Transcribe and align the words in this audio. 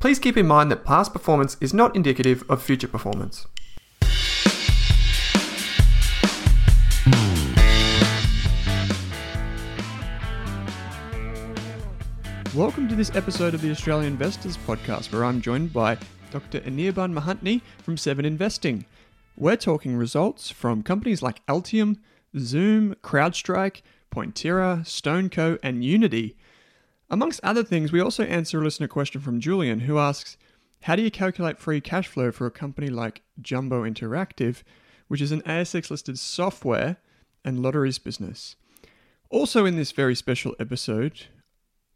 please 0.00 0.18
keep 0.18 0.38
in 0.38 0.46
mind 0.46 0.70
that 0.70 0.82
past 0.82 1.12
performance 1.12 1.58
is 1.60 1.74
not 1.74 1.94
indicative 1.94 2.42
of 2.48 2.62
future 2.62 2.88
performance. 2.88 3.46
Welcome 12.54 12.88
to 12.88 12.96
this 12.96 13.14
episode 13.14 13.52
of 13.52 13.60
the 13.60 13.70
Australian 13.70 14.12
Investors 14.12 14.56
Podcast, 14.66 15.12
where 15.12 15.24
I'm 15.24 15.42
joined 15.42 15.72
by 15.72 15.98
Dr. 16.30 16.60
Anirban 16.60 17.12
Mahanti 17.12 17.60
from 17.82 17.98
Seven 17.98 18.24
Investing. 18.24 18.86
We're 19.36 19.56
talking 19.56 19.96
results 19.96 20.50
from 20.50 20.82
companies 20.82 21.22
like 21.22 21.44
Altium, 21.46 21.98
Zoom, 22.38 22.94
CrowdStrike, 23.02 23.82
Pointerra, 24.10 24.80
StoneCo, 24.80 25.58
and 25.62 25.84
Unity. 25.84 26.36
Amongst 27.12 27.40
other 27.42 27.64
things, 27.64 27.90
we 27.90 28.00
also 28.00 28.22
answer 28.22 28.60
a 28.60 28.64
listener 28.64 28.86
question 28.86 29.20
from 29.20 29.40
Julian 29.40 29.80
who 29.80 29.98
asks 29.98 30.36
How 30.82 30.94
do 30.94 31.02
you 31.02 31.10
calculate 31.10 31.58
free 31.58 31.80
cash 31.80 32.06
flow 32.06 32.30
for 32.30 32.46
a 32.46 32.52
company 32.52 32.88
like 32.88 33.22
Jumbo 33.40 33.82
Interactive, 33.82 34.62
which 35.08 35.20
is 35.20 35.32
an 35.32 35.42
ASX 35.42 35.90
listed 35.90 36.20
software 36.20 36.98
and 37.44 37.60
lotteries 37.60 37.98
business? 37.98 38.54
Also, 39.28 39.66
in 39.66 39.76
this 39.76 39.90
very 39.90 40.14
special 40.14 40.54
episode, 40.60 41.26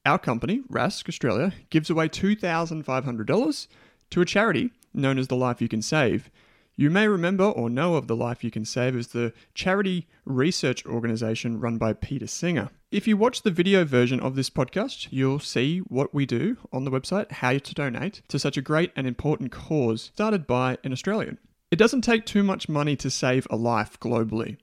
our 0.04 0.18
company, 0.18 0.62
Rask 0.68 1.08
Australia, 1.08 1.52
gives 1.70 1.90
away 1.90 2.08
$2,500 2.08 3.66
to 4.10 4.20
a 4.20 4.24
charity 4.24 4.70
known 4.92 5.18
as 5.18 5.28
the 5.28 5.36
Life 5.36 5.62
You 5.62 5.68
Can 5.68 5.82
Save. 5.82 6.28
You 6.76 6.90
may 6.90 7.06
remember 7.06 7.44
or 7.44 7.70
know 7.70 7.94
of 7.94 8.08
the 8.08 8.16
Life 8.16 8.42
You 8.42 8.50
Can 8.50 8.64
Save 8.64 8.96
as 8.96 9.08
the 9.08 9.32
charity 9.54 10.08
research 10.24 10.84
organisation 10.84 11.60
run 11.60 11.78
by 11.78 11.92
Peter 11.92 12.26
Singer. 12.26 12.70
If 12.90 13.06
you 13.06 13.16
watch 13.16 13.42
the 13.42 13.52
video 13.52 13.84
version 13.84 14.18
of 14.18 14.34
this 14.34 14.50
podcast, 14.50 15.06
you'll 15.10 15.38
see 15.38 15.78
what 15.78 16.12
we 16.12 16.26
do 16.26 16.56
on 16.72 16.84
the 16.84 16.90
website, 16.90 17.30
how 17.30 17.58
to 17.58 17.74
donate 17.74 18.22
to 18.26 18.40
such 18.40 18.56
a 18.56 18.62
great 18.62 18.90
and 18.96 19.06
important 19.06 19.52
cause 19.52 20.10
started 20.14 20.48
by 20.48 20.78
an 20.82 20.90
Australian. 20.90 21.38
It 21.70 21.76
doesn't 21.76 22.02
take 22.02 22.26
too 22.26 22.42
much 22.42 22.68
money 22.68 22.96
to 22.96 23.08
save 23.08 23.46
a 23.50 23.56
life 23.56 24.00
globally, 24.00 24.56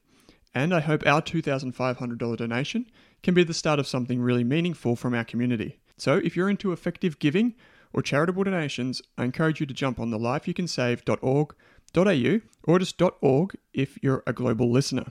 and 0.53 0.73
I 0.73 0.81
hope 0.81 1.07
our 1.07 1.21
$2,500 1.21 2.35
donation 2.35 2.87
can 3.23 3.33
be 3.33 3.45
the 3.45 3.53
start 3.53 3.79
of 3.79 3.87
something 3.87 4.21
really 4.21 4.43
meaningful 4.43 4.97
from 4.97 5.13
our 5.13 5.23
community. 5.23 5.79
So 5.95 6.17
if 6.17 6.35
you're 6.35 6.49
into 6.49 6.73
effective 6.73 7.19
giving 7.19 7.55
or 7.93 8.01
charitable 8.01 8.43
donations, 8.43 9.01
I 9.17 9.23
encourage 9.23 9.61
you 9.61 9.65
to 9.65 9.73
jump 9.73 9.97
on 9.97 10.11
the 10.11 10.19
lifeyoucansave.org 10.19 11.55
au 11.95 12.41
or 12.63 12.79
just 12.79 13.01
.org 13.21 13.55
if 13.73 13.97
you're 14.01 14.23
a 14.25 14.33
global 14.33 14.71
listener. 14.71 15.05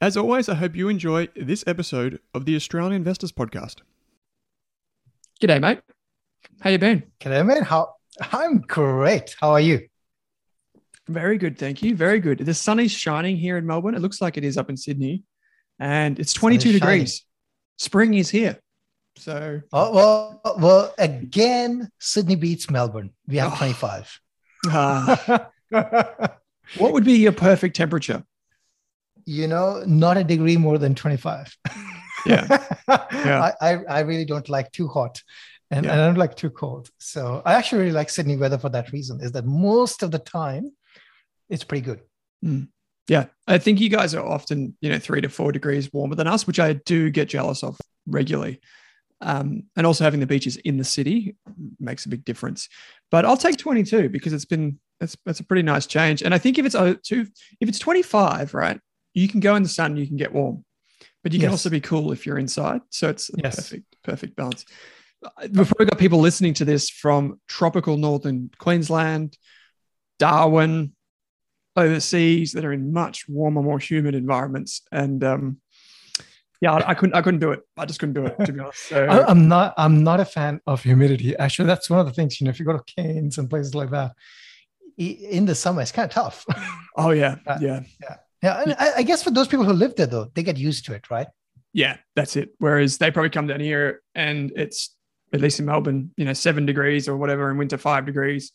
As 0.00 0.16
always, 0.16 0.48
I 0.48 0.54
hope 0.54 0.76
you 0.76 0.88
enjoy 0.88 1.28
this 1.34 1.64
episode 1.66 2.20
of 2.32 2.44
the 2.44 2.54
Australian 2.54 2.92
Investors 2.92 3.32
Podcast. 3.32 3.76
G'day, 5.42 5.60
mate. 5.60 5.80
How 6.60 6.70
you 6.70 6.78
been? 6.78 7.02
G'day, 7.20 7.44
mate. 7.44 7.64
How 7.64 7.94
I'm 8.32 8.60
great. 8.60 9.34
How 9.40 9.50
are 9.50 9.60
you? 9.60 9.88
Very 11.08 11.38
good, 11.38 11.58
thank 11.58 11.82
you. 11.82 11.96
Very 11.96 12.20
good. 12.20 12.38
The 12.38 12.54
sun 12.54 12.80
is 12.80 12.92
shining 12.92 13.36
here 13.36 13.56
in 13.56 13.66
Melbourne. 13.66 13.94
It 13.94 14.02
looks 14.02 14.20
like 14.20 14.36
it 14.36 14.44
is 14.44 14.58
up 14.58 14.68
in 14.68 14.76
Sydney, 14.76 15.24
and 15.78 16.18
it's 16.18 16.32
22 16.32 16.72
degrees. 16.72 16.80
Shining. 16.80 17.08
Spring 17.78 18.14
is 18.14 18.28
here. 18.28 18.58
So, 19.16 19.60
oh, 19.72 19.94
well, 19.94 20.40
well, 20.58 20.94
again, 20.98 21.88
Sydney 21.98 22.36
beats 22.36 22.70
Melbourne. 22.70 23.10
We 23.26 23.38
have 23.38 23.52
oh. 23.54 23.56
25. 23.56 24.20
Uh, 24.70 25.38
what 26.78 26.92
would 26.92 27.04
be 27.04 27.14
your 27.14 27.32
perfect 27.32 27.76
temperature? 27.76 28.24
You 29.24 29.46
know, 29.46 29.82
not 29.86 30.16
a 30.16 30.24
degree 30.24 30.56
more 30.56 30.78
than 30.78 30.94
25. 30.94 31.56
yeah. 32.26 32.64
yeah. 32.88 33.52
I, 33.60 33.76
I, 33.88 34.00
really 34.00 34.24
don't 34.24 34.48
like 34.48 34.72
too 34.72 34.88
hot 34.88 35.20
and, 35.70 35.84
yeah. 35.84 35.92
and 35.92 36.00
I 36.00 36.06
don't 36.06 36.18
like 36.18 36.34
too 36.34 36.50
cold. 36.50 36.88
So 36.98 37.42
I 37.44 37.54
actually 37.54 37.80
really 37.80 37.92
like 37.92 38.10
Sydney 38.10 38.36
weather 38.36 38.58
for 38.58 38.70
that 38.70 38.92
reason, 38.92 39.20
is 39.20 39.32
that 39.32 39.44
most 39.44 40.02
of 40.02 40.10
the 40.10 40.18
time 40.18 40.70
it's 41.50 41.64
pretty 41.64 41.84
good. 41.84 42.00
Mm. 42.44 42.68
Yeah. 43.08 43.26
I 43.46 43.58
think 43.58 43.80
you 43.80 43.88
guys 43.88 44.14
are 44.14 44.24
often, 44.24 44.76
you 44.80 44.90
know, 44.90 44.98
three 44.98 45.20
to 45.20 45.28
four 45.28 45.52
degrees 45.52 45.92
warmer 45.92 46.14
than 46.14 46.26
us, 46.26 46.46
which 46.46 46.60
I 46.60 46.74
do 46.74 47.10
get 47.10 47.28
jealous 47.28 47.62
of 47.62 47.78
regularly. 48.06 48.60
Um, 49.20 49.64
and 49.76 49.86
also 49.86 50.04
having 50.04 50.20
the 50.20 50.26
beaches 50.26 50.56
in 50.58 50.76
the 50.76 50.84
city 50.84 51.36
makes 51.80 52.06
a 52.06 52.08
big 52.08 52.24
difference. 52.24 52.68
But 53.10 53.24
I'll 53.24 53.36
take 53.36 53.56
22 53.56 54.10
because 54.10 54.32
it's 54.32 54.44
been 54.44 54.78
that's 55.00 55.16
that's 55.24 55.40
a 55.40 55.44
pretty 55.44 55.62
nice 55.62 55.86
change. 55.86 56.22
And 56.22 56.34
I 56.34 56.38
think 56.38 56.58
if 56.58 56.66
it's 56.66 56.74
uh, 56.74 56.94
two, 57.02 57.26
if 57.60 57.68
it's 57.68 57.78
25, 57.78 58.54
right, 58.54 58.80
you 59.14 59.28
can 59.28 59.40
go 59.40 59.54
in 59.54 59.62
the 59.62 59.68
sun, 59.68 59.96
you 59.96 60.06
can 60.06 60.16
get 60.16 60.32
warm, 60.32 60.64
but 61.22 61.32
you 61.32 61.38
can 61.38 61.46
yes. 61.46 61.52
also 61.52 61.70
be 61.70 61.80
cool 61.80 62.12
if 62.12 62.26
you're 62.26 62.38
inside. 62.38 62.80
So 62.90 63.08
it's 63.08 63.30
yes. 63.36 63.56
perfect, 63.56 63.96
perfect 64.02 64.36
balance. 64.36 64.64
Before 65.50 65.76
we 65.78 65.84
got 65.84 65.98
people 65.98 66.20
listening 66.20 66.54
to 66.54 66.64
this 66.64 66.90
from 66.90 67.40
tropical 67.48 67.96
northern 67.96 68.50
Queensland, 68.58 69.36
Darwin, 70.18 70.92
overseas 71.76 72.52
that 72.52 72.64
are 72.64 72.72
in 72.72 72.92
much 72.92 73.28
warmer, 73.28 73.62
more 73.62 73.78
humid 73.78 74.14
environments, 74.14 74.82
and 74.92 75.22
um, 75.24 75.60
yeah, 76.60 76.72
I, 76.72 76.90
I, 76.90 76.94
couldn't. 76.94 77.14
I 77.14 77.22
couldn't 77.22 77.40
do 77.40 77.52
it. 77.52 77.60
I 77.76 77.86
just 77.86 78.00
couldn't 78.00 78.14
do 78.14 78.26
it. 78.26 78.44
To 78.44 78.52
be 78.52 78.60
honest, 78.60 78.78
so, 78.88 79.04
I, 79.04 79.30
am 79.30 79.48
not. 79.48 79.74
I'm 79.76 80.02
not 80.02 80.20
a 80.20 80.24
fan 80.24 80.60
of 80.66 80.82
humidity. 80.82 81.36
Actually, 81.36 81.66
that's 81.66 81.88
one 81.88 82.00
of 82.00 82.06
the 82.06 82.12
things. 82.12 82.40
You 82.40 82.46
know, 82.46 82.50
if 82.50 82.58
you 82.58 82.66
go 82.66 82.76
to 82.76 82.94
Cairns 82.94 83.38
and 83.38 83.48
places 83.48 83.74
like 83.74 83.90
that, 83.90 84.12
in 84.98 85.46
the 85.46 85.54
summer, 85.54 85.82
it's 85.82 85.92
kind 85.92 86.08
of 86.08 86.14
tough. 86.14 86.44
Oh 86.96 87.10
yeah, 87.12 87.36
yeah, 87.60 87.82
yeah, 88.02 88.16
yeah. 88.42 88.62
And 88.62 88.74
I, 88.76 88.92
I 88.96 89.02
guess 89.04 89.22
for 89.22 89.30
those 89.30 89.46
people 89.46 89.64
who 89.64 89.72
live 89.72 89.94
there, 89.94 90.08
though, 90.08 90.32
they 90.34 90.42
get 90.42 90.56
used 90.56 90.84
to 90.86 90.94
it, 90.94 91.08
right? 91.10 91.28
Yeah, 91.72 91.98
that's 92.16 92.34
it. 92.34 92.54
Whereas 92.58 92.98
they 92.98 93.12
probably 93.12 93.30
come 93.30 93.46
down 93.46 93.60
here 93.60 94.02
and 94.16 94.50
it's 94.56 94.96
at 95.32 95.40
least 95.40 95.60
in 95.60 95.66
Melbourne, 95.66 96.10
you 96.16 96.24
know, 96.24 96.32
seven 96.32 96.66
degrees 96.66 97.08
or 97.08 97.16
whatever, 97.16 97.50
in 97.52 97.56
winter 97.56 97.78
five 97.78 98.04
degrees, 98.04 98.50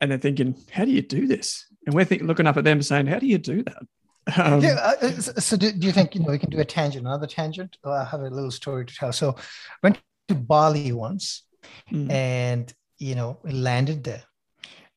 and 0.00 0.10
they're 0.10 0.18
thinking, 0.18 0.56
"How 0.72 0.84
do 0.84 0.90
you 0.90 1.02
do 1.02 1.28
this?" 1.28 1.64
And 1.86 1.94
we're 1.94 2.04
think, 2.04 2.22
looking 2.22 2.48
up 2.48 2.56
at 2.56 2.64
them 2.64 2.82
saying, 2.82 3.06
"How 3.06 3.20
do 3.20 3.26
you 3.26 3.38
do 3.38 3.62
that?" 3.62 3.82
Um, 4.36 4.60
yeah. 4.60 4.74
Uh, 4.74 5.06
uh 5.06 5.10
so, 5.40 5.56
do, 5.56 5.72
do, 5.72 5.86
you 5.86 5.92
think 5.92 6.14
you 6.14 6.20
know 6.20 6.30
we 6.30 6.38
can 6.38 6.50
do 6.50 6.60
a 6.60 6.64
tangent, 6.64 7.06
another 7.06 7.26
tangent? 7.26 7.78
Oh, 7.82 7.90
I 7.90 8.04
have 8.04 8.20
a 8.20 8.28
little 8.28 8.50
story 8.50 8.84
to 8.84 8.94
tell. 8.94 9.12
So, 9.12 9.36
went 9.82 9.98
to 10.28 10.34
Bali 10.34 10.92
once, 10.92 11.44
mm. 11.90 12.10
and 12.10 12.72
you 12.98 13.14
know, 13.14 13.38
landed 13.44 14.04
there, 14.04 14.22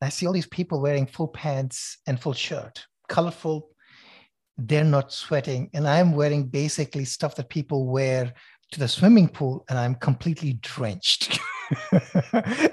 I 0.03 0.09
see 0.09 0.27
all 0.27 0.33
these 0.33 0.47
people 0.47 0.81
wearing 0.81 1.05
full 1.05 1.27
pants 1.27 1.97
and 2.07 2.19
full 2.19 2.33
shirt, 2.33 2.85
colorful. 3.07 3.69
They're 4.57 4.83
not 4.83 5.11
sweating. 5.11 5.69
And 5.73 5.87
I'm 5.87 6.13
wearing 6.13 6.45
basically 6.45 7.05
stuff 7.05 7.35
that 7.35 7.49
people 7.49 7.87
wear 7.87 8.33
to 8.71 8.79
the 8.79 8.87
swimming 8.87 9.29
pool, 9.29 9.65
and 9.69 9.77
I'm 9.77 9.95
completely 9.95 10.53
drenched. 10.61 11.39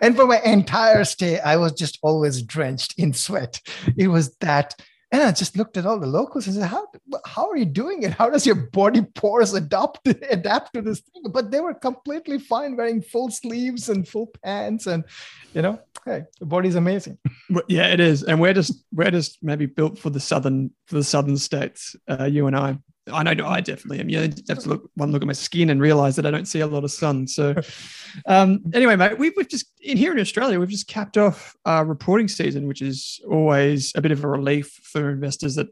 and 0.00 0.16
for 0.16 0.26
my 0.26 0.40
entire 0.44 1.04
stay, 1.04 1.38
I 1.40 1.56
was 1.56 1.72
just 1.72 1.98
always 2.02 2.42
drenched 2.42 2.94
in 2.98 3.12
sweat. 3.12 3.60
It 3.96 4.08
was 4.08 4.34
that 4.36 4.74
and 5.12 5.22
I 5.22 5.32
just 5.32 5.56
looked 5.56 5.76
at 5.76 5.86
all 5.86 5.98
the 5.98 6.06
locals 6.06 6.46
and 6.46 6.54
said, 6.56 6.68
"How 6.68 6.86
how 7.24 7.48
are 7.48 7.56
you 7.56 7.64
doing 7.64 8.04
it? 8.04 8.12
How 8.12 8.30
does 8.30 8.46
your 8.46 8.54
body 8.54 9.02
pores 9.02 9.52
adapt 9.54 10.06
adapt 10.06 10.74
to 10.74 10.82
this 10.82 11.00
thing?" 11.00 11.24
But 11.32 11.50
they 11.50 11.60
were 11.60 11.74
completely 11.74 12.38
fine 12.38 12.76
wearing 12.76 13.02
full 13.02 13.30
sleeves 13.30 13.88
and 13.88 14.06
full 14.06 14.28
pants, 14.42 14.86
and 14.86 15.04
you 15.52 15.62
know, 15.62 15.80
hey, 16.04 16.22
the 16.38 16.46
body's 16.46 16.76
amazing. 16.76 17.18
Yeah, 17.66 17.88
it 17.88 17.98
is, 17.98 18.22
and 18.22 18.40
we're 18.40 18.54
just 18.54 18.84
we're 18.92 19.10
just 19.10 19.38
maybe 19.42 19.66
built 19.66 19.98
for 19.98 20.10
the 20.10 20.20
southern 20.20 20.70
for 20.86 20.94
the 20.94 21.04
southern 21.04 21.36
states. 21.36 21.96
Uh, 22.08 22.24
you 22.24 22.46
and 22.46 22.56
I. 22.56 22.78
I 23.12 23.22
know 23.22 23.46
I 23.46 23.60
definitely 23.60 24.00
am. 24.00 24.08
You 24.08 24.20
have 24.48 24.58
to 24.60 24.68
look 24.68 24.90
one 24.94 25.12
look 25.12 25.22
at 25.22 25.26
my 25.26 25.32
skin 25.32 25.70
and 25.70 25.80
realize 25.80 26.16
that 26.16 26.26
I 26.26 26.30
don't 26.30 26.46
see 26.46 26.60
a 26.60 26.66
lot 26.66 26.84
of 26.84 26.90
sun. 26.90 27.26
So, 27.26 27.54
um, 28.26 28.60
anyway, 28.72 28.96
mate, 28.96 29.18
we've, 29.18 29.32
we've 29.36 29.48
just 29.48 29.66
in 29.80 29.96
here 29.96 30.12
in 30.12 30.20
Australia, 30.20 30.58
we've 30.58 30.68
just 30.68 30.88
capped 30.88 31.16
off 31.16 31.56
our 31.64 31.84
reporting 31.84 32.28
season, 32.28 32.66
which 32.66 32.82
is 32.82 33.20
always 33.28 33.92
a 33.94 34.00
bit 34.00 34.12
of 34.12 34.24
a 34.24 34.28
relief 34.28 34.78
for 34.82 35.10
investors 35.10 35.54
that 35.56 35.68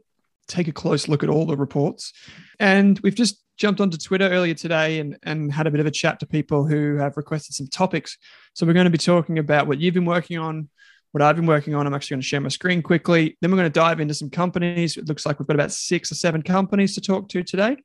take 0.47 0.67
a 0.67 0.73
close 0.73 1.07
look 1.07 1.23
at 1.23 1.29
all 1.29 1.45
the 1.45 1.55
reports. 1.55 2.11
And 2.59 2.99
we've 2.99 3.15
just 3.15 3.43
jumped 3.57 3.81
onto 3.81 3.97
Twitter 3.97 4.27
earlier 4.29 4.53
today 4.53 4.99
and, 4.99 5.17
and 5.23 5.53
had 5.53 5.67
a 5.67 5.71
bit 5.71 5.79
of 5.79 5.85
a 5.85 5.91
chat 5.91 6.19
to 6.19 6.25
people 6.25 6.65
who 6.65 6.95
have 6.95 7.17
requested 7.17 7.55
some 7.55 7.67
topics. 7.67 8.17
So 8.53 8.65
we're 8.65 8.73
going 8.73 8.85
to 8.85 8.89
be 8.89 8.97
talking 8.97 9.37
about 9.37 9.67
what 9.67 9.79
you've 9.79 9.93
been 9.93 10.05
working 10.05 10.37
on, 10.37 10.69
what 11.11 11.21
I've 11.21 11.35
been 11.35 11.45
working 11.45 11.75
on. 11.75 11.87
I'm 11.87 11.93
actually 11.93 12.15
going 12.15 12.21
to 12.21 12.27
share 12.27 12.41
my 12.41 12.49
screen 12.49 12.81
quickly. 12.81 13.37
Then 13.41 13.51
we're 13.51 13.57
going 13.57 13.71
to 13.71 13.79
dive 13.79 13.99
into 13.99 14.13
some 14.13 14.29
companies. 14.29 14.97
It 14.97 15.07
looks 15.07 15.25
like 15.25 15.39
we've 15.39 15.47
got 15.47 15.55
about 15.55 15.71
six 15.71 16.11
or 16.11 16.15
seven 16.15 16.41
companies 16.41 16.95
to 16.95 17.01
talk 17.01 17.29
to 17.29 17.43
today. 17.43 17.77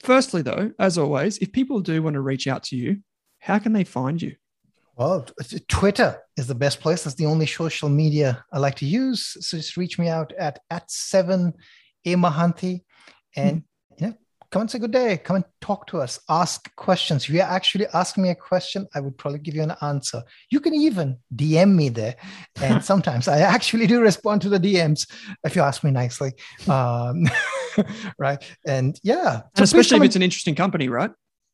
Firstly, 0.00 0.42
though, 0.42 0.72
as 0.78 0.98
always, 0.98 1.38
if 1.38 1.52
people 1.52 1.80
do 1.80 2.02
want 2.02 2.14
to 2.14 2.20
reach 2.20 2.46
out 2.46 2.62
to 2.64 2.76
you, 2.76 2.98
how 3.38 3.58
can 3.58 3.72
they 3.72 3.84
find 3.84 4.20
you? 4.20 4.34
Well, 4.96 5.26
Twitter 5.68 6.20
is 6.36 6.46
the 6.46 6.54
best 6.54 6.80
place. 6.80 7.02
That's 7.04 7.16
the 7.16 7.26
only 7.26 7.46
social 7.46 7.88
media 7.88 8.44
I 8.52 8.58
like 8.58 8.76
to 8.76 8.86
use. 8.86 9.36
So 9.40 9.56
just 9.56 9.76
reach 9.76 9.98
me 9.98 10.08
out 10.08 10.32
at 10.38 10.60
at 10.70 10.90
seven 10.90 11.52
a 12.04 12.14
Mahanti, 12.14 12.82
and 13.34 13.62
mm-hmm. 13.62 14.04
you 14.04 14.10
know, 14.10 14.16
come 14.54 14.60
and 14.60 14.70
say 14.70 14.78
good 14.78 14.92
day. 14.92 15.16
Come 15.16 15.34
and 15.34 15.44
talk 15.60 15.84
to 15.88 15.98
us. 15.98 16.20
Ask 16.28 16.74
questions. 16.76 17.24
If 17.24 17.30
you 17.30 17.40
actually 17.40 17.88
ask 17.92 18.16
me 18.16 18.28
a 18.28 18.36
question, 18.36 18.86
I 18.94 19.00
would 19.00 19.18
probably 19.18 19.40
give 19.40 19.56
you 19.56 19.64
an 19.64 19.74
answer. 19.82 20.22
You 20.48 20.60
can 20.60 20.74
even 20.74 21.18
DM 21.34 21.74
me 21.74 21.88
there, 21.88 22.14
and 22.62 22.84
sometimes 22.92 23.26
I 23.26 23.40
actually 23.40 23.88
do 23.88 24.00
respond 24.00 24.42
to 24.42 24.48
the 24.48 24.60
DMs 24.60 25.10
if 25.42 25.56
you 25.56 25.62
ask 25.62 25.82
me 25.82 25.90
nicely. 25.90 26.34
Um, 26.68 27.24
right? 28.18 28.40
And 28.64 28.96
yeah, 29.02 29.32
and 29.32 29.56
so 29.56 29.64
especially 29.64 29.96
if 29.96 30.04
it's 30.04 30.16
an 30.16 30.22
interesting 30.22 30.54
company, 30.54 30.88
right? 30.88 31.10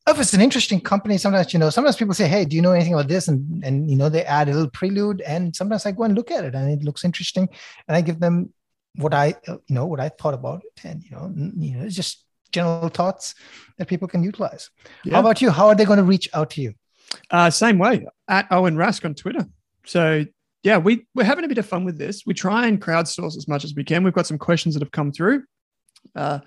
if 0.09 0.19
it's 0.19 0.35
an 0.35 0.43
interesting 0.43 0.81
company, 0.81 1.17
sometimes 1.17 1.55
you 1.55 1.59
know, 1.59 1.71
sometimes 1.71 1.97
people 1.97 2.15
say, 2.15 2.29
"Hey, 2.29 2.45
do 2.45 2.55
you 2.55 2.61
know 2.61 2.73
anything 2.73 2.93
about 2.93 3.09
this?" 3.09 3.29
and 3.29 3.65
and 3.65 3.91
you 3.91 3.97
know, 3.97 4.11
they 4.11 4.25
add 4.25 4.51
a 4.51 4.53
little 4.53 4.71
prelude, 4.71 5.23
and 5.23 5.57
sometimes 5.57 5.87
I 5.87 5.93
go 5.93 6.03
and 6.03 6.15
look 6.15 6.31
at 6.31 6.45
it, 6.45 6.55
and 6.55 6.71
it 6.71 6.85
looks 6.85 7.03
interesting, 7.03 7.49
and 7.89 7.97
I 7.97 8.03
give 8.03 8.21
them 8.21 8.53
what 8.97 9.15
I 9.15 9.37
you 9.47 9.75
know 9.75 9.87
what 9.87 10.01
I 10.01 10.11
thought 10.11 10.35
about 10.35 10.63
it, 10.65 10.85
and 10.85 11.03
you 11.03 11.13
know, 11.13 11.33
you 11.57 11.79
know, 11.79 11.85
it's 11.87 11.97
just 11.97 12.27
general 12.53 12.89
thoughts 12.89 13.35
that 13.79 13.89
people 13.89 14.09
can 14.09 14.23
utilize. 14.23 14.71
Yeah. 15.05 15.15
How 15.15 15.21
about 15.21 15.41
you? 15.41 15.51
How 15.51 15.69
are 15.69 15.75
they 15.75 15.85
going 15.85 15.99
to 15.99 16.05
reach 16.05 16.29
out 16.35 16.51
to 16.51 16.63
you? 16.63 16.75
Uh, 17.31 17.51
same 17.51 17.79
way 17.79 18.07
at 18.29 18.47
Owen 18.51 18.77
Rask 18.77 19.05
on 19.05 19.15
Twitter. 19.15 19.47
So 19.85 20.25
yeah, 20.63 20.79
we 20.79 21.07
we're 21.15 21.25
having 21.25 21.45
a 21.45 21.49
bit 21.49 21.59
of 21.59 21.67
fun 21.67 21.85
with 21.85 21.99
this. 21.99 22.25
We 22.27 22.35
try 22.35 22.67
and 22.67 22.81
crowdsource 22.81 23.37
as 23.37 23.49
much 23.49 23.65
as 23.65 23.75
we 23.75 23.85
can. 23.85 24.05
We've 24.05 24.13
got 24.13 24.27
some 24.27 24.39
questions 24.39 24.75
that 24.75 24.83
have 24.83 24.93
come 24.93 25.11
through. 25.11 25.45
Uh, 26.15 26.41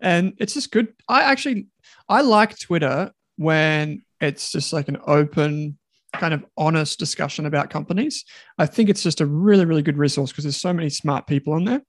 and 0.00 0.34
it's 0.38 0.54
just 0.54 0.70
good. 0.70 0.92
I 1.08 1.22
actually 1.22 1.66
I 2.08 2.20
like 2.20 2.58
Twitter 2.58 3.10
when 3.36 4.02
it's 4.20 4.52
just 4.52 4.72
like 4.72 4.88
an 4.88 4.98
open 5.06 5.78
kind 6.12 6.34
of 6.34 6.44
honest 6.56 6.98
discussion 6.98 7.46
about 7.46 7.70
companies. 7.70 8.24
I 8.58 8.66
think 8.66 8.88
it's 8.88 9.02
just 9.02 9.20
a 9.20 9.26
really 9.26 9.64
really 9.64 9.82
good 9.82 9.98
resource 9.98 10.30
because 10.30 10.44
there's 10.44 10.60
so 10.60 10.72
many 10.72 10.90
smart 10.90 11.26
people 11.26 11.54
on 11.54 11.64
there. 11.64 11.82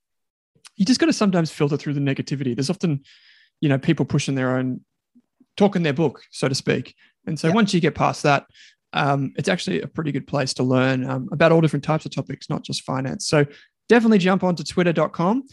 You 0.77 0.85
just 0.85 0.99
got 0.99 1.05
to 1.07 1.13
sometimes 1.13 1.51
filter 1.51 1.77
through 1.77 1.93
the 1.93 2.01
negativity. 2.01 2.55
There's 2.55 2.69
often, 2.69 3.03
you 3.61 3.69
know, 3.69 3.77
people 3.77 4.05
pushing 4.05 4.35
their 4.35 4.57
own 4.57 4.81
talking 5.57 5.83
their 5.83 5.93
book, 5.93 6.21
so 6.31 6.47
to 6.47 6.55
speak. 6.55 6.95
And 7.27 7.39
so 7.39 7.47
yeah. 7.47 7.53
once 7.53 7.73
you 7.73 7.79
get 7.79 7.95
past 7.95 8.23
that, 8.23 8.45
um, 8.93 9.33
it's 9.37 9.49
actually 9.49 9.81
a 9.81 9.87
pretty 9.87 10.11
good 10.11 10.27
place 10.27 10.53
to 10.55 10.63
learn 10.63 11.09
um, 11.09 11.29
about 11.31 11.51
all 11.51 11.61
different 11.61 11.83
types 11.83 12.05
of 12.05 12.13
topics, 12.13 12.49
not 12.49 12.63
just 12.63 12.83
finance. 12.83 13.27
So 13.27 13.45
definitely 13.89 14.19
jump 14.19 14.43
onto 14.43 14.63
twitter.com. 14.63 15.43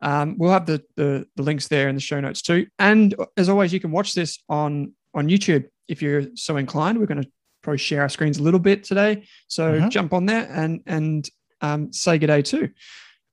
Um, 0.00 0.36
we'll 0.38 0.52
have 0.52 0.66
the, 0.66 0.82
the, 0.96 1.26
the 1.36 1.42
links 1.42 1.68
there 1.68 1.88
in 1.88 1.94
the 1.94 2.00
show 2.00 2.20
notes 2.20 2.42
too. 2.42 2.66
And 2.78 3.14
as 3.36 3.48
always, 3.48 3.72
you 3.72 3.80
can 3.80 3.90
watch 3.90 4.14
this 4.14 4.38
on 4.48 4.92
on 5.14 5.28
YouTube 5.28 5.66
if 5.88 6.02
you're 6.02 6.26
so 6.34 6.56
inclined. 6.56 6.98
We're 6.98 7.06
going 7.06 7.22
to 7.22 7.30
probably 7.62 7.78
share 7.78 8.02
our 8.02 8.08
screens 8.08 8.38
a 8.38 8.42
little 8.42 8.60
bit 8.60 8.84
today, 8.84 9.26
so 9.48 9.72
mm-hmm. 9.72 9.88
jump 9.88 10.12
on 10.12 10.26
there 10.26 10.48
and 10.50 10.82
and 10.86 11.28
um, 11.60 11.92
say 11.92 12.18
good 12.18 12.28
day 12.28 12.42
too, 12.42 12.70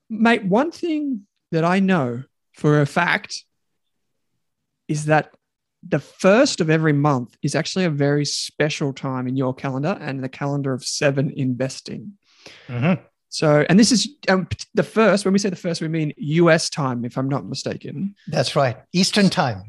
mate. 0.10 0.46
One 0.46 0.72
thing 0.72 1.28
that 1.52 1.64
I 1.64 1.80
know 1.80 2.24
for 2.54 2.82
a 2.82 2.86
fact 2.86 3.44
is 4.88 5.06
that 5.06 5.32
the 5.88 6.00
first 6.00 6.62
of 6.62 6.70
every 6.70 6.94
month 6.94 7.38
is 7.44 7.56
actually 7.56 7.86
a 7.86 7.90
very 7.90 8.26
special 8.26 8.92
time 8.92 9.28
in 9.28 9.36
your 9.36 9.54
calendar 9.54 9.98
and 10.02 10.24
the 10.24 10.30
calendar 10.30 10.74
of 10.74 10.84
seven 10.84 11.32
investing. 11.36 12.14
Mm-hmm. 12.68 13.02
So, 13.30 13.66
and 13.68 13.78
this 13.78 13.92
is 13.92 14.08
um, 14.30 14.48
the 14.76 14.84
first, 14.84 15.26
when 15.26 15.34
we 15.34 15.40
say 15.40 15.50
the 15.50 15.56
first, 15.58 15.82
we 15.82 15.90
mean 15.90 16.14
US 16.18 16.70
time, 16.70 17.04
if 17.04 17.18
I'm 17.18 17.28
not 17.28 17.46
mistaken. 17.46 18.16
That's 18.28 18.56
right. 18.56 18.78
Eastern 18.94 19.30
time. 19.30 19.64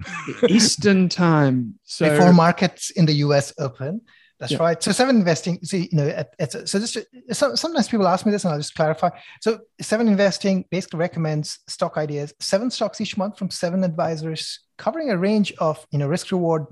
Eastern 0.48 1.08
time. 1.08 1.74
So, 1.88 2.10
before 2.10 2.32
markets 2.32 2.90
in 2.90 3.06
the 3.06 3.14
US 3.14 3.52
open. 3.58 4.02
That's 4.38 4.52
yeah. 4.52 4.58
right. 4.58 4.82
So 4.82 4.92
seven 4.92 5.16
investing, 5.16 5.58
see, 5.62 5.88
you 5.90 5.96
know, 5.98 6.26
it's, 6.38 6.70
so 6.70 6.78
this, 6.78 6.96
so 7.32 7.54
sometimes 7.54 7.88
people 7.88 8.06
ask 8.06 8.26
me 8.26 8.32
this 8.32 8.44
and 8.44 8.52
I'll 8.52 8.60
just 8.60 8.74
clarify. 8.74 9.08
So 9.40 9.60
seven 9.80 10.08
investing 10.08 10.66
basically 10.70 10.98
recommends 10.98 11.60
stock 11.68 11.96
ideas, 11.96 12.34
seven 12.40 12.70
stocks 12.70 13.00
each 13.00 13.16
month 13.16 13.38
from 13.38 13.50
seven 13.50 13.82
advisors 13.82 14.60
covering 14.76 15.10
a 15.10 15.16
range 15.16 15.52
of, 15.58 15.86
you 15.90 15.98
know, 15.98 16.06
risk 16.06 16.30
reward, 16.32 16.66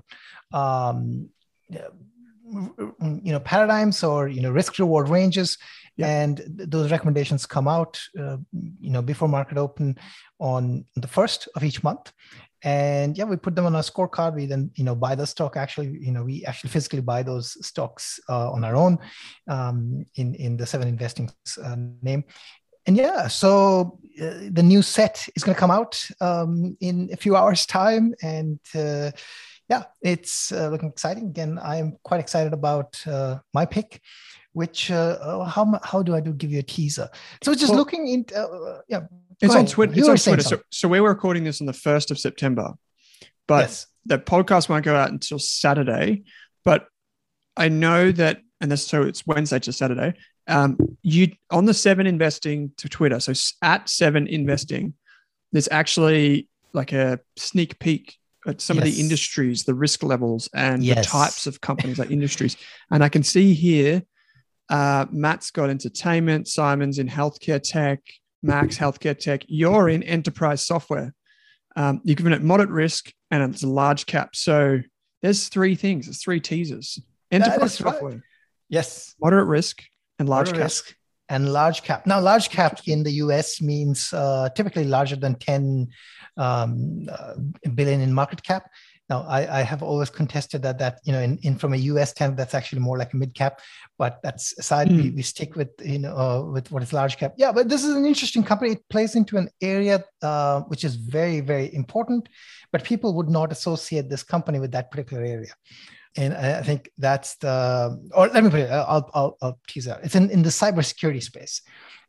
um, 0.53 1.31
you 1.71 1.81
know, 3.33 3.41
paradigms 3.41 4.05
or, 4.05 4.29
you 4.29 4.43
know, 4.43 4.51
risk 4.51 4.79
reward 4.79 5.09
ranges 5.09 5.57
yeah. 5.97 6.23
and 6.23 6.43
those 6.47 6.91
recommendations 6.91 7.47
come 7.47 7.69
out 7.69 8.01
uh, 8.19 8.37
you 8.81 8.91
know 8.91 9.03
before 9.03 9.29
market 9.29 9.59
open 9.59 9.97
on 10.39 10.85
the 10.97 11.09
first 11.09 11.49
of 11.55 11.65
each 11.65 11.83
month 11.83 12.13
and 12.65 13.17
yeah 13.17 13.25
we 13.25 13.37
put 13.37 13.55
them 13.55 13.67
on 13.67 13.77
our 13.77 13.83
scorecard. 13.83 14.35
We 14.35 14.47
then 14.47 14.71
you 14.75 14.85
know 14.85 14.95
buy 14.95 15.15
the 15.15 15.27
stock. 15.27 15.57
Actually 15.57 15.99
you 16.01 16.11
know 16.11 16.25
we 16.25 16.45
actually 16.47 16.71
physically 16.71 17.03
buy 17.03 17.23
those 17.23 17.57
stocks 17.65 18.19
uh, 18.29 18.51
on 18.51 18.65
our 18.65 18.75
own 18.75 18.99
um, 19.49 20.05
in 20.17 20.35
in 20.35 20.57
the 20.57 20.67
seven 20.67 20.89
investing 20.89 21.31
uh, 21.63 21.77
name. 22.03 22.25
And 22.87 22.97
yeah 22.97 23.29
so 23.29 23.99
uh, 24.21 24.49
the 24.51 24.63
new 24.63 24.83
set 24.83 25.29
is 25.37 25.45
going 25.45 25.55
to 25.55 25.61
come 25.61 25.71
out 25.71 26.03
um, 26.21 26.77
in 26.81 27.11
a 27.13 27.17
few 27.17 27.37
hours 27.37 27.67
time. 27.67 28.15
And 28.23 28.59
uh, 28.75 29.11
yeah 29.69 29.85
it's 30.01 30.51
uh, 30.51 30.69
looking 30.69 30.89
exciting. 30.89 31.29
Again 31.29 31.59
i 31.63 31.77
am 31.77 31.99
quite 32.03 32.21
excited 32.21 32.55
about 32.55 33.01
uh, 33.07 33.39
my 33.53 33.67
pick 33.67 34.01
which 34.55 34.87
how 34.87 35.81
how 35.83 36.01
do 36.01 36.15
I 36.15 36.21
do 36.21 36.33
give 36.33 36.53
you 36.53 36.61
a 36.61 36.63
teaser? 36.63 37.09
So 37.43 37.55
just 37.55 37.71
well, 37.71 37.79
looking 37.79 38.07
into 38.07 38.39
uh, 38.39 38.83
yeah. 38.89 39.01
It's 39.45 39.55
on 39.55 39.67
Twitter. 39.67 39.93
It's 39.97 40.09
on 40.09 40.17
Twitter. 40.17 40.43
So, 40.43 40.61
so 40.71 40.89
we're 40.89 41.07
recording 41.07 41.45
this 41.45 41.61
on 41.61 41.67
the 41.67 41.73
first 41.73 42.11
of 42.11 42.19
September, 42.19 42.75
but 43.47 43.63
yes. 43.65 43.87
the 44.07 44.19
podcast 44.19 44.69
won't 44.69 44.85
go 44.85 44.95
out 44.95 45.11
until 45.11 45.39
Saturday. 45.39 46.25
But 46.65 46.87
I 47.57 47.69
know 47.69 48.13
that, 48.13 48.41
and 48.61 48.71
that's 48.71 48.83
so 48.83 49.03
it's 49.03 49.27
Wednesday 49.27 49.59
to 49.61 49.73
Saturday. 49.73 50.15
Um, 50.47 50.77
you 51.03 51.33
on 51.51 51.65
the 51.65 51.75
Seven 51.75 52.07
Investing 52.07 52.73
to 52.79 52.89
Twitter. 52.89 53.21
So 53.21 53.33
at 53.63 53.89
Seven 53.89 54.27
Investing, 54.27 54.95
there's 55.53 55.69
actually 55.71 56.49
like 56.73 56.93
a 56.93 57.21
sneak 57.37 57.79
peek 57.79 58.17
at 58.47 58.61
some 58.61 58.77
yes. 58.77 58.87
of 58.87 58.93
the 58.93 59.01
industries, 59.01 59.65
the 59.65 59.75
risk 59.75 60.03
levels, 60.03 60.49
and 60.55 60.85
yes. 60.85 60.99
the 60.99 61.11
types 61.11 61.47
of 61.47 61.61
companies, 61.61 61.99
like 61.99 62.11
industries. 62.11 62.57
And 62.91 63.03
I 63.03 63.09
can 63.09 63.23
see 63.23 63.55
here 63.55 64.03
uh, 64.69 65.07
Matt's 65.11 65.51
got 65.51 65.71
entertainment. 65.71 66.49
Simon's 66.49 66.99
in 66.99 67.09
healthcare 67.09 67.63
tech. 67.63 68.01
Max 68.45 68.77
healthcare 68.79 69.19
tech. 69.19 69.45
You're 69.49 69.89
in 69.89 70.03
enterprise 70.03 70.65
software. 70.65 71.15
Um, 71.77 72.01
you're 72.05 72.15
given 72.15 72.33
it 72.33 72.43
moderate 72.43 72.71
risk 72.71 73.11
and 73.31 73.43
it's 73.55 73.63
a 73.63 73.69
large 73.69 74.07
cap. 74.07 74.37
So 74.37 74.81
there's 75.23 75.49
three 75.49 75.75
things. 75.75 76.07
There's 76.07 76.23
three 76.23 76.41
teasers. 76.41 77.01
Enterprise 77.31 77.75
software. 77.75 78.13
Right. 78.13 78.21
Yes. 78.69 79.15
Moderate 79.21 79.47
risk 79.47 79.83
and 80.19 80.29
large 80.29 80.49
moderate 80.49 80.59
cap. 80.59 80.65
Risk 80.67 80.95
and 81.29 81.53
large 81.53 81.83
cap. 81.83 82.07
Now, 82.07 82.21
large 82.21 82.51
cap 82.51 82.81
in 82.87 83.03
the 83.03 83.13
US 83.13 83.63
means 83.63 84.13
uh, 84.13 84.51
typically 84.51 84.85
larger 84.85 85.17
than 85.17 85.37
10 85.37 85.89
um, 86.37 87.09
uh, 87.11 87.35
billion 87.75 88.01
in 88.01 88.13
market 88.13 88.43
cap. 88.43 88.71
Now, 89.11 89.23
I, 89.29 89.61
I, 89.61 89.63
have 89.63 89.83
always 89.83 90.09
contested 90.09 90.63
that 90.63 90.79
that 90.79 91.01
you 91.05 91.13
know, 91.13 91.21
in, 91.21 91.39
in 91.43 91.57
from 91.57 91.75
a 91.75 91.77
U.S. 91.93 92.11
standard, 92.11 92.39
that's 92.39 92.55
actually 92.55 92.81
more 92.81 92.97
like 92.97 93.13
a 93.13 93.17
mid 93.17 93.35
cap. 93.35 93.61
But 93.99 94.21
that's 94.23 94.59
aside, 94.59 94.89
mm. 94.89 94.97
we, 94.97 95.09
hmm. 95.11 95.17
we 95.17 95.23
stick 95.23 95.57
with 95.57 95.69
you 95.85 95.99
know 95.99 96.17
uh, 96.17 96.43
with 96.51 96.71
what 96.71 96.83
is 96.83 96.93
large 96.93 97.19
cap. 97.19 97.35
Yeah, 97.37 97.53
but 97.53 97.69
this 97.69 97.85
is 97.85 97.95
an 97.95 98.07
interesting 98.07 98.43
company. 98.43 98.73
It 98.73 98.89
plays 98.89 99.15
into 99.15 99.37
an 99.37 99.51
area 99.61 100.03
uh, 100.23 100.63
which 100.63 100.85
is 100.85 100.95
very 100.97 101.41
very 101.41 101.75
important, 101.75 102.29
but 102.73 102.83
people 102.83 103.15
would 103.15 103.29
not 103.29 103.53
associate 103.53 104.09
this 104.09 104.23
company 104.23 104.59
with 104.59 104.73
that 104.73 104.91
particular 104.91 105.23
area. 105.23 105.53
And 106.17 106.33
I 106.35 106.63
think 106.63 106.91
that's 106.97 107.37
the, 107.37 108.01
or 108.15 108.29
let 108.29 108.45
me 108.45 108.51
put 108.51 108.61
it, 108.61 108.71
I'll, 108.71 109.11
I'll, 109.15 109.37
I'll 109.43 109.59
tease 109.67 109.89
out. 109.89 110.05
It's 110.05 110.15
in, 110.15 110.31
in 110.31 110.43
the 110.43 110.49
cybersecurity 110.51 111.23
space. 111.23 111.63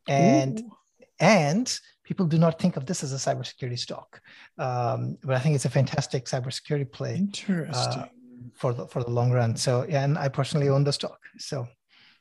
And, 0.07 0.59
Ooh. 0.59 0.71
and 1.19 1.79
people 2.05 2.25
do 2.25 2.37
not 2.37 2.59
think 2.59 2.77
of 2.77 2.85
this 2.85 3.03
as 3.03 3.11
a 3.11 3.17
cybersecurity 3.17 3.77
stock, 3.77 4.21
um, 4.57 5.17
but 5.23 5.35
I 5.35 5.39
think 5.39 5.55
it's 5.55 5.65
a 5.65 5.69
fantastic 5.69 6.25
cybersecurity 6.25 6.89
play. 6.89 7.15
Interesting. 7.15 8.03
Uh, 8.03 8.07
for 8.53 8.73
the 8.73 8.87
for 8.87 9.03
the 9.03 9.09
long 9.09 9.31
run. 9.31 9.55
So, 9.55 9.83
and 9.83 10.17
I 10.17 10.29
personally 10.29 10.69
own 10.69 10.83
the 10.83 10.93
stock. 10.93 11.19
So, 11.37 11.67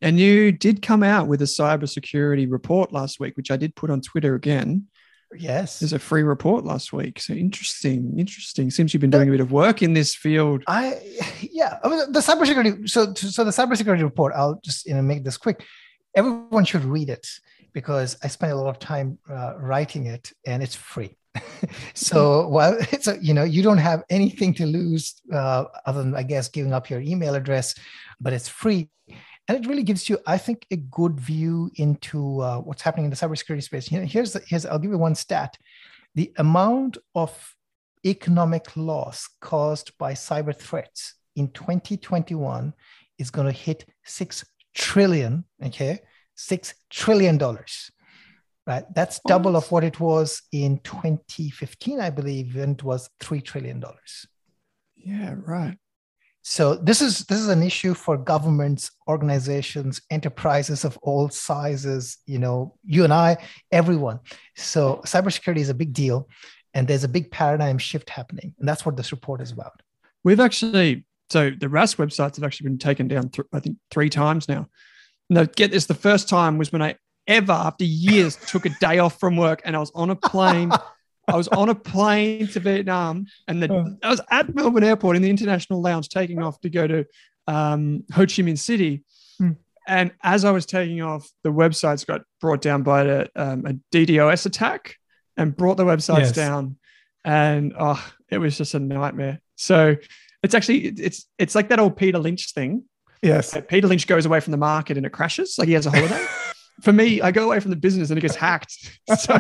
and 0.01 0.19
you 0.19 0.53
did 0.53 0.83
come 0.83 1.03
out 1.03 1.29
with 1.29 1.43
a 1.43 1.47
cybersecurity 1.47 2.51
report 2.51 2.93
last 2.93 3.21
week, 3.21 3.37
which 3.37 3.51
I 3.51 3.57
did 3.57 3.77
put 3.77 3.91
on 3.91 4.01
Twitter 4.01 4.35
again. 4.35 4.89
Yes, 5.37 5.81
there's 5.81 5.93
a 5.93 5.99
free 5.99 6.23
report 6.23 6.65
last 6.65 6.93
week. 6.93 7.21
So 7.21 7.33
interesting, 7.33 8.19
interesting. 8.19 8.71
Seems 8.71 8.95
you've 8.95 9.01
been 9.01 9.11
doing 9.11 9.29
a 9.29 9.33
bit 9.33 9.41
of 9.41 9.51
work 9.51 9.83
in 9.83 9.93
this 9.93 10.15
field. 10.15 10.63
I, 10.69 11.01
yeah, 11.41 11.79
I 11.83 11.89
mean, 11.89 12.13
the 12.13 12.21
cybersecurity. 12.21 12.89
So, 12.89 13.15
so 13.15 13.45
the 13.45 13.51
cybersecurity 13.51 14.03
report. 14.03 14.33
I'll 14.37 14.61
just 14.65 14.87
you 14.87 14.95
know 14.95 15.03
make 15.03 15.25
this 15.25 15.37
quick. 15.37 15.65
Everyone 16.17 16.65
should 16.65 16.85
read 16.85 17.11
it 17.11 17.27
because 17.75 18.17
I 18.23 18.29
spent 18.29 18.53
a 18.53 18.57
lot 18.57 18.69
of 18.69 18.79
time 18.79 19.19
uh, 19.29 19.55
writing 19.59 20.07
it 20.07 20.33
and 20.47 20.63
it's 20.63 20.77
free. 20.77 21.19
so 21.95 22.49
well, 22.49 22.79
so 23.01 23.19
you 23.21 23.35
know, 23.35 23.43
you 23.43 23.63
don't 23.63 23.79
have 23.79 24.05
anything 24.09 24.55
to 24.55 24.67
lose 24.67 25.21
uh, 25.33 25.65
other 25.85 26.03
than 26.03 26.15
I 26.15 26.23
guess 26.23 26.49
giving 26.49 26.73
up 26.73 26.89
your 26.89 27.01
email 27.01 27.35
address, 27.35 27.75
but 28.21 28.33
it's 28.33 28.49
free. 28.49 28.89
And 29.47 29.63
it 29.63 29.69
really 29.69 29.83
gives 29.83 30.09
you, 30.09 30.19
I 30.27 30.39
think, 30.39 30.67
a 30.71 30.77
good 30.77 31.21
view 31.21 31.71
into 31.75 32.41
uh, 32.41 32.61
what's 32.61 32.81
happening 32.81 33.05
in 33.05 33.11
the 33.11 33.17
cybersecurity 33.17 33.63
space. 33.63 33.93
You 33.93 34.01
know, 34.01 34.07
here's 34.07 34.33
the, 34.33 34.43
here's 34.47 34.65
I'll 34.65 34.79
give 34.79 34.91
you 34.91 34.99
one 34.99 35.15
stat: 35.15 35.59
the 36.15 36.33
amount 36.39 36.97
of 37.15 37.55
economic 38.07 38.77
loss 38.77 39.29
caused 39.41 39.97
by 39.99 40.13
cyber 40.13 40.57
threats 40.57 41.15
in 41.37 41.49
2021 41.49 42.73
is 43.19 43.31
going 43.31 43.47
to 43.47 43.53
hit 43.53 43.85
six 44.05 44.45
trillion. 44.75 45.45
Okay, 45.63 46.01
six 46.35 46.75
trillion 46.91 47.39
dollars. 47.39 47.91
Right, 48.67 48.85
that's 48.95 49.21
double 49.27 49.57
of 49.57 49.71
what 49.71 49.85
it 49.85 50.01
was 50.01 50.41
in 50.51 50.79
2015, 50.79 52.01
I 52.01 52.09
believe, 52.09 52.57
when 52.57 52.71
it 52.71 52.83
was 52.83 53.11
three 53.21 53.43
trillion 53.43 53.79
dollars. 53.79 54.27
Yeah, 54.97 55.35
right. 55.45 55.77
So 56.41 56.75
this 56.75 57.01
is 57.01 57.21
this 57.21 57.41
is 57.41 57.49
an 57.49 57.63
issue 57.63 57.95
for 57.95 58.17
governments, 58.19 58.91
organizations, 59.09 60.03
enterprises 60.11 60.85
of 60.85 60.99
all 61.03 61.31
sizes. 61.31 62.19
You 62.27 62.39
know, 62.39 62.77
you 62.85 63.05
and 63.05 63.13
I, 63.13 63.39
everyone. 63.71 64.21
So 64.57 65.03
cybersecurity 65.07 65.59
is 65.59 65.71
a 65.71 65.75
big 65.75 65.93
deal, 65.93 66.29
and 66.75 66.87
there's 66.87 67.05
a 67.05 67.09
big 67.09 67.31
paradigm 67.31 67.79
shift 67.79 68.11
happening, 68.11 68.55
and 68.59 68.69
that's 68.69 68.85
what 68.85 68.97
this 68.97 69.11
report 69.11 69.41
is 69.41 69.53
about. 69.53 69.81
We've 70.23 70.41
actually 70.41 71.07
so 71.31 71.51
the 71.51 71.69
Rask 71.69 71.97
websites 71.97 72.37
have 72.37 72.45
actually 72.45 72.69
been 72.69 72.79
taken 72.79 73.09
down. 73.09 73.31
Th- 73.31 73.49
I 73.53 73.61
think 73.61 73.79
three 73.91 74.11
times 74.11 74.49
now. 74.49 74.69
No, 75.31 75.47
get 75.47 75.71
this: 75.71 75.87
the 75.87 75.95
first 75.95 76.29
time 76.29 76.59
was 76.59 76.73
when 76.73 76.83
I 76.83 76.97
ever, 77.27 77.53
after 77.53 77.85
years, 77.85 78.37
took 78.47 78.67
a 78.67 78.71
day 78.81 78.99
off 78.99 79.19
from 79.19 79.37
work 79.37 79.63
and 79.65 79.75
I 79.77 79.79
was 79.79 79.91
on 79.95 80.11
a 80.11 80.17
plane. 80.17 80.71
I 81.27 81.37
was 81.37 81.49
on 81.49 81.71
a 81.71 81.75
plane 81.75 82.49
to 82.49 82.61
Vietnam, 82.61 83.27
and 83.49 83.63
the, 83.63 83.99
I 84.03 84.11
was 84.11 84.21
at 84.31 84.55
Melbourne 84.55 84.85
Airport 84.85 85.17
in 85.17 85.23
the 85.23 85.31
international 85.31 85.81
lounge, 85.81 86.11
taking 86.11 86.43
off 86.43 86.61
to 86.61 86.69
go 86.69 86.87
to 86.87 87.07
um, 87.47 88.05
Ho 88.13 88.23
Chi 88.23 88.43
Minh 88.43 88.59
City. 88.59 89.05
Mm. 89.41 89.57
And 89.87 90.13
as 90.23 90.45
I 90.45 90.51
was 90.51 90.67
taking 90.67 91.03
off, 91.03 91.29
the 91.43 91.51
websites 91.51 92.07
got 92.07 92.23
brought 92.41 92.63
down 92.63 92.83
by 92.83 93.05
a, 93.05 93.27
um, 93.37 93.67
a 93.67 93.75
DDoS 93.95 94.47
attack 94.47 94.97
and 95.37 95.57
brought 95.57 95.77
the 95.77 95.85
websites 95.85 96.19
yes. 96.19 96.33
down. 96.33 96.77
And 97.25 97.75
oh, 97.79 98.05
it 98.31 98.39
was 98.39 98.57
just 98.57 98.75
a 98.75 98.79
nightmare. 98.79 99.41
So 99.57 99.97
it's 100.43 100.55
actually 100.55 100.87
it's 100.87 101.27
it's 101.39 101.55
like 101.55 101.69
that 101.69 101.79
old 101.79 101.97
Peter 101.97 102.19
Lynch 102.19 102.53
thing. 102.53 102.85
Yes, 103.23 103.57
Peter 103.69 103.87
Lynch 103.87 104.07
goes 104.07 104.27
away 104.27 104.41
from 104.41 104.51
the 104.51 104.57
market 104.59 104.97
and 104.97 105.07
it 105.07 105.11
crashes, 105.11 105.57
like 105.59 105.69
he 105.69 105.75
has 105.75 105.87
a 105.87 105.91
holiday. 105.91 106.27
For 106.83 106.93
me, 106.93 107.21
I 107.21 107.31
go 107.31 107.45
away 107.45 107.61
from 107.61 107.71
the 107.71 107.77
business 107.77 108.11
and 108.11 108.19
it 108.19 108.21
gets 108.21 108.35
hacked. 108.35 108.91
So, 109.19 109.39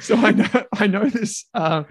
so 0.00 0.16
I 0.16 0.32
know 0.32 0.64
I 0.76 0.86
know 0.86 1.08
this. 1.08 1.44
Uh, 1.54 1.84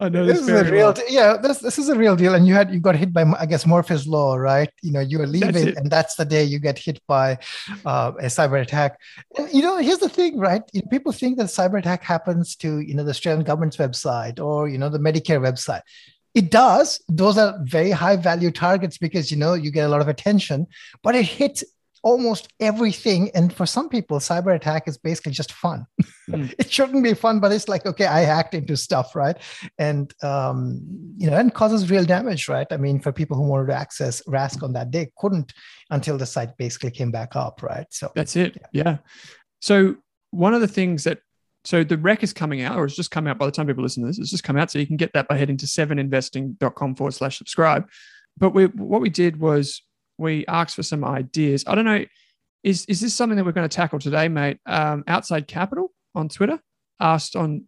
I 0.00 0.08
know 0.08 0.24
this, 0.24 0.40
this 0.40 0.48
is 0.48 0.68
a 0.68 0.72
real. 0.72 0.92
Well. 0.92 1.04
yeah, 1.08 1.36
this 1.36 1.58
this 1.58 1.78
is 1.78 1.88
a 1.88 1.96
real 1.96 2.16
deal. 2.16 2.34
And 2.34 2.46
you 2.46 2.54
had 2.54 2.72
you 2.72 2.80
got 2.80 2.96
hit 2.96 3.12
by 3.12 3.24
I 3.38 3.46
guess 3.46 3.66
Murphy's 3.66 4.06
law, 4.06 4.36
right? 4.36 4.70
You 4.80 4.92
know, 4.92 5.00
you 5.00 5.20
are 5.20 5.26
leaving, 5.26 5.52
that's 5.52 5.76
and 5.76 5.90
that's 5.90 6.14
the 6.14 6.24
day 6.24 6.44
you 6.44 6.60
get 6.60 6.78
hit 6.78 7.00
by 7.06 7.38
uh, 7.84 8.12
a 8.18 8.26
cyber 8.26 8.60
attack. 8.62 8.98
And, 9.36 9.52
you 9.52 9.60
know, 9.60 9.76
here's 9.78 9.98
the 9.98 10.08
thing, 10.08 10.38
right? 10.38 10.62
People 10.88 11.12
think 11.12 11.36
that 11.38 11.46
cyber 11.46 11.78
attack 11.78 12.02
happens 12.02 12.56
to 12.56 12.78
you 12.78 12.94
know 12.94 13.04
the 13.04 13.10
Australian 13.10 13.44
government's 13.44 13.76
website 13.76 14.40
or 14.40 14.68
you 14.68 14.78
know 14.78 14.88
the 14.88 14.98
Medicare 14.98 15.40
website 15.40 15.82
it 16.34 16.50
does. 16.50 17.00
Those 17.08 17.36
are 17.38 17.58
very 17.62 17.90
high 17.90 18.16
value 18.16 18.50
targets 18.50 18.98
because 18.98 19.30
you 19.30 19.36
know 19.36 19.54
you 19.54 19.70
get 19.70 19.86
a 19.86 19.88
lot 19.88 20.00
of 20.00 20.08
attention 20.08 20.66
but 21.02 21.14
it 21.14 21.24
hits 21.26 21.64
almost 22.02 22.52
everything. 22.58 23.30
And 23.34 23.52
for 23.52 23.64
some 23.64 23.88
people 23.88 24.18
cyber 24.18 24.54
attack 24.54 24.88
is 24.88 24.98
basically 24.98 25.32
just 25.32 25.52
fun. 25.52 25.86
Mm. 26.28 26.52
it 26.58 26.70
shouldn't 26.70 27.02
be 27.02 27.14
fun 27.14 27.40
but 27.40 27.52
it's 27.52 27.68
like 27.68 27.86
okay 27.86 28.06
i 28.06 28.20
hacked 28.20 28.54
into 28.54 28.76
stuff 28.76 29.14
right? 29.14 29.36
And 29.78 30.12
um, 30.22 30.80
you 31.16 31.30
know 31.30 31.36
and 31.36 31.52
causes 31.54 31.90
real 31.90 32.04
damage 32.04 32.48
right? 32.48 32.66
I 32.70 32.76
mean 32.76 33.00
for 33.00 33.12
people 33.12 33.36
who 33.36 33.44
wanted 33.44 33.68
to 33.68 33.74
access 33.74 34.22
rask 34.22 34.62
on 34.62 34.72
that 34.74 34.90
day 34.90 35.10
couldn't 35.18 35.52
until 35.90 36.18
the 36.18 36.26
site 36.26 36.56
basically 36.56 36.90
came 36.90 37.10
back 37.10 37.36
up 37.36 37.62
right? 37.62 37.86
So 37.90 38.10
that's 38.14 38.36
it. 38.36 38.56
yeah, 38.72 38.82
yeah. 38.84 38.96
so 39.60 39.96
one 40.30 40.54
of 40.54 40.60
the 40.60 40.68
things 40.68 41.04
that 41.04 41.20
so 41.64 41.84
the 41.84 41.96
rec 41.96 42.22
is 42.22 42.32
coming 42.32 42.62
out, 42.62 42.76
or 42.76 42.84
it's 42.84 42.96
just 42.96 43.10
come 43.10 43.26
out 43.26 43.38
by 43.38 43.46
the 43.46 43.52
time 43.52 43.66
people 43.66 43.82
listen 43.82 44.02
to 44.02 44.08
this. 44.08 44.18
It's 44.18 44.30
just 44.30 44.44
come 44.44 44.56
out, 44.56 44.70
so 44.70 44.78
you 44.78 44.86
can 44.86 44.96
get 44.96 45.12
that 45.12 45.28
by 45.28 45.36
heading 45.36 45.56
to 45.58 45.66
seveninvesting.com 45.66 46.94
forward 46.96 47.14
slash 47.14 47.38
subscribe. 47.38 47.88
But 48.36 48.50
we, 48.50 48.66
what 48.66 49.00
we 49.00 49.10
did 49.10 49.38
was 49.38 49.82
we 50.18 50.46
asked 50.46 50.74
for 50.74 50.82
some 50.82 51.04
ideas. 51.04 51.64
I 51.66 51.74
don't 51.74 51.84
know, 51.84 52.04
is 52.62 52.84
is 52.86 53.00
this 53.00 53.14
something 53.14 53.36
that 53.36 53.44
we're 53.44 53.52
going 53.52 53.68
to 53.68 53.74
tackle 53.74 53.98
today, 53.98 54.28
mate? 54.28 54.58
Um, 54.66 55.04
Outside 55.06 55.46
Capital 55.46 55.92
on 56.14 56.28
Twitter 56.28 56.60
asked 57.00 57.36
on 57.36 57.66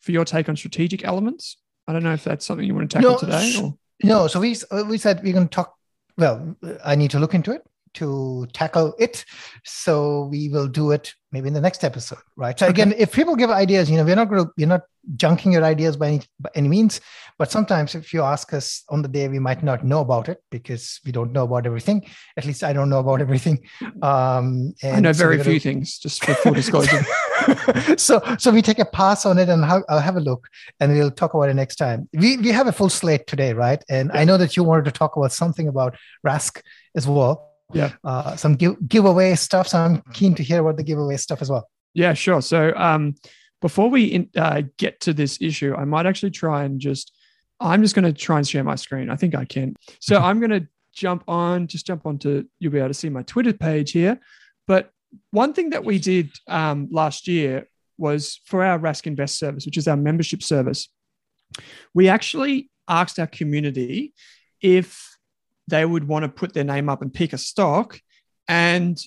for 0.00 0.12
your 0.12 0.24
take 0.24 0.48
on 0.48 0.56
strategic 0.56 1.04
elements. 1.04 1.56
I 1.86 1.92
don't 1.92 2.02
know 2.02 2.12
if 2.12 2.24
that's 2.24 2.44
something 2.44 2.66
you 2.66 2.74
want 2.74 2.90
to 2.90 2.96
tackle 2.96 3.12
no, 3.12 3.18
today. 3.18 3.54
Or? 3.62 3.74
No, 4.02 4.26
so 4.26 4.40
we 4.40 4.56
we 4.86 4.98
said 4.98 5.22
we're 5.22 5.32
going 5.32 5.48
to 5.48 5.54
talk. 5.54 5.74
Well, 6.16 6.56
I 6.84 6.94
need 6.94 7.12
to 7.12 7.18
look 7.18 7.34
into 7.34 7.52
it 7.52 7.62
to 7.94 8.46
tackle 8.52 8.94
it. 8.98 9.24
So 9.64 10.26
we 10.30 10.48
will 10.48 10.68
do 10.68 10.90
it 10.92 11.14
maybe 11.32 11.48
in 11.48 11.54
the 11.54 11.60
next 11.60 11.82
episode, 11.82 12.18
right? 12.36 12.58
So 12.58 12.66
again, 12.66 12.94
if 12.96 13.12
people 13.12 13.34
give 13.36 13.50
ideas, 13.50 13.90
you 13.90 13.96
know, 13.96 14.04
we're 14.04 14.16
not 14.16 14.28
going 14.28 14.44
to, 14.44 14.50
we're 14.56 14.66
not 14.66 14.82
junking 15.16 15.52
your 15.52 15.64
ideas 15.64 15.96
by 15.96 16.08
any, 16.08 16.22
by 16.38 16.50
any 16.54 16.68
means, 16.68 17.00
but 17.38 17.50
sometimes 17.50 17.94
if 17.94 18.12
you 18.12 18.22
ask 18.22 18.52
us 18.52 18.84
on 18.90 19.00
the 19.00 19.08
day, 19.08 19.26
we 19.28 19.38
might 19.38 19.62
not 19.62 19.82
know 19.82 20.00
about 20.00 20.28
it 20.28 20.42
because 20.50 21.00
we 21.06 21.10
don't 21.10 21.32
know 21.32 21.44
about 21.44 21.66
everything. 21.66 22.06
At 22.36 22.44
least 22.44 22.62
I 22.62 22.74
don't 22.74 22.90
know 22.90 23.00
about 23.00 23.20
everything. 23.20 23.66
Um, 24.02 24.74
I 24.82 24.98
know 24.98 25.12
very 25.12 25.38
so 25.38 25.44
few 25.44 25.60
things, 25.60 25.98
just 25.98 26.24
for 26.24 26.34
full 26.34 26.54
disclosure. 26.54 27.02
so, 27.96 28.20
so 28.36 28.50
we 28.50 28.60
take 28.60 28.80
a 28.80 28.84
pass 28.84 29.24
on 29.24 29.38
it 29.38 29.48
and 29.48 29.64
I'll 29.64 30.00
have 30.00 30.16
a 30.16 30.20
look 30.20 30.48
and 30.80 30.92
we'll 30.92 31.10
talk 31.10 31.34
about 31.34 31.48
it 31.48 31.54
next 31.54 31.76
time. 31.76 32.08
We, 32.12 32.36
we 32.36 32.48
have 32.48 32.66
a 32.66 32.72
full 32.72 32.88
slate 32.88 33.28
today, 33.28 33.52
right? 33.52 33.82
And 33.88 34.10
yeah. 34.12 34.20
I 34.20 34.24
know 34.24 34.36
that 34.38 34.56
you 34.56 34.64
wanted 34.64 34.86
to 34.86 34.90
talk 34.90 35.16
about 35.16 35.32
something 35.32 35.68
about 35.68 35.96
Rask 36.26 36.60
as 36.96 37.06
well 37.06 37.51
yeah. 37.74 37.92
Uh, 38.04 38.36
some 38.36 38.54
give, 38.54 38.76
giveaway 38.88 39.34
stuff. 39.34 39.68
So 39.68 39.78
i'm 39.78 40.02
keen 40.12 40.34
to 40.34 40.42
hear 40.42 40.60
about 40.60 40.76
the 40.76 40.82
giveaway 40.82 41.16
stuff 41.16 41.42
as 41.42 41.50
well. 41.50 41.68
Yeah 41.94 42.14
sure. 42.14 42.42
So 42.42 42.72
um, 42.76 43.14
before 43.60 43.90
we 43.90 44.04
in, 44.04 44.30
uh, 44.36 44.62
get 44.76 45.00
to 45.00 45.12
this 45.12 45.40
issue 45.40 45.74
i 45.74 45.84
might 45.84 46.06
actually 46.06 46.30
try 46.30 46.64
and 46.64 46.80
just 46.80 47.12
i'm 47.60 47.82
just 47.82 47.94
going 47.94 48.04
to 48.04 48.12
try 48.12 48.38
and 48.38 48.48
share 48.48 48.64
my 48.64 48.74
screen. 48.74 49.10
I 49.10 49.16
think 49.16 49.34
i 49.34 49.44
can. 49.44 49.76
So 50.00 50.18
i'm 50.18 50.40
going 50.40 50.50
to 50.50 50.66
jump 50.92 51.24
on 51.26 51.66
just 51.66 51.86
jump 51.86 52.04
onto 52.04 52.44
you'll 52.58 52.72
be 52.72 52.78
able 52.78 52.88
to 52.88 52.94
see 52.94 53.08
my 53.08 53.22
twitter 53.22 53.52
page 53.52 53.92
here. 53.92 54.20
But 54.66 54.90
one 55.30 55.52
thing 55.52 55.70
that 55.70 55.84
we 55.84 55.98
did 55.98 56.30
um, 56.48 56.88
last 56.90 57.28
year 57.28 57.68
was 57.98 58.40
for 58.44 58.64
our 58.64 58.78
rask 58.78 59.06
invest 59.06 59.38
service 59.38 59.64
which 59.66 59.76
is 59.76 59.88
our 59.88 59.96
membership 59.96 60.42
service 60.42 60.88
we 61.94 62.08
actually 62.08 62.70
asked 62.88 63.18
our 63.18 63.26
community 63.26 64.12
if 64.60 65.11
they 65.68 65.84
would 65.84 66.08
want 66.08 66.24
to 66.24 66.28
put 66.28 66.54
their 66.54 66.64
name 66.64 66.88
up 66.88 67.02
and 67.02 67.12
pick 67.12 67.32
a 67.32 67.38
stock. 67.38 68.00
And 68.48 68.98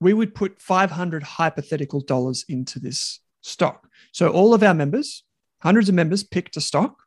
we 0.00 0.12
would 0.12 0.34
put 0.34 0.60
500 0.60 1.22
hypothetical 1.22 2.00
dollars 2.00 2.44
into 2.48 2.78
this 2.78 3.20
stock. 3.40 3.88
So 4.12 4.28
all 4.28 4.54
of 4.54 4.62
our 4.62 4.74
members, 4.74 5.24
hundreds 5.62 5.88
of 5.88 5.94
members, 5.94 6.24
picked 6.24 6.56
a 6.56 6.60
stock. 6.60 7.02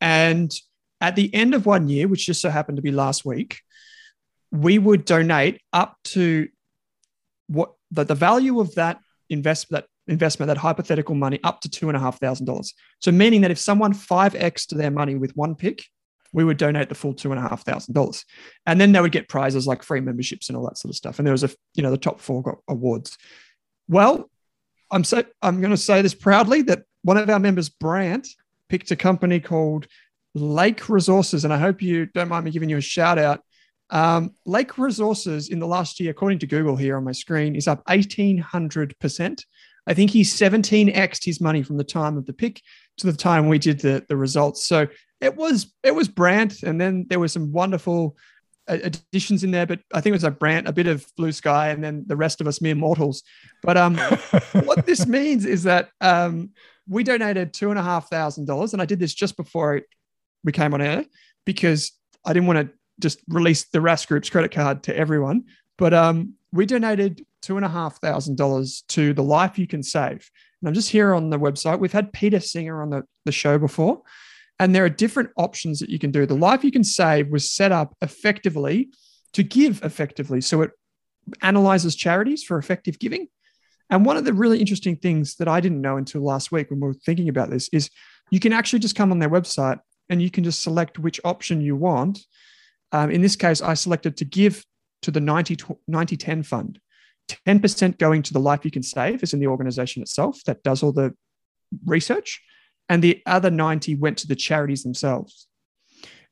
And 0.00 0.52
at 1.00 1.16
the 1.16 1.32
end 1.34 1.54
of 1.54 1.66
one 1.66 1.88
year, 1.88 2.08
which 2.08 2.26
just 2.26 2.40
so 2.40 2.50
happened 2.50 2.76
to 2.76 2.82
be 2.82 2.92
last 2.92 3.24
week, 3.24 3.60
we 4.50 4.78
would 4.78 5.04
donate 5.04 5.60
up 5.72 5.96
to 6.04 6.48
what 7.48 7.74
the, 7.90 8.04
the 8.04 8.14
value 8.14 8.60
of 8.60 8.74
that 8.74 8.98
investment, 9.30 9.84
that 9.84 10.12
investment, 10.12 10.48
that 10.48 10.58
hypothetical 10.58 11.14
money, 11.14 11.40
up 11.44 11.60
to 11.60 11.70
two 11.70 11.88
and 11.88 11.96
a 11.96 12.00
half 12.00 12.20
thousand 12.20 12.46
dollars. 12.46 12.74
So 13.00 13.12
meaning 13.12 13.42
that 13.42 13.50
if 13.50 13.58
someone 13.58 13.92
five 13.92 14.34
x 14.34 14.66
to 14.66 14.74
their 14.76 14.90
money 14.90 15.14
with 15.14 15.36
one 15.36 15.54
pick, 15.54 15.84
we 16.32 16.44
would 16.44 16.56
donate 16.56 16.88
the 16.88 16.94
full 16.94 17.14
two 17.14 17.32
and 17.32 17.38
a 17.38 17.48
half 17.48 17.64
thousand 17.64 17.94
dollars. 17.94 18.24
And 18.66 18.80
then 18.80 18.92
they 18.92 19.00
would 19.00 19.12
get 19.12 19.28
prizes 19.28 19.66
like 19.66 19.82
free 19.82 20.00
memberships 20.00 20.48
and 20.48 20.56
all 20.56 20.64
that 20.64 20.78
sort 20.78 20.90
of 20.90 20.96
stuff. 20.96 21.18
And 21.18 21.26
there 21.26 21.32
was 21.32 21.44
a, 21.44 21.50
you 21.74 21.82
know, 21.82 21.90
the 21.90 21.98
top 21.98 22.20
four 22.20 22.42
got 22.42 22.58
awards. 22.68 23.18
Well, 23.88 24.30
I'm 24.90 25.04
so 25.04 25.24
I'm 25.42 25.60
going 25.60 25.70
to 25.70 25.76
say 25.76 26.02
this 26.02 26.14
proudly 26.14 26.62
that 26.62 26.84
one 27.02 27.16
of 27.16 27.28
our 27.28 27.38
members, 27.38 27.68
Brant, 27.68 28.28
picked 28.68 28.90
a 28.90 28.96
company 28.96 29.40
called 29.40 29.86
Lake 30.34 30.88
Resources, 30.88 31.44
and 31.44 31.52
I 31.52 31.58
hope 31.58 31.82
you 31.82 32.06
don't 32.06 32.28
mind 32.28 32.44
me 32.44 32.50
giving 32.50 32.70
you 32.70 32.78
a 32.78 32.82
shout 32.82 33.18
out. 33.18 33.40
Um, 33.90 34.34
Lake 34.46 34.78
Resources 34.78 35.50
in 35.50 35.58
the 35.58 35.66
last 35.66 36.00
year, 36.00 36.10
according 36.10 36.38
to 36.40 36.46
Google 36.46 36.76
here 36.76 36.96
on 36.96 37.04
my 37.04 37.12
screen, 37.12 37.54
is 37.54 37.68
up 37.68 37.84
1800%. 37.86 39.44
I 39.86 39.94
think 39.94 40.10
he's 40.10 40.34
17x 40.34 41.24
his 41.24 41.40
money 41.40 41.62
from 41.62 41.76
the 41.76 41.84
time 41.84 42.16
of 42.16 42.24
the 42.24 42.32
pick 42.32 42.62
to 42.98 43.06
the 43.06 43.16
time 43.16 43.48
we 43.48 43.58
did 43.58 43.80
the, 43.80 44.04
the 44.08 44.16
results. 44.16 44.64
So 44.64 44.86
it 45.20 45.36
was 45.36 45.72
it 45.82 45.94
was 45.94 46.08
Brant, 46.08 46.62
and 46.62 46.80
then 46.80 47.06
there 47.08 47.20
were 47.20 47.28
some 47.28 47.52
wonderful 47.52 48.16
uh, 48.68 48.78
additions 48.82 49.44
in 49.44 49.50
there. 49.50 49.66
But 49.66 49.80
I 49.92 50.00
think 50.00 50.12
it 50.12 50.16
was 50.16 50.24
like 50.24 50.38
Brant, 50.38 50.68
a 50.68 50.72
bit 50.72 50.86
of 50.86 51.06
Blue 51.16 51.32
Sky, 51.32 51.70
and 51.70 51.82
then 51.82 52.04
the 52.06 52.16
rest 52.16 52.40
of 52.40 52.46
us 52.46 52.60
mere 52.60 52.74
mortals. 52.74 53.22
But 53.62 53.76
um, 53.76 53.96
what 54.64 54.86
this 54.86 55.06
means 55.06 55.44
is 55.44 55.62
that 55.64 55.90
um, 56.00 56.50
we 56.88 57.04
donated 57.04 57.52
two 57.52 57.70
and 57.70 57.78
a 57.78 57.82
half 57.82 58.08
thousand 58.08 58.46
dollars, 58.46 58.72
and 58.72 58.82
I 58.82 58.84
did 58.84 58.98
this 58.98 59.14
just 59.14 59.36
before 59.36 59.82
we 60.44 60.52
came 60.52 60.74
on 60.74 60.82
air 60.82 61.04
because 61.44 61.92
I 62.24 62.32
didn't 62.32 62.46
want 62.46 62.58
to 62.58 62.74
just 63.00 63.20
release 63.28 63.64
the 63.64 63.78
Rask 63.78 64.08
Group's 64.08 64.30
credit 64.30 64.52
card 64.52 64.82
to 64.84 64.96
everyone. 64.96 65.44
But 65.78 65.94
um, 65.94 66.34
we 66.52 66.66
donated 66.66 67.24
two 67.40 67.56
and 67.56 67.64
a 67.64 67.68
half 67.68 68.00
thousand 68.00 68.36
dollars 68.36 68.84
to 68.88 69.12
the 69.14 69.22
Life 69.22 69.58
You 69.58 69.66
Can 69.66 69.82
Save. 69.82 70.30
And 70.62 70.68
I'm 70.68 70.74
just 70.74 70.90
here 70.90 71.12
on 71.12 71.30
the 71.30 71.38
website. 71.38 71.80
We've 71.80 71.92
had 71.92 72.12
Peter 72.12 72.38
Singer 72.40 72.80
on 72.80 72.90
the, 72.90 73.02
the 73.24 73.32
show 73.32 73.58
before. 73.58 74.02
And 74.60 74.74
there 74.74 74.84
are 74.84 74.88
different 74.88 75.30
options 75.36 75.80
that 75.80 75.90
you 75.90 75.98
can 75.98 76.12
do. 76.12 76.24
The 76.24 76.34
life 76.34 76.62
you 76.62 76.70
can 76.70 76.84
save 76.84 77.30
was 77.30 77.50
set 77.50 77.72
up 77.72 77.96
effectively 78.00 78.90
to 79.32 79.42
give 79.42 79.82
effectively. 79.82 80.40
So 80.40 80.62
it 80.62 80.70
analyzes 81.40 81.96
charities 81.96 82.44
for 82.44 82.58
effective 82.58 82.98
giving. 82.98 83.26
And 83.90 84.06
one 84.06 84.16
of 84.16 84.24
the 84.24 84.32
really 84.32 84.60
interesting 84.60 84.96
things 84.96 85.34
that 85.36 85.48
I 85.48 85.60
didn't 85.60 85.80
know 85.80 85.96
until 85.96 86.22
last 86.22 86.52
week 86.52 86.70
when 86.70 86.80
we 86.80 86.86
were 86.86 86.94
thinking 86.94 87.28
about 87.28 87.50
this 87.50 87.68
is 87.72 87.90
you 88.30 88.40
can 88.40 88.52
actually 88.52 88.78
just 88.78 88.96
come 88.96 89.10
on 89.10 89.18
their 89.18 89.28
website 89.28 89.80
and 90.08 90.22
you 90.22 90.30
can 90.30 90.44
just 90.44 90.62
select 90.62 90.98
which 90.98 91.20
option 91.24 91.60
you 91.60 91.74
want. 91.74 92.20
Um, 92.92 93.10
in 93.10 93.20
this 93.20 93.36
case, 93.36 93.60
I 93.60 93.74
selected 93.74 94.16
to 94.18 94.24
give 94.24 94.64
to 95.02 95.10
the 95.10 95.20
90 95.20 95.58
90 95.88 96.16
10 96.16 96.42
fund. 96.42 96.78
10% 97.46 97.98
going 97.98 98.22
to 98.22 98.32
the 98.32 98.40
life 98.40 98.64
you 98.64 98.70
can 98.70 98.82
save 98.82 99.22
is 99.22 99.32
in 99.32 99.40
the 99.40 99.46
organization 99.46 100.02
itself 100.02 100.40
that 100.46 100.62
does 100.62 100.82
all 100.82 100.92
the 100.92 101.14
research. 101.86 102.42
And 102.88 103.02
the 103.02 103.22
other 103.26 103.50
90 103.50 103.94
went 103.96 104.18
to 104.18 104.26
the 104.26 104.36
charities 104.36 104.82
themselves. 104.82 105.46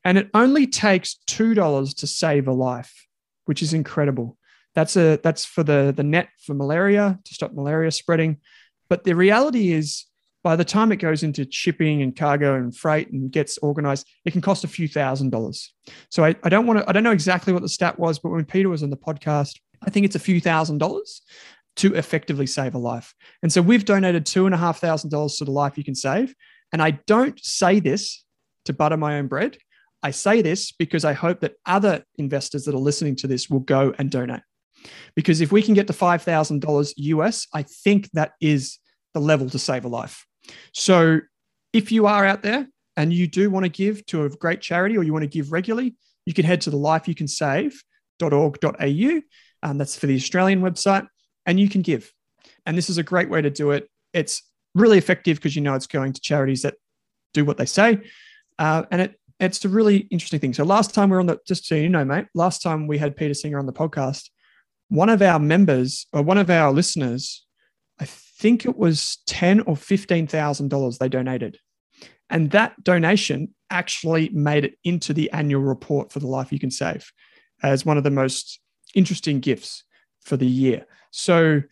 And 0.05 0.19
it 0.19 0.31
only 0.35 0.67
takes 0.67 1.17
$2 1.29 1.97
to 1.97 2.07
save 2.07 2.49
a 2.49 2.53
life, 2.53 3.07
which 3.45 3.63
is 3.63 3.75
incredible. 3.75 4.37
That's 4.75 4.97
a 4.97 5.19
that's 5.23 5.45
for 5.45 5.63
the, 5.63 5.93
the 5.95 6.03
net 6.03 6.29
for 6.45 6.55
malaria 6.55 7.19
to 7.25 7.35
stop 7.35 7.53
malaria 7.53 7.91
spreading. 7.91 8.39
But 8.89 9.05
the 9.05 9.15
reality 9.15 9.73
is 9.73 10.07
by 10.43 10.57
the 10.57 10.65
time 10.65 10.91
it 10.91 10.97
goes 10.97 11.23
into 11.23 11.47
shipping 11.51 12.03
and 12.03 12.17
cargo 12.17 12.57
and 12.57 12.75
freight 12.75 13.11
and 13.11 13.31
gets 13.31 13.59
organized, 13.59 14.07
it 14.25 14.31
can 14.31 14.41
cost 14.41 14.65
a 14.65 14.69
few 14.69 14.89
thousand 14.89 15.31
dollars. 15.31 15.75
So 16.09 16.25
I, 16.25 16.35
I 16.43 16.49
don't 16.49 16.67
want 16.67 16.79
to, 16.79 16.89
I 16.89 16.93
don't 16.93 17.03
know 17.03 17.11
exactly 17.11 17.53
what 17.53 17.63
the 17.63 17.69
stat 17.69 17.99
was, 17.99 18.19
but 18.19 18.31
when 18.31 18.45
Peter 18.45 18.69
was 18.69 18.83
on 18.83 18.91
the 18.91 18.97
podcast, 18.97 19.59
I 19.83 19.91
think 19.91 20.07
it's 20.07 20.17
a 20.17 20.21
few 20.21 20.41
thousand 20.41 20.79
dollars 20.79 21.23
to 21.77 21.95
effectively 21.95 22.47
save 22.47 22.75
a 22.75 22.79
life. 22.79 23.15
And 23.43 23.53
so 23.53 23.63
we've 23.63 23.85
donated 23.85 24.27
two 24.27 24.47
and 24.47 24.55
a 24.55 24.59
half 24.59 24.81
thousand 24.81 25.11
dollars 25.11 25.37
to 25.37 25.45
the 25.45 25.51
life 25.51 25.79
you 25.79 25.85
can 25.85 25.95
save. 25.95 26.35
And 26.73 26.83
I 26.83 26.93
don't 27.07 27.43
say 27.43 27.81
this 27.81 28.25
to 28.67 28.73
butter 28.73 28.97
my 28.97 29.19
own 29.19 29.27
bread. 29.27 29.59
I 30.03 30.13
say 30.13 30.41
this 30.43 30.73
because 30.73 31.05
I 31.05 31.13
hope 31.13 31.41
that 31.41 31.57
other 31.67 32.05
investors 32.17 32.65
that 32.65 32.75
are 32.75 32.79
listening 32.79 33.17
to 33.17 33.27
this 33.27 33.51
will 33.51 33.61
go 33.61 33.95
and 33.99 34.11
donate. 34.11 34.41
Because 35.15 35.41
if 35.41 35.53
we 35.53 35.63
can 35.63 35.75
get 35.75 35.87
to 35.89 35.93
$5,000 35.93 36.93
US, 36.97 37.47
I 37.53 37.63
think 37.63 38.11
that 38.13 38.33
is 38.41 38.79
the 39.13 39.21
level 39.21 39.51
to 39.51 39.59
save 39.59 39.85
a 39.85 39.89
life. 39.89 40.25
So 40.73 41.19
if 41.73 41.93
you 41.93 42.07
are 42.07 42.25
out 42.25 42.43
there 42.43 42.67
and 42.97 43.13
you 43.13 43.27
do 43.27 43.51
want 43.51 43.65
to 43.65 43.71
give 43.71 44.07
to 44.07 44.25
a 44.25 44.31
great 44.31 44.63
charity 44.63 44.97
or 44.97 45.03
you 45.03 45.13
want 45.13 45.25
to 45.25 45.29
give 45.29 45.53
regularly, 45.53 45.97
you 46.25 46.33
can 46.35 46.45
head 46.45 46.61
to 46.63 46.71
the 46.71 46.79
lifeyoucansave.org.au. 46.79 49.21
Um, 49.63 49.79
that's 49.79 49.97
for 49.97 50.07
the 50.07 50.17
Australian 50.17 50.63
website, 50.63 51.07
and 51.47 51.61
you 51.61 51.69
can 51.69 51.83
give. 51.83 52.13
And 52.67 52.77
this 52.77 52.91
is 52.91 52.99
a 52.99 53.03
great 53.03 53.29
way 53.29 53.43
to 53.43 53.51
do 53.51 53.71
it. 53.73 53.89
It's 54.13 54.43
really 54.75 54.99
effective 54.99 55.37
because 55.37 55.57
you 55.57 55.63
know 55.63 55.75
it's 55.75 55.87
going 55.87 56.13
to 56.13 56.21
charities 56.21 56.63
that 56.63 56.75
do 57.35 57.45
what 57.45 57.57
they 57.57 57.67
say. 57.67 58.01
Uh, 58.59 58.85
and 58.91 59.03
it 59.03 59.21
it's 59.41 59.65
a 59.65 59.69
really 59.69 59.99
interesting 60.11 60.39
thing. 60.39 60.53
So 60.53 60.65
last 60.65 60.93
time 60.93 61.09
we 61.09 61.17
are 61.17 61.21
on 61.21 61.27
the 61.27 61.39
just 61.47 61.67
so 61.67 61.75
you 61.75 61.89
know, 61.89 62.05
mate, 62.05 62.27
last 62.35 62.63
time 62.63 62.87
we 62.87 62.99
had 62.99 63.17
Peter 63.17 63.35
Singer 63.35 63.59
on 63.59 63.67
the 63.67 63.73
podcast, 63.73 64.29
one 64.89 65.09
of 65.09 65.23
our 65.23 65.39
members 65.39 66.07
or 66.13 66.23
one 66.23 66.37
of 66.37 66.51
our 66.51 66.71
listeners, 66.73 67.47
I 67.99 68.05
think 68.05 68.67
it 68.67 68.77
was 68.77 69.19
ten 69.27 69.61
or 69.61 69.77
fifteen 69.77 70.27
thousand 70.27 70.69
dollars 70.69 70.99
they 70.99 71.09
donated, 71.09 71.59
and 72.29 72.51
that 72.51 72.83
donation 72.85 73.55
actually 73.71 74.29
made 74.31 74.65
it 74.65 74.75
into 74.85 75.15
the 75.15 75.31
annual 75.31 75.63
report 75.63 76.13
for 76.13 76.19
the 76.19 76.27
Life 76.27 76.53
You 76.53 76.59
Can 76.59 76.71
Save 76.71 77.11
as 77.63 77.87
one 77.87 77.97
of 77.97 78.05
the 78.05 78.11
most 78.11 78.61
interesting 78.95 79.41
gifts 79.41 79.85
for 80.21 80.37
the 80.37 80.47
year. 80.47 80.87
So, 81.11 81.63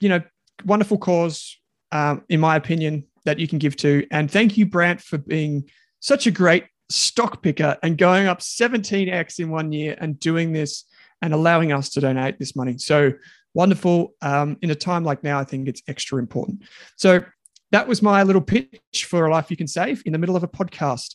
you 0.00 0.08
know, 0.08 0.22
wonderful 0.64 0.98
cause, 0.98 1.56
um, 1.92 2.24
in 2.28 2.40
my 2.40 2.56
opinion, 2.56 3.04
that 3.24 3.38
you 3.38 3.48
can 3.48 3.58
give 3.58 3.76
to. 3.76 4.06
And 4.10 4.30
thank 4.30 4.56
you, 4.56 4.66
Brant, 4.66 5.00
for 5.00 5.18
being 5.18 5.68
such 6.00 6.26
a 6.26 6.30
great 6.30 6.64
stock 6.90 7.42
picker 7.42 7.76
and 7.82 7.98
going 7.98 8.26
up 8.26 8.40
17x 8.40 9.40
in 9.40 9.50
one 9.50 9.72
year 9.72 9.96
and 10.00 10.18
doing 10.18 10.52
this 10.52 10.84
and 11.20 11.34
allowing 11.34 11.72
us 11.72 11.90
to 11.90 12.00
donate 12.00 12.38
this 12.38 12.56
money. 12.56 12.78
So 12.78 13.12
wonderful. 13.54 14.14
Um, 14.22 14.56
in 14.62 14.70
a 14.70 14.74
time 14.74 15.04
like 15.04 15.22
now, 15.22 15.38
I 15.38 15.44
think 15.44 15.68
it's 15.68 15.82
extra 15.88 16.18
important. 16.18 16.62
So 16.96 17.24
that 17.72 17.86
was 17.86 18.02
my 18.02 18.22
little 18.22 18.40
pitch 18.40 19.06
for 19.06 19.26
a 19.26 19.30
life 19.30 19.50
you 19.50 19.56
can 19.56 19.66
save 19.66 20.02
in 20.06 20.12
the 20.12 20.18
middle 20.18 20.36
of 20.36 20.42
a 20.42 20.48
podcast. 20.48 21.14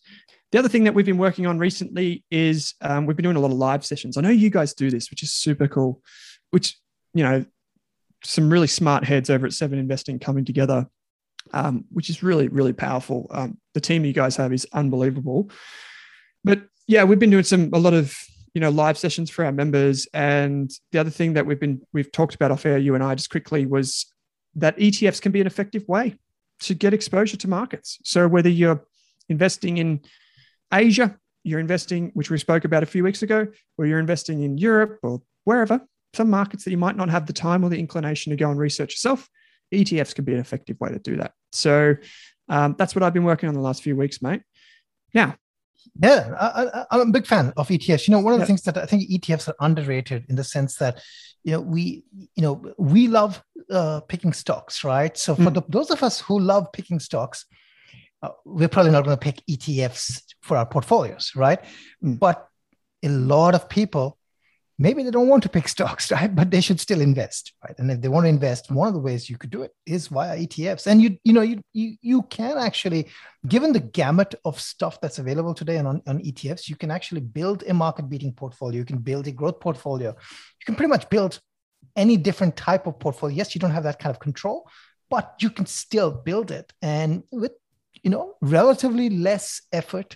The 0.53 0.59
other 0.59 0.69
thing 0.69 0.85
that 0.85 0.93
we've 0.93 1.05
been 1.05 1.17
working 1.17 1.45
on 1.45 1.59
recently 1.59 2.23
is 2.31 2.75
um, 2.79 3.05
we've 3.05 3.17
been 3.17 3.23
doing 3.23 3.35
a 3.35 3.41
lot 3.41 3.51
of 3.51 3.57
live 3.57 3.83
sessions. 3.85 4.15
I 4.15 4.21
know 4.21 4.29
you 4.29 4.49
guys 4.49 4.73
do 4.73 4.89
this, 4.89 5.09
which 5.09 5.23
is 5.23 5.33
super 5.33 5.67
cool, 5.67 6.01
which, 6.51 6.77
you 7.13 7.23
know, 7.23 7.43
some 8.23 8.49
really 8.49 8.67
smart 8.67 9.03
heads 9.03 9.29
over 9.29 9.45
at 9.45 9.53
Seven 9.53 9.77
Investing 9.77 10.19
coming 10.19 10.45
together 10.45 10.87
um, 11.51 11.85
which 11.91 12.09
is 12.09 12.23
really, 12.23 12.47
really 12.47 12.73
powerful. 12.73 13.27
Um, 13.31 13.57
the 13.73 13.81
team 13.81 14.05
you 14.05 14.13
guys 14.13 14.35
have 14.37 14.53
is 14.53 14.65
unbelievable. 14.71 15.49
But 16.43 16.61
yeah, 16.87 17.03
we've 17.03 17.19
been 17.19 17.29
doing 17.29 17.43
some 17.43 17.69
a 17.73 17.79
lot 17.79 17.93
of 17.93 18.15
you 18.53 18.61
know 18.61 18.69
live 18.69 18.97
sessions 18.97 19.29
for 19.29 19.43
our 19.45 19.51
members, 19.51 20.07
and 20.13 20.71
the 20.91 20.99
other 20.99 21.09
thing 21.09 21.33
that 21.33 21.45
we've 21.45 21.59
been 21.59 21.81
we've 21.91 22.11
talked 22.11 22.35
about 22.35 22.51
off 22.51 22.65
air, 22.65 22.77
you 22.77 22.95
and 22.95 23.03
I, 23.03 23.15
just 23.15 23.29
quickly 23.29 23.65
was 23.65 24.05
that 24.55 24.77
ETFs 24.77 25.21
can 25.21 25.31
be 25.31 25.41
an 25.41 25.47
effective 25.47 25.87
way 25.87 26.15
to 26.61 26.73
get 26.73 26.93
exposure 26.93 27.37
to 27.37 27.49
markets. 27.49 27.97
So 28.03 28.27
whether 28.27 28.49
you're 28.49 28.85
investing 29.27 29.77
in 29.77 30.01
Asia, 30.73 31.17
you're 31.43 31.59
investing, 31.59 32.11
which 32.13 32.29
we 32.29 32.37
spoke 32.37 32.65
about 32.65 32.83
a 32.83 32.87
few 32.87 33.03
weeks 33.03 33.21
ago, 33.21 33.47
or 33.77 33.85
you're 33.85 33.99
investing 33.99 34.43
in 34.43 34.57
Europe 34.57 34.99
or 35.03 35.21
wherever, 35.43 35.81
some 36.13 36.29
markets 36.29 36.63
that 36.63 36.71
you 36.71 36.77
might 36.77 36.95
not 36.95 37.09
have 37.09 37.25
the 37.25 37.33
time 37.33 37.63
or 37.63 37.69
the 37.69 37.79
inclination 37.79 38.31
to 38.31 38.35
go 38.35 38.49
and 38.49 38.59
research 38.59 38.93
yourself, 38.93 39.27
ETFs 39.73 40.13
can 40.13 40.25
be 40.25 40.33
an 40.33 40.39
effective 40.39 40.79
way 40.79 40.89
to 40.89 40.99
do 40.99 41.17
that. 41.17 41.33
So 41.51 41.95
um, 42.49 42.75
that's 42.77 42.95
what 42.95 43.03
I've 43.03 43.13
been 43.13 43.23
working 43.23 43.49
on 43.49 43.55
the 43.55 43.61
last 43.61 43.83
few 43.83 43.95
weeks, 43.95 44.21
mate. 44.21 44.41
Yeah. 45.13 45.33
Yeah, 46.01 46.33
I, 46.39 46.95
am 46.95 47.09
a 47.09 47.11
big 47.11 47.27
fan 47.27 47.51
of 47.57 47.67
ETFs. 47.67 48.07
You 48.07 48.13
know, 48.13 48.19
one 48.19 48.33
of 48.33 48.39
the 48.39 48.43
yeah. 48.43 48.47
things 48.47 48.61
that 48.63 48.77
I 48.77 48.85
think 48.85 49.09
ETFs 49.09 49.49
are 49.49 49.55
underrated 49.59 50.25
in 50.29 50.35
the 50.35 50.43
sense 50.43 50.77
that, 50.77 51.03
you 51.43 51.51
know, 51.51 51.61
we, 51.61 52.03
you 52.35 52.41
know, 52.41 52.73
we 52.77 53.07
love 53.07 53.43
uh, 53.69 53.99
picking 54.07 54.33
stocks, 54.33 54.83
right? 54.83 55.15
So 55.17 55.35
for 55.35 55.43
mm. 55.43 55.53
the, 55.53 55.63
those 55.67 55.91
of 55.91 56.01
us 56.01 56.21
who 56.21 56.39
love 56.39 56.71
picking 56.71 56.99
stocks, 56.99 57.45
uh, 58.23 58.29
we're 58.45 58.69
probably 58.69 58.91
not 58.91 59.03
going 59.03 59.17
to 59.17 59.19
pick 59.19 59.43
ETFs 59.49 60.23
for 60.41 60.57
our 60.57 60.65
portfolios, 60.65 61.31
right? 61.35 61.59
Mm. 62.03 62.17
But 62.17 62.47
a 63.03 63.09
lot 63.09 63.53
of 63.53 63.69
people 63.69 64.17
maybe 64.79 65.03
they 65.03 65.11
don't 65.11 65.27
want 65.27 65.43
to 65.43 65.49
pick 65.49 65.67
stocks, 65.75 66.11
right? 66.11 66.33
But 66.33 66.51
they 66.51 66.61
should 66.61 66.79
still 66.79 67.01
invest, 67.01 67.53
right? 67.63 67.77
And 67.77 67.91
if 67.91 68.01
they 68.01 68.07
want 68.07 68.25
to 68.25 68.29
invest, 68.29 68.71
one 68.71 68.87
of 68.87 68.93
the 68.93 68.99
ways 68.99 69.29
you 69.29 69.37
could 69.37 69.49
do 69.49 69.61
it 69.61 69.71
is 69.85 70.07
via 70.07 70.37
ETFs. 70.37 70.87
And 70.87 71.01
you, 71.01 71.17
you 71.23 71.33
know, 71.33 71.41
you 71.41 71.61
you 71.73 71.97
you 72.01 72.21
can 72.23 72.57
actually, 72.57 73.07
given 73.47 73.73
the 73.73 73.79
gamut 73.79 74.35
of 74.45 74.59
stuff 74.59 74.99
that's 75.01 75.19
available 75.19 75.53
today 75.53 75.77
on, 75.77 76.01
on 76.07 76.19
ETFs, 76.19 76.69
you 76.69 76.75
can 76.75 76.91
actually 76.91 77.21
build 77.21 77.63
a 77.67 77.73
market-beating 77.73 78.33
portfolio. 78.33 78.79
You 78.79 78.85
can 78.85 78.99
build 78.99 79.27
a 79.27 79.31
growth 79.31 79.59
portfolio. 79.59 80.09
You 80.09 80.65
can 80.65 80.75
pretty 80.75 80.89
much 80.89 81.09
build 81.09 81.39
any 81.95 82.17
different 82.17 82.55
type 82.55 82.87
of 82.87 82.99
portfolio. 82.99 83.35
Yes, 83.35 83.53
you 83.53 83.59
don't 83.59 83.71
have 83.71 83.83
that 83.83 83.99
kind 83.99 84.13
of 84.15 84.19
control, 84.19 84.67
but 85.09 85.35
you 85.39 85.49
can 85.49 85.65
still 85.65 86.09
build 86.11 86.49
it. 86.49 86.73
And 86.81 87.23
with 87.31 87.51
you 88.03 88.09
know 88.09 88.35
relatively 88.41 89.09
less 89.09 89.61
effort 89.71 90.15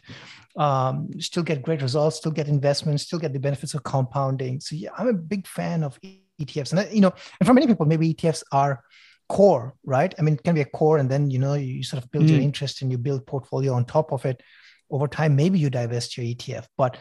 um, 0.57 1.09
still 1.19 1.43
get 1.43 1.61
great 1.61 1.81
results 1.81 2.17
still 2.17 2.31
get 2.31 2.47
investments 2.47 3.03
still 3.03 3.19
get 3.19 3.33
the 3.33 3.39
benefits 3.39 3.73
of 3.73 3.83
compounding. 3.83 4.59
So 4.59 4.75
yeah 4.75 4.89
i'm 4.97 5.07
a 5.07 5.13
big 5.13 5.47
fan 5.47 5.83
of 5.83 5.99
etfs 6.39 6.73
and 6.73 6.93
you 6.93 7.01
know 7.01 7.13
and 7.39 7.47
for 7.47 7.53
many 7.53 7.67
people 7.67 7.85
maybe 7.85 8.13
etfs 8.13 8.43
are 8.51 8.83
core 9.29 9.73
right? 9.83 10.13
I 10.17 10.21
mean 10.21 10.35
it 10.35 10.43
can 10.43 10.55
be 10.55 10.61
a 10.61 10.65
core 10.65 10.97
and 10.97 11.09
then 11.09 11.29
you 11.29 11.39
know 11.39 11.53
you 11.53 11.83
sort 11.83 12.03
of 12.03 12.11
build 12.11 12.25
mm. 12.25 12.29
your 12.29 12.41
interest 12.41 12.81
and 12.81 12.91
you 12.91 12.97
build 12.97 13.25
portfolio 13.25 13.73
on 13.73 13.85
top 13.85 14.11
of 14.11 14.25
it. 14.25 14.41
Over 14.89 15.07
time 15.07 15.35
maybe 15.35 15.59
you 15.59 15.69
divest 15.69 16.17
your 16.17 16.25
etf 16.25 16.65
but 16.77 16.97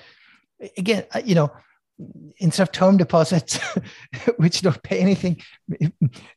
again 0.77 1.05
you 1.25 1.35
know 1.35 1.53
instead 2.39 2.63
of 2.63 2.73
term 2.73 2.97
deposits 2.97 3.59
which 4.37 4.61
don't 4.61 4.83
pay 4.83 4.99
anything 4.99 5.41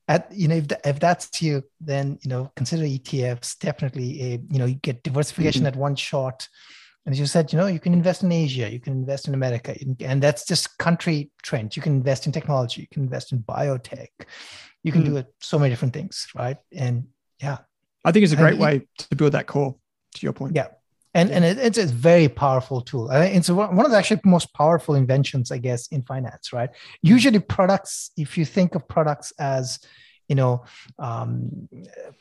at 0.08 0.32
you 0.32 0.48
know 0.48 0.56
if, 0.56 0.68
the, 0.70 0.80
if 0.88 1.00
that's 1.00 1.42
you 1.42 1.62
then 1.82 2.18
you 2.22 2.30
know 2.30 2.52
consider 2.56 2.84
etfs 2.84 3.58
definitely 3.60 4.22
a 4.22 4.30
you 4.50 4.60
know 4.60 4.66
you 4.66 4.76
get 4.76 5.04
diversification 5.04 5.62
mm-hmm. 5.62 5.68
at 5.68 5.76
one 5.76 5.96
shot. 5.96 6.48
And 7.06 7.14
as 7.14 7.20
you 7.20 7.26
said 7.26 7.52
you 7.52 7.58
know 7.58 7.68
you 7.68 7.80
can 7.80 7.94
invest 7.94 8.24
in 8.24 8.32
asia 8.32 8.72
you 8.72 8.80
can 8.80 8.94
invest 8.94 9.28
in 9.28 9.34
america 9.34 9.76
and 10.00 10.22
that's 10.24 10.46
just 10.46 10.78
country 10.78 11.32
trends. 11.42 11.76
You 11.76 11.82
can 11.82 11.94
invest 11.94 12.26
in 12.26 12.32
technology 12.32 12.82
you 12.82 12.88
can 12.92 13.04
invest 13.04 13.32
in 13.32 13.40
biotech. 13.40 14.10
You 14.84 14.94
can 14.94 15.04
mm. 15.04 15.08
do 15.08 15.18
it 15.18 15.28
so 15.42 15.60
many 15.60 15.72
different 15.72 15.94
things 15.94 16.28
right? 16.36 16.58
And 16.74 17.08
yeah. 17.42 17.60
I 18.06 18.14
think 18.14 18.24
it's 18.24 18.34
a 18.34 18.38
great 18.38 18.54
and 18.54 18.62
way 18.62 18.88
to 18.98 19.16
build 19.16 19.34
that 19.34 19.48
core 19.48 19.76
to 20.16 20.26
your 20.26 20.34
point. 20.34 20.56
Yeah 20.56 20.68
and 21.14 21.32
and 21.32 21.44
it, 21.44 21.58
it's 21.58 21.78
a 21.78 21.86
very 21.86 22.28
powerful 22.28 22.82
tool. 22.82 23.10
It's 23.12 23.50
one 23.50 23.86
of 23.86 23.92
the 23.92 23.98
actually 23.98 24.22
most 24.26 24.54
powerful 24.54 24.96
inventions 24.96 25.52
i 25.52 25.58
guess 25.58 25.88
in 25.88 26.04
finance 26.04 26.54
right? 26.54 26.70
Usually 27.02 27.40
products 27.40 28.12
if 28.18 28.38
you 28.38 28.46
think 28.46 28.76
of 28.76 28.88
products 28.88 29.34
as 29.40 29.80
you 30.28 30.36
know 30.36 30.64
um, 31.00 31.68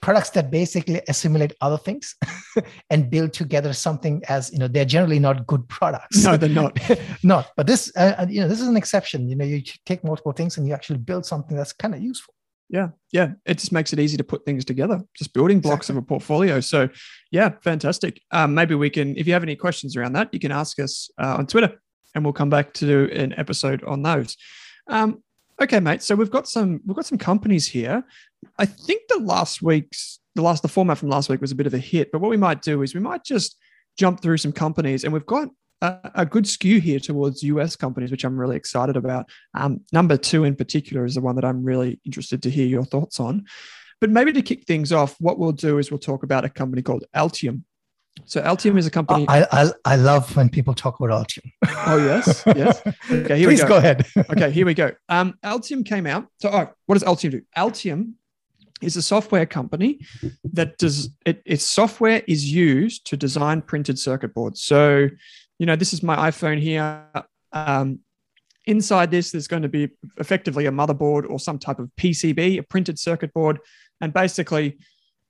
products 0.01 0.31
that 0.31 0.51
basically 0.51 1.01
assimilate 1.09 1.53
other 1.61 1.77
things 1.77 2.17
and 2.91 3.11
build 3.11 3.33
together 3.35 3.73
something 3.73 4.23
as 4.29 4.51
you 4.53 4.59
know 4.59 4.69
they're 4.69 4.85
generally 4.85 5.19
not 5.19 5.47
good 5.47 5.69
products. 5.69 6.25
No 6.25 6.37
they're 6.37 6.49
not. 6.49 6.79
Not. 7.23 7.51
But 7.57 7.67
this 7.67 7.93
uh, 7.97 8.15
uh, 8.19 8.27
you 8.29 8.41
know 8.41 8.49
this 8.49 8.61
is 8.61 8.69
an 8.69 8.77
exception. 8.77 9.29
You 9.29 9.37
know 9.37 9.45
you 9.45 9.63
take 9.85 10.03
multiple 10.03 10.33
things 10.33 10.57
and 10.57 10.67
you 10.67 10.73
actually 10.73 10.99
build 10.99 11.27
something 11.27 11.57
that's 11.57 11.73
kind 11.73 11.95
of 11.95 12.01
useful 12.01 12.35
yeah 12.69 12.89
yeah. 13.11 13.33
It 13.47 13.59
just 13.59 13.73
makes 13.73 13.93
it 13.93 13.99
easy 13.99 14.17
to 14.19 14.25
put 14.25 14.45
things 14.45 14.65
together 14.65 15.03
just 15.15 15.33
building 15.33 15.61
blocks 15.61 15.87
exactly. 15.87 15.99
of 15.99 16.05
a 16.05 16.07
portfolio. 16.07 16.61
So 16.61 16.89
yeah 17.31 17.53
fantastic. 17.63 18.21
Um, 18.31 18.55
maybe 18.55 18.75
we 18.75 18.91
can 18.91 19.17
if 19.17 19.27
you 19.27 19.33
have 19.33 19.43
any 19.43 19.57
questions 19.57 19.97
around 19.97 20.13
that 20.15 20.29
you 20.33 20.41
can 20.41 20.53
ask 20.53 20.79
us 20.79 21.11
uh, 21.19 21.37
on 21.39 21.47
twitter 21.47 21.81
and 22.15 22.25
we'll 22.25 22.33
come 22.33 22.51
back 22.51 22.73
to 22.75 22.87
do 22.87 23.13
an 23.15 23.35
episode 23.39 23.83
on 23.85 24.03
those. 24.03 24.37
Um, 24.89 25.23
okay 25.61 25.81
mate 25.81 26.03
so 26.03 26.15
we've 26.15 26.31
got 26.31 26.49
some 26.49 26.81
we've 26.87 26.97
got 26.97 27.07
some 27.07 27.19
companies 27.19 27.67
here. 27.67 28.05
I 28.59 28.67
think 28.67 29.03
the 29.09 29.21
last 29.21 29.63
week's 29.63 30.21
the 30.35 30.43
last 30.43 30.63
the 30.63 30.69
format 30.69 30.99
from 30.99 31.09
last 31.09 31.29
week 31.29 31.41
was 31.41 31.53
a 31.53 31.57
bit 31.57 31.67
of 31.67 31.75
a 31.75 31.79
hit 31.79 32.13
but 32.13 32.21
what 32.21 32.31
we 32.31 32.37
might 32.37 32.63
do 32.63 32.83
is 32.83 32.95
we 32.95 33.01
might 33.01 33.25
just 33.25 33.57
jump 33.99 34.23
through 34.23 34.37
some 34.37 34.53
companies 34.53 35.05
and 35.05 35.13
we've 35.13 35.27
got 35.27 35.49
a, 35.83 36.11
a, 36.15 36.27
good 36.27 36.47
skew 36.47 36.81
here 36.81 36.99
towards 36.99 37.43
US 37.43 37.77
companies, 37.77 38.11
which 38.11 38.25
I'm 38.25 38.39
really 38.39 38.57
excited 38.57 38.97
about. 38.97 39.29
Um, 39.55 39.81
number 39.93 40.17
two 40.17 40.45
in 40.45 40.57
particular 40.57 41.05
is 41.05 41.15
the 41.15 41.21
one 41.21 41.37
that 41.37 41.45
I'm 41.45 41.63
really 41.63 42.01
interested 42.05 42.43
to 42.43 42.51
hear 42.51 42.67
your 42.67 42.85
thoughts 42.85 43.21
on. 43.21 43.45
But 44.01 44.11
maybe 44.11 44.33
to 44.33 44.43
kick 44.43 44.65
things 44.65 44.93
off, 44.93 45.17
what 45.21 45.39
we'll 45.39 45.53
do 45.53 45.79
is 45.79 45.91
we'll 45.91 45.99
talk 45.99 46.23
about 46.23 46.45
a 46.45 46.49
company 46.49 46.83
called 46.83 47.05
Altium. 47.15 47.63
So 48.25 48.43
Altium 48.43 48.79
is 48.79 48.87
a 48.87 48.91
company. 48.91 49.27
I, 49.29 49.47
I, 49.51 49.71
I 49.85 49.97
love 49.97 50.35
when 50.37 50.49
people 50.49 50.75
talk 50.75 50.99
about 51.01 51.27
Altium. 51.27 51.53
oh 51.87 51.97
yes, 51.97 52.43
yes. 52.47 52.83
Okay, 53.11 53.39
here 53.39 53.49
Please 53.49 53.63
we 53.63 53.69
go. 53.69 53.69
go 53.69 53.77
ahead. 53.77 54.07
okay, 54.31 54.51
here 54.51 54.67
we 54.67 54.75
go. 54.75 54.93
Um, 55.09 55.35
Altium 55.45 55.85
came 55.85 56.07
out. 56.07 56.27
So, 56.41 56.51
oh, 56.51 56.71
what 56.87 56.95
does 56.99 57.05
Altium 57.05 57.31
do? 57.31 57.43
Altium 57.57 58.15
is 58.81 58.97
a 58.97 59.03
software 59.03 59.47
company 59.47 60.01
that 60.53 60.79
does 60.79 61.11
it, 61.27 61.43
its 61.45 61.65
software 61.65 62.23
is 62.29 62.51
used 62.51 63.07
to 63.07 63.17
design 63.17 63.63
printed 63.63 63.99
circuit 63.99 64.35
boards. 64.35 64.63
So, 64.63 65.09
you 65.59 65.67
know, 65.67 65.77
this 65.77 65.93
is 65.93 66.03
my 66.03 66.31
iPhone 66.31 66.61
here. 66.61 67.05
Um, 67.53 68.01
inside 68.67 69.11
this, 69.11 69.33
there's 69.33 69.49
going 69.49 69.63
to 69.63 69.69
be 69.69 69.89
effectively 70.19 70.67
a 70.67 70.71
motherboard 70.71 71.29
or 71.29 71.39
some 71.39 71.59
type 71.59 71.79
of 71.79 71.91
PCB, 71.97 72.59
a 72.59 72.63
printed 72.63 72.99
circuit 72.99 73.33
board, 73.33 73.59
and 74.01 74.13
basically 74.13 74.79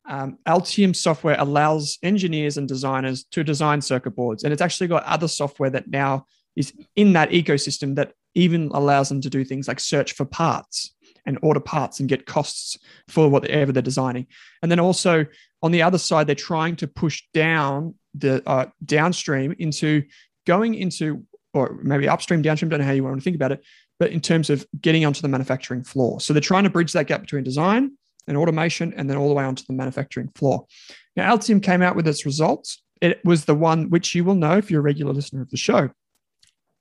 um, 0.06 0.38
Altium 0.46 0.94
software 0.94 1.36
allows 1.38 1.98
engineers 2.02 2.56
and 2.56 2.66
designers 2.66 3.24
to 3.24 3.44
design 3.44 3.80
circuit 3.80 4.16
boards. 4.16 4.44
And 4.44 4.52
it's 4.52 4.62
actually 4.62 4.88
got 4.88 5.04
other 5.04 5.28
software 5.28 5.70
that 5.70 5.88
now 5.88 6.26
is 6.56 6.72
in 6.96 7.12
that 7.12 7.30
ecosystem 7.30 7.94
that 7.96 8.12
even 8.34 8.70
allows 8.72 9.08
them 9.08 9.20
to 9.20 9.30
do 9.30 9.44
things 9.44 9.68
like 9.68 9.80
search 9.80 10.12
for 10.12 10.24
parts 10.24 10.94
and 11.28 11.38
order 11.42 11.60
parts 11.60 12.00
and 12.00 12.08
get 12.08 12.26
costs 12.26 12.78
for 13.06 13.28
whatever 13.28 13.70
they're 13.70 13.82
designing. 13.82 14.26
And 14.62 14.72
then 14.72 14.80
also 14.80 15.26
on 15.62 15.70
the 15.72 15.82
other 15.82 15.98
side, 15.98 16.26
they're 16.26 16.34
trying 16.34 16.74
to 16.76 16.88
push 16.88 17.22
down 17.34 17.94
the 18.14 18.42
uh, 18.48 18.66
downstream 18.84 19.54
into 19.58 20.04
going 20.46 20.74
into, 20.74 21.24
or 21.52 21.78
maybe 21.82 22.08
upstream, 22.08 22.40
downstream, 22.40 22.70
don't 22.70 22.80
know 22.80 22.86
how 22.86 22.92
you 22.92 23.04
want 23.04 23.16
to 23.16 23.22
think 23.22 23.36
about 23.36 23.52
it, 23.52 23.62
but 24.00 24.10
in 24.10 24.20
terms 24.20 24.48
of 24.48 24.66
getting 24.80 25.04
onto 25.04 25.20
the 25.20 25.28
manufacturing 25.28 25.84
floor. 25.84 26.18
So 26.20 26.32
they're 26.32 26.40
trying 26.40 26.64
to 26.64 26.70
bridge 26.70 26.92
that 26.94 27.06
gap 27.06 27.20
between 27.20 27.44
design 27.44 27.92
and 28.26 28.36
automation, 28.36 28.94
and 28.94 29.08
then 29.08 29.16
all 29.16 29.28
the 29.28 29.34
way 29.34 29.44
onto 29.44 29.64
the 29.66 29.72
manufacturing 29.74 30.28
floor. 30.34 30.66
Now, 31.14 31.34
Altium 31.34 31.62
came 31.62 31.82
out 31.82 31.96
with 31.96 32.08
its 32.08 32.24
results. 32.24 32.82
It 33.00 33.24
was 33.24 33.44
the 33.44 33.54
one 33.54 33.90
which 33.90 34.14
you 34.14 34.24
will 34.24 34.34
know 34.34 34.56
if 34.56 34.70
you're 34.70 34.80
a 34.80 34.82
regular 34.82 35.12
listener 35.12 35.42
of 35.42 35.50
the 35.50 35.56
show, 35.56 35.90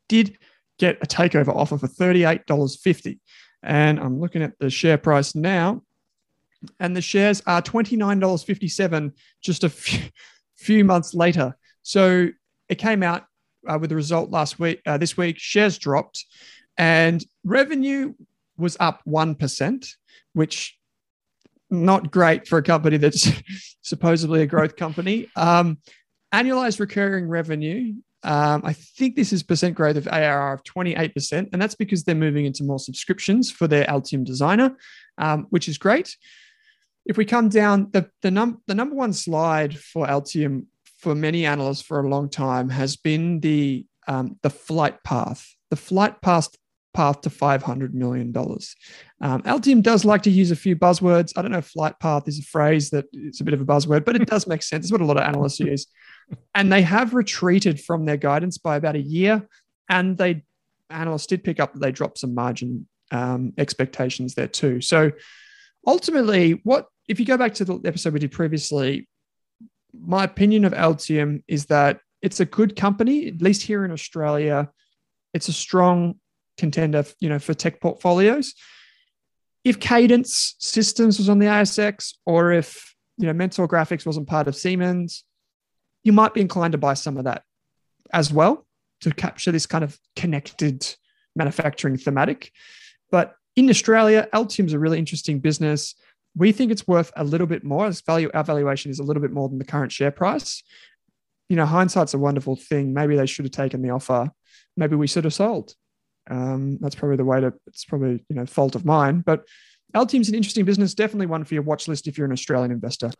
did 0.07 0.37
get 0.79 0.97
a 1.01 1.07
takeover 1.07 1.55
offer 1.55 1.77
for 1.77 1.87
$38.50. 1.87 3.19
And 3.63 3.99
I'm 3.99 4.19
looking 4.19 4.43
at 4.43 4.57
the 4.59 4.69
share 4.69 4.97
price 4.97 5.35
now, 5.35 5.83
and 6.79 6.95
the 6.95 7.01
shares 7.01 7.41
are 7.45 7.61
$29.57 7.61 9.11
just 9.41 9.63
a 9.63 9.69
few, 9.69 10.09
few 10.55 10.83
months 10.83 11.13
later. 11.13 11.55
So 11.83 12.29
it 12.69 12.75
came 12.75 13.03
out 13.03 13.25
uh, 13.67 13.77
with 13.79 13.89
the 13.89 13.95
result 13.95 14.29
last 14.29 14.59
week, 14.59 14.81
uh, 14.85 14.97
this 14.97 15.17
week, 15.17 15.37
shares 15.39 15.77
dropped, 15.77 16.25
and 16.77 17.23
revenue 17.43 18.13
was 18.57 18.77
up 18.79 19.01
1%, 19.07 19.95
which 20.33 20.77
not 21.69 22.11
great 22.11 22.47
for 22.47 22.57
a 22.57 22.63
company 22.63 22.97
that's 22.97 23.29
supposedly 23.81 24.41
a 24.41 24.47
growth 24.47 24.75
company. 24.75 25.27
Um, 25.35 25.79
annualized 26.33 26.79
recurring 26.79 27.27
revenue, 27.27 27.95
um, 28.23 28.61
I 28.65 28.73
think 28.73 29.15
this 29.15 29.31
is 29.31 29.43
percent 29.43 29.75
growth 29.75 29.95
of 29.95 30.07
ARR 30.07 30.53
of 30.53 30.63
28%, 30.63 31.49
and 31.51 31.61
that's 31.61 31.75
because 31.75 32.03
they're 32.03 32.15
moving 32.15 32.45
into 32.45 32.63
more 32.63 32.79
subscriptions 32.79 33.51
for 33.51 33.67
their 33.67 33.85
Altium 33.85 34.23
Designer, 34.25 34.75
um, 35.17 35.47
which 35.49 35.69
is 35.69 35.77
great. 35.77 36.17
If 37.05 37.17
we 37.17 37.25
come 37.25 37.49
down, 37.49 37.89
the, 37.91 38.09
the, 38.21 38.31
num- 38.31 38.61
the 38.67 38.75
number 38.75 38.95
one 38.95 39.13
slide 39.13 39.77
for 39.77 40.07
Altium 40.07 40.65
for 40.99 41.15
many 41.15 41.45
analysts 41.45 41.83
for 41.83 41.99
a 41.99 42.09
long 42.09 42.29
time 42.29 42.69
has 42.69 42.95
been 42.95 43.39
the, 43.39 43.85
um, 44.07 44.37
the 44.41 44.49
flight 44.49 45.03
path. 45.03 45.55
The 45.69 45.75
flight 45.75 46.21
path 46.21 46.49
path 46.97 47.21
to 47.21 47.29
$500 47.29 47.93
million. 47.93 48.35
Um, 48.35 49.43
Altium 49.43 49.83
does 49.83 50.03
like 50.03 50.23
to 50.23 50.31
use 50.31 50.49
a 50.49 50.55
few 50.55 50.75
buzzwords. 50.75 51.31
I 51.37 51.43
don't 51.43 51.51
know 51.51 51.59
if 51.59 51.67
flight 51.67 51.99
path 51.99 52.27
is 52.27 52.39
a 52.39 52.41
phrase 52.41 52.89
that 52.89 53.05
it's 53.13 53.39
a 53.39 53.43
bit 53.43 53.53
of 53.53 53.61
a 53.61 53.65
buzzword, 53.65 54.03
but 54.03 54.15
it 54.15 54.25
does 54.25 54.47
make 54.47 54.63
sense. 54.63 54.85
It's 54.85 54.91
what 54.91 55.01
a 55.01 55.05
lot 55.05 55.17
of 55.17 55.23
analysts 55.23 55.59
use. 55.59 55.85
And 56.55 56.73
they 56.73 56.81
have 56.81 57.13
retreated 57.13 57.79
from 57.79 58.05
their 58.05 58.17
guidance 58.17 58.57
by 58.57 58.77
about 58.77 58.95
a 58.95 58.99
year. 58.99 59.47
And 59.87 60.17
they 60.17 60.43
analysts 60.89 61.27
did 61.27 61.43
pick 61.43 61.59
up 61.59 61.73
that 61.73 61.81
they 61.81 61.91
dropped 61.91 62.17
some 62.17 62.33
margin 62.33 62.87
um, 63.11 63.53
expectations 63.59 64.33
there 64.33 64.47
too. 64.47 64.81
So 64.81 65.11
ultimately, 65.85 66.61
what 66.63 66.87
if 67.07 67.19
you 67.19 67.27
go 67.27 67.37
back 67.37 67.53
to 67.55 67.65
the 67.65 67.79
episode 67.85 68.13
we 68.13 68.19
did 68.19 68.31
previously, 68.31 69.07
my 69.93 70.23
opinion 70.23 70.65
of 70.65 70.73
Altium 70.73 71.43
is 71.47 71.67
that 71.67 71.99
it's 72.23 72.39
a 72.39 72.45
good 72.45 72.75
company, 72.75 73.27
at 73.27 73.39
least 73.39 73.61
here 73.61 73.85
in 73.85 73.91
Australia. 73.91 74.71
It's 75.35 75.47
a 75.47 75.53
strong 75.53 76.15
contender, 76.57 77.05
you 77.19 77.29
know, 77.29 77.39
for 77.39 77.53
tech 77.53 77.79
portfolios. 77.79 78.53
If 79.63 79.79
Cadence 79.79 80.55
Systems 80.59 81.17
was 81.17 81.29
on 81.29 81.39
the 81.39 81.47
ASX, 81.47 82.13
or 82.25 82.51
if 82.51 82.95
you 83.17 83.27
know 83.27 83.33
Mentor 83.33 83.67
Graphics 83.67 84.05
wasn't 84.05 84.27
part 84.27 84.47
of 84.47 84.55
Siemens, 84.55 85.23
you 86.03 86.13
might 86.13 86.33
be 86.33 86.41
inclined 86.41 86.71
to 86.71 86.77
buy 86.77 86.93
some 86.93 87.17
of 87.17 87.25
that 87.25 87.43
as 88.13 88.31
well 88.31 88.65
to 89.01 89.11
capture 89.11 89.51
this 89.51 89.65
kind 89.65 89.83
of 89.83 89.99
connected 90.15 90.95
manufacturing 91.35 91.97
thematic. 91.97 92.51
But 93.11 93.35
in 93.55 93.69
Australia, 93.69 94.27
Altium's 94.33 94.73
a 94.73 94.79
really 94.79 94.99
interesting 94.99 95.39
business. 95.39 95.95
We 96.35 96.51
think 96.51 96.71
it's 96.71 96.87
worth 96.87 97.11
a 97.15 97.23
little 97.23 97.47
bit 97.47 97.63
more. 97.63 97.87
Its 97.87 98.01
value, 98.01 98.29
our 98.33 98.43
valuation 98.43 98.91
is 98.91 98.99
a 98.99 99.03
little 99.03 99.21
bit 99.21 99.31
more 99.31 99.49
than 99.49 99.57
the 99.57 99.65
current 99.65 99.91
share 99.91 100.11
price. 100.11 100.63
You 101.49 101.55
know, 101.55 101.65
hindsight's 101.65 102.13
a 102.13 102.19
wonderful 102.19 102.55
thing. 102.55 102.93
Maybe 102.93 103.15
they 103.15 103.25
should 103.25 103.45
have 103.45 103.51
taken 103.51 103.81
the 103.81 103.89
offer. 103.89 104.31
Maybe 104.75 104.95
we 104.95 105.07
should 105.07 105.23
have 105.23 105.33
sold. 105.33 105.73
Um, 106.29 106.77
that's 106.81 106.95
probably 106.95 107.17
the 107.17 107.25
way 107.25 107.41
to. 107.41 107.53
It's 107.67 107.85
probably 107.85 108.23
you 108.29 108.35
know 108.35 108.45
fault 108.45 108.75
of 108.75 108.85
mine, 108.85 109.21
but 109.25 109.45
Altium's 109.95 110.29
an 110.29 110.35
interesting 110.35 110.65
business. 110.65 110.93
Definitely 110.93 111.27
one 111.27 111.43
for 111.43 111.53
your 111.53 111.63
watch 111.63 111.87
list 111.87 112.07
if 112.07 112.17
you're 112.17 112.25
an 112.25 112.33
Australian 112.33 112.71
investor. 112.71 113.11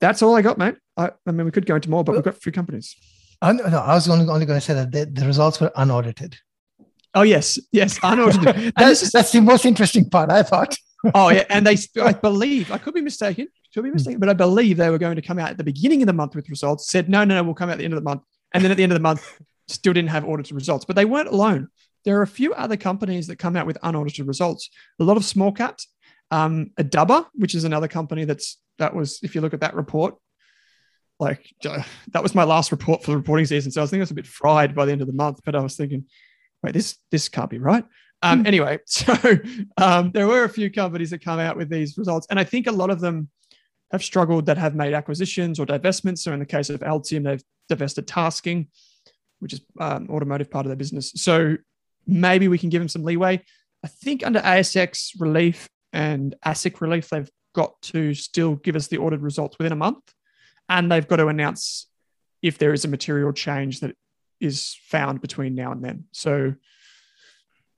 That's 0.00 0.22
all 0.22 0.34
I 0.34 0.42
got, 0.42 0.56
mate. 0.56 0.76
I, 0.96 1.10
I 1.26 1.32
mean, 1.32 1.44
we 1.44 1.50
could 1.50 1.66
go 1.66 1.74
into 1.74 1.90
more, 1.90 2.04
but 2.04 2.14
we've 2.14 2.24
got 2.24 2.36
a 2.36 2.40
few 2.40 2.52
companies. 2.52 2.96
I, 3.42 3.52
no, 3.52 3.64
I 3.64 3.94
was 3.94 4.08
only, 4.08 4.28
only 4.28 4.46
going 4.46 4.58
to 4.58 4.64
say 4.64 4.74
that 4.74 4.92
the, 4.92 5.06
the 5.06 5.26
results 5.26 5.60
were 5.60 5.72
unaudited. 5.76 6.36
Oh 7.14 7.22
yes, 7.22 7.58
yes, 7.72 7.98
unaudited. 8.02 8.72
that's, 8.76 9.12
that's 9.12 9.32
the 9.32 9.40
most 9.40 9.64
interesting 9.66 10.08
part, 10.08 10.30
I 10.30 10.42
thought. 10.42 10.76
oh 11.14 11.30
yeah, 11.30 11.44
and 11.48 11.66
they, 11.66 11.76
I 12.00 12.12
believe, 12.12 12.70
I 12.70 12.78
could 12.78 12.94
be 12.94 13.00
mistaken, 13.00 13.48
could 13.74 13.84
be 13.84 13.90
mistaken, 13.90 14.20
but 14.20 14.28
I 14.28 14.34
believe 14.34 14.76
they 14.76 14.90
were 14.90 14.98
going 14.98 15.16
to 15.16 15.22
come 15.22 15.38
out 15.38 15.50
at 15.50 15.58
the 15.58 15.64
beginning 15.64 16.02
of 16.02 16.06
the 16.06 16.12
month 16.12 16.34
with 16.34 16.48
results. 16.48 16.90
Said 16.90 17.08
no, 17.08 17.24
no, 17.24 17.34
no, 17.34 17.42
we'll 17.42 17.54
come 17.54 17.68
out 17.68 17.72
at 17.72 17.78
the 17.78 17.84
end 17.84 17.94
of 17.94 17.98
the 17.98 18.08
month, 18.08 18.22
and 18.52 18.62
then 18.62 18.70
at 18.70 18.76
the 18.76 18.82
end 18.82 18.92
of 18.92 18.98
the 18.98 19.02
month, 19.02 19.40
still 19.68 19.92
didn't 19.92 20.10
have 20.10 20.24
audited 20.24 20.54
results. 20.54 20.84
But 20.84 20.96
they 20.96 21.04
weren't 21.04 21.28
alone 21.28 21.68
there 22.04 22.18
are 22.18 22.22
a 22.22 22.26
few 22.26 22.54
other 22.54 22.76
companies 22.76 23.26
that 23.26 23.38
come 23.38 23.56
out 23.56 23.66
with 23.66 23.78
unaudited 23.82 24.26
results. 24.26 24.70
A 24.98 25.04
lot 25.04 25.16
of 25.16 25.24
small 25.24 25.52
caps. 25.52 25.88
Um, 26.30 26.70
Adaba, 26.78 27.26
which 27.34 27.54
is 27.54 27.64
another 27.64 27.88
company 27.88 28.24
that's 28.24 28.58
that 28.78 28.94
was, 28.94 29.18
if 29.22 29.34
you 29.34 29.40
look 29.40 29.52
at 29.52 29.60
that 29.60 29.74
report, 29.74 30.14
like 31.18 31.54
uh, 31.64 31.82
that 32.12 32.22
was 32.22 32.34
my 32.34 32.44
last 32.44 32.70
report 32.72 33.02
for 33.02 33.10
the 33.10 33.16
reporting 33.16 33.46
season. 33.46 33.70
So 33.70 33.80
I 33.80 33.84
was 33.84 33.90
thinking 33.90 34.02
I 34.02 34.04
was 34.04 34.10
a 34.10 34.14
bit 34.14 34.26
fried 34.26 34.74
by 34.74 34.86
the 34.86 34.92
end 34.92 35.02
of 35.02 35.06
the 35.06 35.12
month, 35.12 35.40
but 35.44 35.54
I 35.54 35.60
was 35.60 35.76
thinking, 35.76 36.06
wait, 36.62 36.72
this 36.72 36.96
this 37.10 37.28
can't 37.28 37.50
be 37.50 37.58
right. 37.58 37.84
Um, 38.22 38.40
hmm. 38.40 38.46
anyway, 38.46 38.78
so 38.86 39.14
um, 39.76 40.10
there 40.12 40.26
were 40.26 40.44
a 40.44 40.48
few 40.48 40.70
companies 40.70 41.10
that 41.10 41.22
come 41.24 41.38
out 41.38 41.56
with 41.56 41.68
these 41.68 41.98
results, 41.98 42.26
and 42.30 42.40
I 42.40 42.44
think 42.44 42.66
a 42.66 42.72
lot 42.72 42.90
of 42.90 43.00
them 43.00 43.28
have 43.92 44.02
struggled 44.02 44.46
that 44.46 44.56
have 44.56 44.74
made 44.74 44.94
acquisitions 44.94 45.58
or 45.58 45.66
divestments. 45.66 46.18
So 46.18 46.32
in 46.32 46.38
the 46.38 46.46
case 46.46 46.70
of 46.70 46.80
Altium, 46.80 47.24
they've 47.24 47.42
divested 47.68 48.06
TASKING, 48.06 48.68
which 49.40 49.52
is 49.52 49.60
um, 49.80 50.08
automotive 50.10 50.50
part 50.50 50.64
of 50.64 50.70
their 50.70 50.76
business. 50.76 51.12
So 51.16 51.56
maybe 52.06 52.48
we 52.48 52.58
can 52.58 52.70
give 52.70 52.80
them 52.80 52.88
some 52.88 53.04
leeway. 53.04 53.42
I 53.84 53.88
think 53.88 54.24
under 54.24 54.40
ASX 54.40 55.12
relief 55.18 55.68
and 55.92 56.34
ASIC 56.44 56.80
relief, 56.80 57.08
they've 57.08 57.30
got 57.54 57.80
to 57.82 58.14
still 58.14 58.56
give 58.56 58.76
us 58.76 58.88
the 58.88 58.98
audit 58.98 59.20
results 59.20 59.58
within 59.58 59.72
a 59.72 59.76
month. 59.76 60.12
And 60.68 60.90
they've 60.90 61.06
got 61.06 61.16
to 61.16 61.28
announce 61.28 61.86
if 62.42 62.58
there 62.58 62.72
is 62.72 62.84
a 62.84 62.88
material 62.88 63.32
change 63.32 63.80
that 63.80 63.96
is 64.40 64.78
found 64.84 65.20
between 65.20 65.54
now 65.54 65.72
and 65.72 65.84
then. 65.84 66.04
So 66.12 66.54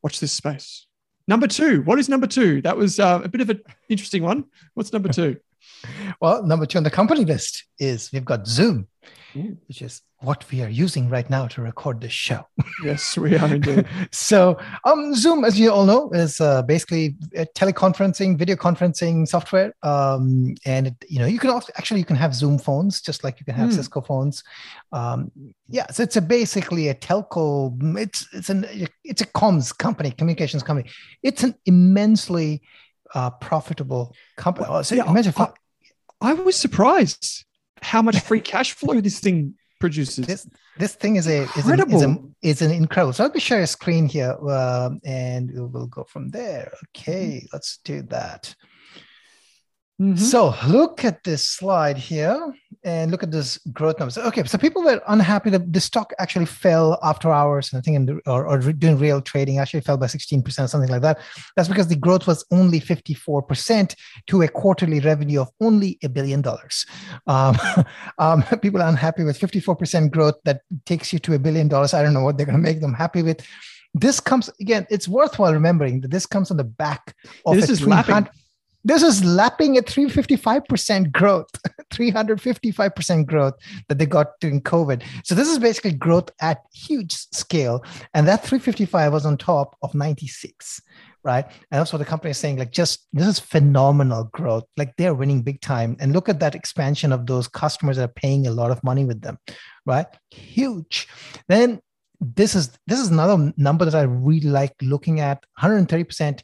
watch 0.03 0.21
this 0.21 0.33
space. 0.33 0.87
Number 1.29 1.47
two, 1.47 1.83
what 1.83 1.99
is 1.99 2.09
number 2.09 2.27
two? 2.27 2.63
That 2.63 2.77
was 2.77 2.99
uh, 2.99 3.21
a 3.25 3.29
bit 3.29 3.41
of 3.41 3.51
an 3.51 3.63
interesting 3.89 4.23
one. 4.23 4.45
What's 4.75 4.93
number 4.93 5.09
two? 5.09 5.37
well, 6.21 6.45
number 6.45 6.67
two 6.67 6.79
on 6.79 6.85
the 6.85 6.91
company 6.91 7.25
list 7.25 7.65
is 7.79 8.11
we've 8.13 8.25
got 8.25 8.47
Zoom, 8.47 8.89
Ooh. 9.37 9.57
which 9.67 9.83
is 9.83 10.03
what 10.23 10.49
we 10.51 10.63
are 10.63 10.69
using 10.69 11.09
right 11.09 11.29
now 11.29 11.47
to 11.49 11.61
record 11.61 12.01
this 12.01 12.13
show. 12.13 12.47
yes, 12.85 13.19
we 13.19 13.37
are 13.37 13.55
indeed. 13.55 13.87
so, 14.13 14.59
um, 14.85 15.15
Zoom, 15.15 15.45
as 15.45 15.59
you 15.59 15.71
all 15.71 15.85
know, 15.85 16.11
is 16.11 16.41
uh, 16.41 16.63
basically 16.63 17.11
teleconferencing, 17.57 18.39
video 18.39 18.57
conferencing 18.57 19.27
software. 19.27 19.75
Um, 19.83 20.55
and 20.65 20.89
it, 20.89 21.05
you 21.09 21.19
know, 21.19 21.27
you 21.27 21.39
can 21.39 21.51
also 21.51 21.73
actually 21.77 22.01
you 22.01 22.07
can 22.07 22.17
have 22.17 22.35
Zoom 22.35 22.59
phones, 22.59 23.01
just 23.01 23.25
like 23.25 23.41
you 23.41 23.47
can 23.47 23.55
have 23.55 23.71
mm. 23.71 23.75
Cisco 23.75 24.01
phones. 24.01 24.45
Um, 24.93 25.31
yeah, 25.69 25.91
so 25.91 26.03
it's 26.03 26.17
a 26.17 26.23
basically 26.23 26.89
a 26.89 26.95
telco. 26.95 27.77
It's 27.99 28.27
it's 28.33 28.51
an 28.51 28.67
it's 29.05 29.23
a 29.23 29.27
comms 29.27 29.77
company, 29.77 30.13
communications 30.13 30.63
company. 30.63 30.89
It's 31.23 31.43
an 31.43 31.55
immensely 31.67 32.63
uh, 33.15 33.31
profitable 33.31 34.15
company. 34.37 34.69
Well, 34.71 34.85
so 34.85 34.95
yeah, 34.95 35.09
imagine 35.11 35.35
I, 35.37 35.49
I 36.21 36.35
was 36.35 36.57
surprised 36.57 37.45
how 37.81 38.03
much 38.03 38.21
free 38.29 38.41
cash 38.41 38.73
flow 38.73 39.01
this 39.01 39.19
thing 39.19 39.55
produces. 39.83 40.25
This 40.33 40.43
this 40.83 40.95
thing 41.03 41.17
is 41.17 41.27
a 41.27 41.39
is, 41.59 41.67
an, 41.69 41.81
is, 41.91 42.03
a, 42.03 42.11
is 42.51 42.59
an 42.63 42.71
incredible. 42.71 43.13
So 43.13 43.25
let 43.25 43.35
me 43.35 43.41
share 43.41 43.63
a 43.63 43.67
screen 43.67 44.05
here, 44.17 44.35
um, 44.49 45.01
and 45.05 45.43
we'll 45.73 45.93
go 45.99 46.05
from 46.05 46.25
there. 46.39 46.73
Okay, 46.89 47.47
let's 47.53 47.79
do 47.91 47.97
that. 48.17 48.55
Mm-hmm. 50.03 50.17
So 50.17 50.53
look 50.67 51.05
at 51.05 51.23
this 51.23 51.47
slide 51.47 51.97
here 51.97 52.53
and 52.83 53.13
look 53.13 53.23
at 53.23 53.31
this 53.31 53.59
growth 53.73 54.01
numbers. 54.01 54.19
Okay, 54.19 54.43
so 54.43 54.59
people 54.59 54.83
were 54.83 55.01
unhappy 55.07 55.49
that 55.51 55.73
the 55.73 55.81
stock 55.81 56.13
actually 56.19 56.47
fell 56.47 56.99
after 57.05 57.31
hours, 57.31 57.73
and 57.73 57.79
I 57.79 57.83
think, 57.83 57.95
in, 57.97 58.21
or, 58.27 58.45
or 58.45 58.59
doing 58.59 58.99
real 58.99 59.21
trading 59.21 59.59
actually 59.59 59.83
fell 59.83 59.97
by 59.97 60.07
16%, 60.07 60.45
or 60.45 60.67
something 60.67 60.91
like 60.91 61.03
that. 61.03 61.21
That's 61.55 61.69
because 61.69 61.87
the 61.87 61.95
growth 61.95 62.27
was 62.27 62.45
only 62.51 62.81
54% 62.81 63.95
to 64.27 64.43
a 64.43 64.49
quarterly 64.49 64.99
revenue 64.99 65.43
of 65.43 65.51
only 65.61 66.01
a 66.03 66.09
billion 66.09 66.43
dollars. 66.43 66.85
Um, 67.29 67.57
um, 68.19 68.43
people 68.61 68.83
are 68.83 68.89
unhappy 68.89 69.23
with 69.23 69.39
54% 69.39 70.11
growth 70.11 70.35
that 70.45 70.63
takes 70.85 71.13
you 71.13 71.21
to 71.21 71.35
a 71.35 71.39
billion 71.39 71.69
dollars. 71.69 71.95
I 71.95 72.03
don't 72.03 72.13
know 72.13 72.25
what 72.25 72.39
they're 72.39 72.47
going 72.47 72.59
to 72.59 72.63
make 72.63 72.81
them 72.81 72.95
happy 72.95 73.23
with. 73.23 73.47
This 73.95 74.19
comes 74.19 74.51
again. 74.59 74.85
It's 74.91 75.07
worthwhile 75.07 75.53
remembering 75.53 76.01
that 76.01 76.11
this 76.11 76.27
comes 76.27 76.51
on 76.51 76.57
the 76.57 76.65
back 76.65 77.15
of 77.47 77.55
this 77.55 77.71
is 77.71 77.87
lapping 77.87 78.27
this 78.85 79.03
is 79.03 79.25
lapping 79.25 79.79
a 79.79 79.83
355% 79.83 81.13
growth 81.13 81.51
355% 81.93 83.27
growth 83.27 83.55
that 83.89 83.99
they 83.99 84.07
got 84.07 84.41
during 84.41 84.61
covid. 84.61 85.03
So 85.25 85.35
this 85.35 85.49
is 85.49 85.59
basically 85.59 85.93
growth 85.93 86.31
at 86.41 86.63
huge 86.73 87.13
scale 87.13 87.85
and 88.15 88.27
that 88.29 88.43
355 88.43 89.13
was 89.13 89.27
on 89.27 89.37
top 89.37 89.77
of 89.83 89.95
96 89.95 90.81
right? 91.25 91.45
And 91.45 91.79
that's 91.79 91.93
what 91.93 92.01
the 92.01 92.05
company 92.05 92.33
is 92.33 92.39
saying 92.39 92.59
like 92.59 92.73
just 92.73 93.07
this 93.13 93.29
is 93.29 93.39
phenomenal 93.39 94.25
growth. 94.33 94.65
Like 94.77 94.97
they're 94.97 95.15
winning 95.15 95.43
big 95.43 95.61
time. 95.61 95.97
And 96.01 96.13
look 96.13 96.29
at 96.29 96.41
that 96.41 96.57
expansion 96.57 97.13
of 97.13 97.27
those 97.27 97.47
customers 97.47 97.97
that 97.97 98.11
are 98.11 98.13
paying 98.13 98.49
a 98.49 98.51
lot 98.51 98.73
of 98.73 98.83
money 98.83 99.05
with 99.05 99.21
them 99.21 99.39
right? 99.87 100.07
Huge. 100.31 101.09
Then 101.49 101.81
this 102.21 102.55
is 102.55 102.71
this 102.87 103.01
is 103.01 103.09
another 103.09 103.53
number 103.57 103.85
that 103.85 103.97
i 103.97 104.03
really 104.03 104.49
like 104.49 104.73
looking 104.81 105.19
at 105.19 105.45
130% 105.61 106.41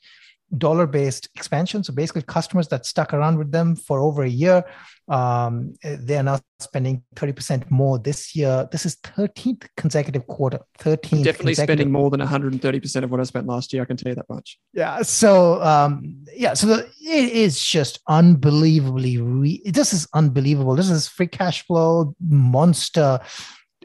dollar 0.57 0.87
based 0.87 1.29
expansion. 1.35 1.85
So 1.85 1.93
basically, 1.93 2.23
customers 2.23 2.69
that 2.69 2.87
stuck 2.87 3.13
around 3.13 3.39
with 3.39 3.53
them 3.53 3.77
for 3.77 4.01
over 4.01 4.23
a 4.23 4.29
year, 4.29 4.65
um, 5.09 5.75
they 5.83 6.17
are 6.17 6.23
now 6.23 6.41
spending 6.61 7.03
30% 7.17 7.71
more 7.71 7.99
this 7.99 8.35
year. 8.35 8.69
This 8.73 8.87
is 8.87 8.97
13th 8.97 9.67
consecutive 9.77 10.27
quarter. 10.27 10.61
13th 10.79 11.25
definitely 11.25 11.55
spending 11.55 11.91
more 11.91 12.11
than 12.11 12.21
130% 12.21 13.05
of 13.05 13.11
what 13.11 13.21
I 13.21 13.23
spent 13.25 13.47
last 13.47 13.73
year. 13.73 13.83
I 13.83 13.85
can 13.87 13.97
tell 13.97 14.11
you 14.11 14.17
that 14.17 14.29
much. 14.29 14.59
Yeah. 14.73 15.03
So, 15.03 15.63
um, 15.63 16.25
yeah. 16.35 16.55
So 16.55 16.67
the, 16.67 16.89
it 17.01 17.33
is 17.33 17.63
just 17.63 18.01
unbelievably, 18.09 19.19
re- 19.19 19.63
this 19.67 19.93
is 19.93 20.09
unbelievable. 20.15 20.77
This 20.77 20.91
is 20.91 21.09
free 21.09 21.27
cash 21.27 21.67
flow 21.67 22.15
monster. 22.27 23.21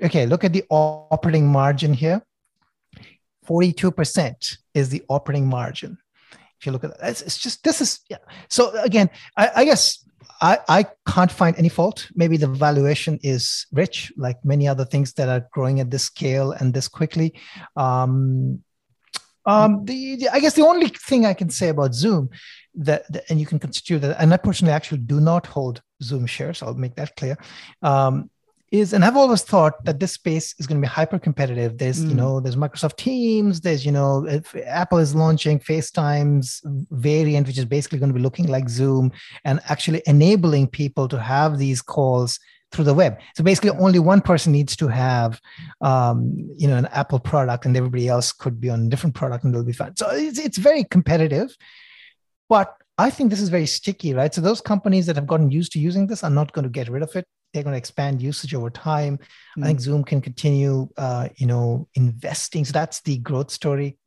Okay. 0.01 0.25
Look 0.25 0.43
at 0.43 0.53
the 0.53 0.63
operating 0.69 1.47
margin 1.47 1.93
here. 1.93 2.21
42% 3.47 4.57
is 4.73 4.87
the 4.87 5.03
operating 5.09 5.47
margin 5.47 5.97
if 6.63 6.65
you 6.65 6.71
look 6.71 6.85
at 6.85 6.97
that 6.97 7.09
it's, 7.09 7.21
it's 7.21 7.37
just 7.37 7.61
this 7.65 7.81
is 7.81 7.99
yeah 8.09 8.17
so 8.47 8.71
again 8.81 9.09
i, 9.35 9.51
I 9.57 9.65
guess 9.65 9.99
I, 10.41 10.59
I 10.67 10.85
can't 11.07 11.31
find 11.31 11.55
any 11.57 11.69
fault. 11.69 12.09
Maybe 12.15 12.35
the 12.35 12.47
valuation 12.47 13.17
is 13.23 13.65
rich, 13.71 14.11
like 14.17 14.43
many 14.43 14.67
other 14.67 14.83
things 14.83 15.13
that 15.13 15.29
are 15.29 15.47
growing 15.53 15.79
at 15.79 15.89
this 15.89 16.03
scale 16.03 16.51
and 16.51 16.73
this 16.73 16.89
quickly. 16.89 17.33
Um, 17.77 18.61
um, 19.45 19.85
the, 19.85 20.27
I 20.31 20.41
guess 20.41 20.53
the 20.53 20.65
only 20.65 20.89
thing 20.89 21.25
I 21.25 21.33
can 21.33 21.49
say 21.49 21.69
about 21.69 21.93
Zoom 21.93 22.29
that, 22.75 23.09
that, 23.13 23.23
and 23.29 23.39
you 23.39 23.45
can 23.45 23.57
constitute 23.59 24.01
that, 24.01 24.21
and 24.21 24.33
I 24.33 24.37
personally 24.37 24.73
actually 24.73 24.99
do 24.99 25.21
not 25.21 25.45
hold 25.45 25.81
Zoom 26.01 26.25
shares. 26.25 26.61
I'll 26.61 26.73
make 26.73 26.95
that 26.95 27.15
clear. 27.15 27.37
Um, 27.81 28.29
is 28.73 28.91
and 28.91 29.05
i've 29.05 29.15
always 29.15 29.43
thought 29.43 29.85
that 29.85 29.99
this 29.99 30.13
space 30.13 30.55
is 30.57 30.65
going 30.65 30.81
to 30.81 30.85
be 30.85 30.91
hyper 30.91 31.19
competitive 31.19 31.77
there's 31.77 32.03
mm. 32.03 32.09
you 32.09 32.15
know 32.15 32.39
there's 32.39 32.55
microsoft 32.55 32.97
teams 32.97 33.61
there's 33.61 33.85
you 33.85 33.91
know 33.91 34.27
apple 34.65 34.97
is 34.97 35.13
launching 35.13 35.59
facetime's 35.59 36.61
variant 36.91 37.45
which 37.47 37.59
is 37.59 37.65
basically 37.65 37.99
going 37.99 38.09
to 38.09 38.15
be 38.15 38.21
looking 38.21 38.47
like 38.47 38.67
zoom 38.67 39.11
and 39.45 39.59
actually 39.69 40.01
enabling 40.07 40.67
people 40.67 41.07
to 41.07 41.19
have 41.19 41.57
these 41.57 41.81
calls 41.81 42.39
through 42.71 42.85
the 42.85 42.93
web. 42.93 43.19
So 43.35 43.43
basically 43.43 43.69
only 43.69 43.99
one 43.99 44.19
person 44.19 44.51
needs 44.51 44.75
to 44.77 44.87
have 44.87 45.39
um, 45.81 46.33
you 46.57 46.67
know 46.67 46.75
an 46.75 46.87
apple 46.87 47.19
product 47.19 47.67
and 47.67 47.77
everybody 47.77 48.07
else 48.07 48.31
could 48.31 48.59
be 48.59 48.71
on 48.71 48.87
a 48.87 48.89
different 48.89 49.13
product 49.13 49.43
and 49.43 49.53
they'll 49.53 49.63
be 49.63 49.73
fine. 49.73 49.95
So 49.95 50.09
it's, 50.09 50.39
it's 50.39 50.57
very 50.57 50.83
competitive 50.83 51.55
but 52.49 52.75
I 52.97 53.09
think 53.09 53.29
this 53.29 53.41
is 53.41 53.49
very 53.49 53.65
sticky, 53.65 54.13
right? 54.13 54.33
So 54.33 54.41
those 54.41 54.61
companies 54.61 55.05
that 55.05 55.15
have 55.15 55.27
gotten 55.27 55.49
used 55.49 55.71
to 55.73 55.79
using 55.79 56.07
this 56.07 56.23
are 56.23 56.29
not 56.29 56.51
going 56.51 56.63
to 56.63 56.69
get 56.69 56.89
rid 56.89 57.03
of 57.03 57.15
it 57.15 57.27
they're 57.53 57.63
going 57.63 57.73
to 57.73 57.77
expand 57.77 58.21
usage 58.21 58.53
over 58.53 58.69
time. 58.69 59.19
Mm. 59.57 59.63
I 59.63 59.67
think 59.67 59.79
hmm. 59.79 59.83
Zoom 59.83 60.03
can 60.03 60.21
continue, 60.21 60.89
uh, 60.97 61.29
you 61.35 61.47
know, 61.47 61.87
investing. 61.95 62.65
So 62.65 62.73
that's 62.73 63.01
the 63.01 63.17
growth 63.17 63.51
story. 63.51 63.97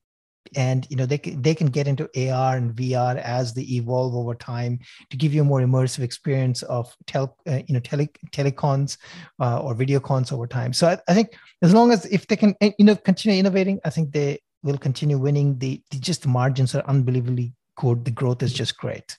And 0.55 0.87
you 0.89 0.97
know 0.97 1.07
they 1.07 1.19
can, 1.19 1.43
they 1.43 1.57
can 1.57 1.67
get 1.67 1.89
into 1.89 2.05
AR 2.15 2.57
and 2.57 2.73
VR 2.73 3.17
as 3.17 3.53
they 3.53 3.63
evolve 3.63 4.15
over 4.15 4.33
time 4.33 4.79
to 5.11 5.17
give 5.17 5.35
you 5.35 5.41
a 5.41 5.45
more 5.45 5.59
immersive 5.59 6.05
experience 6.05 6.63
of 6.63 6.95
tel, 7.09 7.37
uh, 7.49 7.63
you 7.67 7.75
know 7.75 7.81
tele, 7.81 8.09
telecons 8.31 8.97
uh, 9.41 9.59
or 9.59 9.75
video 9.75 9.99
cons 9.99 10.31
over 10.31 10.47
time. 10.47 10.73
So 10.73 10.87
I, 10.87 10.99
I 11.09 11.15
think 11.15 11.35
as 11.63 11.75
long 11.75 11.91
as 11.91 12.07
if 12.07 12.29
they 12.29 12.37
can 12.37 12.55
eh, 12.61 12.71
you 12.79 12.85
know 12.85 12.95
continue 12.95 13.41
innovating, 13.41 13.81
I 13.85 13.91
think 13.91 14.13
they 14.13 14.39
will 14.63 14.79
continue 14.79 15.19
winning. 15.19 15.59
The, 15.59 15.83
the 15.91 15.99
just 15.99 16.23
the 16.23 16.29
margins 16.29 16.77
are 16.77 16.85
unbelievably 16.87 17.53
good. 17.77 18.05
The 18.05 18.13
growth 18.13 18.43
is 18.45 18.53
just 18.53 18.77
great. 18.77 19.19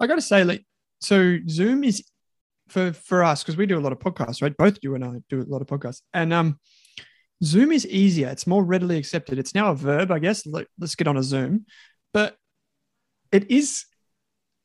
I 0.00 0.06
got 0.06 0.16
to 0.16 0.22
say, 0.22 0.44
like, 0.44 0.64
so 1.00 1.38
Zoom 1.48 1.84
is 1.84 2.04
for 2.68 2.92
for 2.92 3.24
us 3.24 3.42
because 3.42 3.56
we 3.56 3.66
do 3.66 3.78
a 3.78 3.80
lot 3.80 3.92
of 3.92 3.98
podcasts, 3.98 4.42
right? 4.42 4.56
Both 4.56 4.78
you 4.82 4.94
and 4.94 5.04
I 5.04 5.22
do 5.28 5.40
a 5.40 5.44
lot 5.44 5.62
of 5.62 5.68
podcasts, 5.68 6.02
and 6.12 6.32
um, 6.32 6.58
Zoom 7.42 7.72
is 7.72 7.86
easier. 7.86 8.28
It's 8.28 8.46
more 8.46 8.64
readily 8.64 8.98
accepted. 8.98 9.38
It's 9.38 9.54
now 9.54 9.70
a 9.70 9.74
verb, 9.74 10.10
I 10.10 10.18
guess. 10.18 10.46
Let's 10.46 10.94
get 10.94 11.08
on 11.08 11.16
a 11.16 11.22
Zoom, 11.22 11.66
but 12.12 12.36
it 13.32 13.50
is 13.50 13.84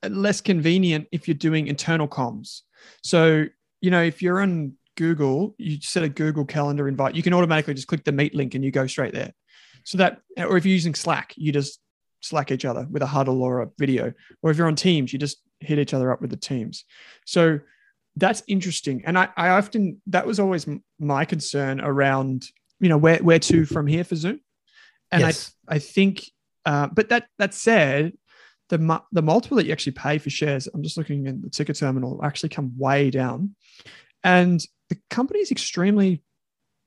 less 0.07 0.41
convenient 0.41 1.07
if 1.11 1.27
you're 1.27 1.35
doing 1.35 1.67
internal 1.67 2.07
comms. 2.07 2.61
So 3.03 3.45
you 3.81 3.91
know, 3.91 4.03
if 4.03 4.21
you're 4.21 4.41
on 4.41 4.73
Google, 4.97 5.55
you 5.57 5.79
set 5.81 6.03
a 6.03 6.09
Google 6.09 6.45
Calendar 6.45 6.87
invite. 6.87 7.15
You 7.15 7.23
can 7.23 7.33
automatically 7.33 7.73
just 7.73 7.87
click 7.87 8.03
the 8.03 8.11
Meet 8.11 8.35
link 8.35 8.55
and 8.55 8.63
you 8.63 8.71
go 8.71 8.87
straight 8.87 9.13
there. 9.13 9.31
So 9.85 9.97
that, 9.97 10.19
or 10.37 10.57
if 10.57 10.65
you're 10.65 10.73
using 10.73 10.93
Slack, 10.93 11.33
you 11.37 11.51
just 11.51 11.79
Slack 12.21 12.51
each 12.51 12.65
other 12.65 12.85
with 12.91 13.01
a 13.01 13.07
huddle 13.07 13.41
or 13.41 13.61
a 13.61 13.69
video. 13.77 14.11
Or 14.41 14.51
if 14.51 14.57
you're 14.57 14.67
on 14.67 14.75
Teams, 14.75 15.13
you 15.13 15.19
just 15.19 15.37
hit 15.61 15.79
each 15.79 15.93
other 15.93 16.11
up 16.11 16.19
with 16.19 16.29
the 16.29 16.37
Teams. 16.37 16.83
So 17.25 17.59
that's 18.19 18.43
interesting. 18.47 19.03
And 19.05 19.17
I, 19.17 19.29
I 19.35 19.49
often, 19.49 20.01
that 20.07 20.27
was 20.27 20.39
always 20.39 20.67
my 20.99 21.25
concern 21.25 21.79
around, 21.81 22.45
you 22.79 22.89
know, 22.89 22.97
where, 22.97 23.17
where 23.19 23.39
to 23.39 23.65
from 23.65 23.87
here 23.87 24.03
for 24.03 24.15
Zoom. 24.15 24.39
And 25.11 25.21
yes. 25.21 25.53
I, 25.67 25.75
I 25.75 25.79
think, 25.79 26.29
uh, 26.65 26.87
but 26.87 27.09
that, 27.09 27.27
that 27.37 27.53
said, 27.53 28.13
the, 28.69 29.01
the 29.11 29.21
multiple 29.23 29.57
that 29.57 29.65
you 29.65 29.71
actually 29.71 29.93
pay 29.93 30.19
for 30.19 30.29
shares, 30.29 30.67
I'm 30.71 30.83
just 30.83 30.97
looking 30.97 31.25
in 31.25 31.41
the 31.41 31.49
ticker 31.49 31.73
terminal, 31.73 32.23
actually 32.23 32.49
come 32.49 32.73
way 32.77 33.09
down. 33.09 33.55
And 34.23 34.63
the 34.89 34.97
company 35.09 35.39
is 35.39 35.51
extremely, 35.51 36.21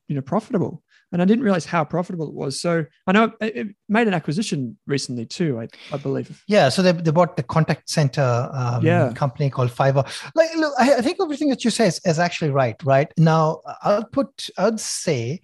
you 0.07 0.15
know, 0.15 0.23
profitable 0.23 0.83
and 1.13 1.21
I 1.21 1.25
didn't 1.25 1.45
realize 1.45 1.67
how 1.67 1.85
profitable 1.85 2.29
it 2.29 2.35
was. 2.35 2.61
So 2.61 2.85
I 3.07 3.13
know 3.13 3.33
it 3.41 3.69
made 3.89 4.09
an 4.09 4.15
acquisition 4.15 4.79
recently 4.87 5.27
too, 5.27 5.61
I, 5.61 5.69
I 5.93 5.99
believe. 5.99 6.43
Yeah, 6.49 6.71
so 6.71 6.83
they, 6.83 6.93
they 6.93 7.11
bought 7.11 7.37
the 7.37 7.43
contact 7.43 7.91
center 7.91 8.49
um, 8.53 8.85
yeah. 8.85 9.13
company 9.13 9.51
called 9.51 9.71
Five9. 9.71 10.33
Like, 10.35 10.55
look, 10.57 10.75
I, 10.79 10.95
I 10.95 11.01
think 11.03 11.19
everything 11.21 11.51
that 11.51 11.65
you 11.65 11.71
say 11.71 11.87
is, 11.87 12.01
is 12.05 12.19
actually 12.19 12.51
right. 12.51 12.77
Right 12.83 13.13
now, 13.17 13.61
I'll 13.83 14.05
put, 14.05 14.49
I'd 14.57 14.81
say 14.81 15.41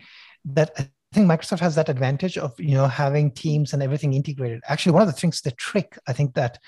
that 0.47 0.71
I 0.79 0.89
think 1.13 1.31
Microsoft 1.31 1.61
has 1.61 1.75
that 1.75 1.89
advantage 1.89 2.37
of 2.39 2.59
you 2.59 2.75
know 2.75 2.87
having 2.87 3.31
teams 3.31 3.73
and 3.73 3.83
everything 3.83 4.15
integrated. 4.15 4.61
Actually, 4.69 4.93
one 4.93 5.03
of 5.03 5.09
the 5.09 5.19
things, 5.19 5.41
the 5.41 5.53
trick 5.53 5.99
I 6.07 6.13
think 6.13 6.35
that 6.35 6.59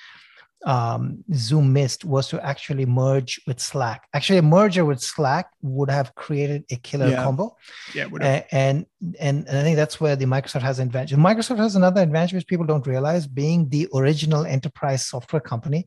um, 0.66 1.24
Zoom 1.32 1.72
missed 1.72 2.04
was 2.04 2.28
to 2.28 2.44
actually 2.44 2.86
merge 2.86 3.40
with 3.46 3.60
Slack. 3.60 4.06
Actually, 4.12 4.38
a 4.38 4.42
merger 4.42 4.84
with 4.84 5.00
Slack 5.00 5.50
would 5.62 5.90
have 5.90 6.14
created 6.14 6.64
a 6.70 6.76
killer 6.76 7.08
yeah. 7.08 7.22
combo. 7.22 7.56
Yeah, 7.94 8.08
and, 8.20 8.44
and, 8.52 8.86
and 9.18 9.48
and 9.48 9.58
I 9.58 9.62
think 9.62 9.76
that's 9.76 10.00
where 10.00 10.14
the 10.14 10.26
Microsoft 10.26 10.62
has 10.62 10.78
an 10.78 10.86
advantage. 10.86 11.16
Microsoft 11.16 11.56
has 11.56 11.74
another 11.74 12.02
advantage 12.02 12.34
which 12.34 12.46
people 12.46 12.66
don't 12.66 12.86
realize, 12.86 13.26
being 13.26 13.68
the 13.68 13.88
original 13.94 14.44
enterprise 14.44 15.06
software 15.06 15.40
company, 15.40 15.86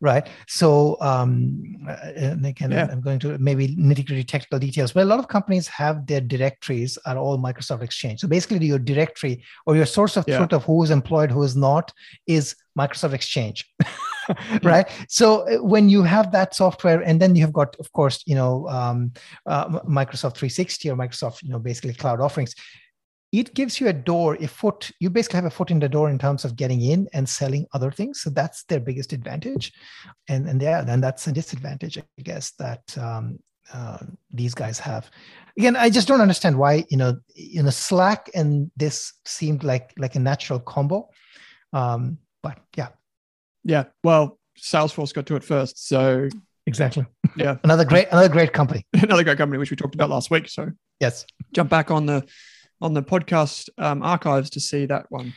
right? 0.00 0.28
So, 0.46 0.96
um, 1.00 1.86
and 2.14 2.46
again, 2.46 2.70
yeah. 2.70 2.88
I'm 2.90 3.00
going 3.00 3.18
to 3.20 3.36
maybe 3.38 3.68
nitty 3.68 4.06
gritty 4.06 4.24
technical 4.24 4.58
details, 4.58 4.92
but 4.92 5.02
a 5.02 5.06
lot 5.06 5.18
of 5.18 5.28
companies 5.28 5.66
have 5.68 6.06
their 6.06 6.20
directories 6.20 6.98
are 7.04 7.18
all 7.18 7.36
Microsoft 7.38 7.82
Exchange. 7.82 8.20
So 8.20 8.28
basically, 8.28 8.64
your 8.66 8.78
directory 8.78 9.42
or 9.66 9.74
your 9.74 9.86
source 9.86 10.16
of 10.16 10.26
truth 10.26 10.52
of 10.52 10.64
who 10.64 10.82
is 10.84 10.90
employed, 10.90 11.30
who 11.30 11.42
is 11.42 11.56
not, 11.56 11.92
is 12.26 12.54
Microsoft 12.78 13.12
Exchange. 13.12 13.68
right 14.62 14.88
so 15.08 15.48
uh, 15.48 15.62
when 15.62 15.88
you 15.88 16.02
have 16.02 16.32
that 16.32 16.54
software 16.54 17.00
and 17.00 17.20
then 17.20 17.34
you 17.34 17.42
have 17.42 17.52
got 17.52 17.76
of 17.78 17.90
course 17.92 18.22
you 18.26 18.34
know 18.34 18.68
um, 18.68 19.12
uh, 19.46 19.68
microsoft 19.80 20.36
360 20.36 20.90
or 20.90 20.96
microsoft 20.96 21.42
you 21.42 21.50
know 21.50 21.58
basically 21.58 21.94
cloud 21.94 22.20
offerings 22.20 22.54
it 23.32 23.54
gives 23.54 23.80
you 23.80 23.88
a 23.88 23.92
door 23.92 24.36
a 24.40 24.46
foot 24.46 24.90
you 25.00 25.08
basically 25.08 25.36
have 25.36 25.46
a 25.46 25.50
foot 25.50 25.70
in 25.70 25.78
the 25.78 25.88
door 25.88 26.10
in 26.10 26.18
terms 26.18 26.44
of 26.44 26.56
getting 26.56 26.82
in 26.82 27.08
and 27.12 27.28
selling 27.28 27.66
other 27.72 27.90
things 27.90 28.20
so 28.20 28.30
that's 28.30 28.64
their 28.64 28.80
biggest 28.80 29.12
advantage 29.12 29.72
and 30.28 30.48
and 30.48 30.60
yeah 30.60 30.82
then 30.82 31.00
that's 31.00 31.26
a 31.26 31.32
disadvantage 31.32 31.98
i 31.98 32.22
guess 32.22 32.52
that 32.58 32.82
um, 32.98 33.38
uh, 33.72 33.98
these 34.30 34.54
guys 34.54 34.78
have. 34.78 35.10
Again, 35.56 35.76
I 35.76 35.90
just 35.90 36.08
don't 36.08 36.20
understand 36.20 36.58
why 36.58 36.84
you 36.88 36.96
know 36.96 37.18
you 37.34 37.62
know 37.62 37.70
Slack 37.70 38.30
and 38.34 38.70
this 38.76 39.12
seemed 39.24 39.64
like 39.64 39.92
like 39.98 40.14
a 40.14 40.20
natural 40.20 40.58
combo. 40.58 41.08
Um, 41.72 42.18
but 42.42 42.58
yeah, 42.76 42.88
yeah. 43.64 43.84
Well, 44.04 44.38
Salesforce 44.58 45.12
got 45.12 45.26
to 45.26 45.36
it 45.36 45.44
first, 45.44 45.86
so 45.88 46.28
exactly. 46.66 47.06
Yeah, 47.36 47.56
another 47.64 47.84
great 47.84 48.08
another 48.10 48.28
great 48.28 48.52
company. 48.52 48.86
another 48.92 49.24
great 49.24 49.38
company 49.38 49.58
which 49.58 49.70
we 49.70 49.76
talked 49.76 49.94
about 49.94 50.10
last 50.10 50.30
week. 50.30 50.48
So 50.48 50.70
yes, 51.00 51.26
jump 51.52 51.70
back 51.70 51.90
on 51.90 52.06
the 52.06 52.26
on 52.80 52.94
the 52.94 53.02
podcast 53.02 53.68
um, 53.78 54.02
archives 54.02 54.50
to 54.50 54.60
see 54.60 54.86
that 54.86 55.06
one. 55.10 55.34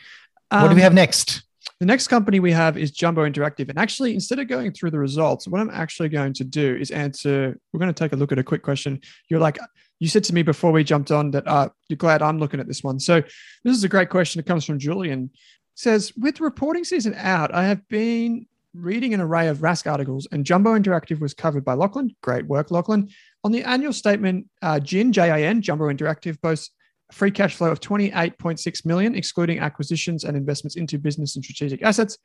Um, 0.50 0.62
what 0.62 0.68
do 0.68 0.74
we 0.74 0.82
um, 0.82 0.84
have 0.84 0.94
next? 0.94 1.42
The 1.80 1.86
next 1.86 2.08
company 2.08 2.40
we 2.40 2.52
have 2.52 2.78
is 2.78 2.90
Jumbo 2.90 3.28
Interactive. 3.28 3.68
And 3.68 3.78
actually, 3.78 4.14
instead 4.14 4.38
of 4.38 4.48
going 4.48 4.72
through 4.72 4.92
the 4.92 4.98
results, 4.98 5.46
what 5.46 5.60
I'm 5.60 5.70
actually 5.70 6.08
going 6.08 6.32
to 6.34 6.44
do 6.44 6.74
is 6.74 6.90
answer. 6.90 7.58
We're 7.72 7.80
going 7.80 7.92
to 7.92 8.04
take 8.04 8.12
a 8.12 8.16
look 8.16 8.32
at 8.32 8.38
a 8.38 8.44
quick 8.44 8.62
question. 8.62 9.00
You're 9.28 9.40
like, 9.40 9.58
you 9.98 10.08
said 10.08 10.24
to 10.24 10.34
me 10.34 10.42
before 10.42 10.72
we 10.72 10.84
jumped 10.84 11.10
on 11.10 11.30
that 11.32 11.46
uh, 11.46 11.68
you're 11.88 11.96
glad 11.96 12.22
I'm 12.22 12.38
looking 12.38 12.60
at 12.60 12.66
this 12.66 12.82
one. 12.82 12.98
So 12.98 13.20
this 13.64 13.76
is 13.76 13.84
a 13.84 13.88
great 13.88 14.10
question. 14.10 14.40
It 14.40 14.46
comes 14.46 14.64
from 14.64 14.78
Julian. 14.78 15.30
Says, 15.76 16.10
with 16.16 16.40
reporting 16.40 16.84
season 16.84 17.14
out, 17.18 17.54
I 17.54 17.64
have 17.64 17.86
been 17.88 18.46
reading 18.72 19.12
an 19.12 19.20
array 19.20 19.48
of 19.48 19.58
Rask 19.58 19.90
articles, 19.90 20.26
and 20.32 20.44
Jumbo 20.44 20.74
Interactive 20.74 21.20
was 21.20 21.34
covered 21.34 21.66
by 21.66 21.74
Lachlan. 21.74 22.16
Great 22.22 22.46
work, 22.46 22.70
Lachlan. 22.70 23.10
On 23.44 23.52
the 23.52 23.62
annual 23.62 23.92
statement, 23.92 24.46
uh, 24.62 24.80
JIN, 24.80 25.12
J-I-N, 25.12 25.60
Jumbo 25.60 25.92
Interactive 25.92 26.40
boasts 26.40 26.70
free 27.12 27.30
cash 27.30 27.56
flow 27.56 27.70
of 27.70 27.80
28.6 27.80 28.86
million, 28.86 29.14
excluding 29.14 29.58
acquisitions 29.58 30.24
and 30.24 30.34
investments 30.34 30.76
into 30.76 30.98
business 30.98 31.36
and 31.36 31.44
strategic 31.44 31.82
assets. 31.82 32.16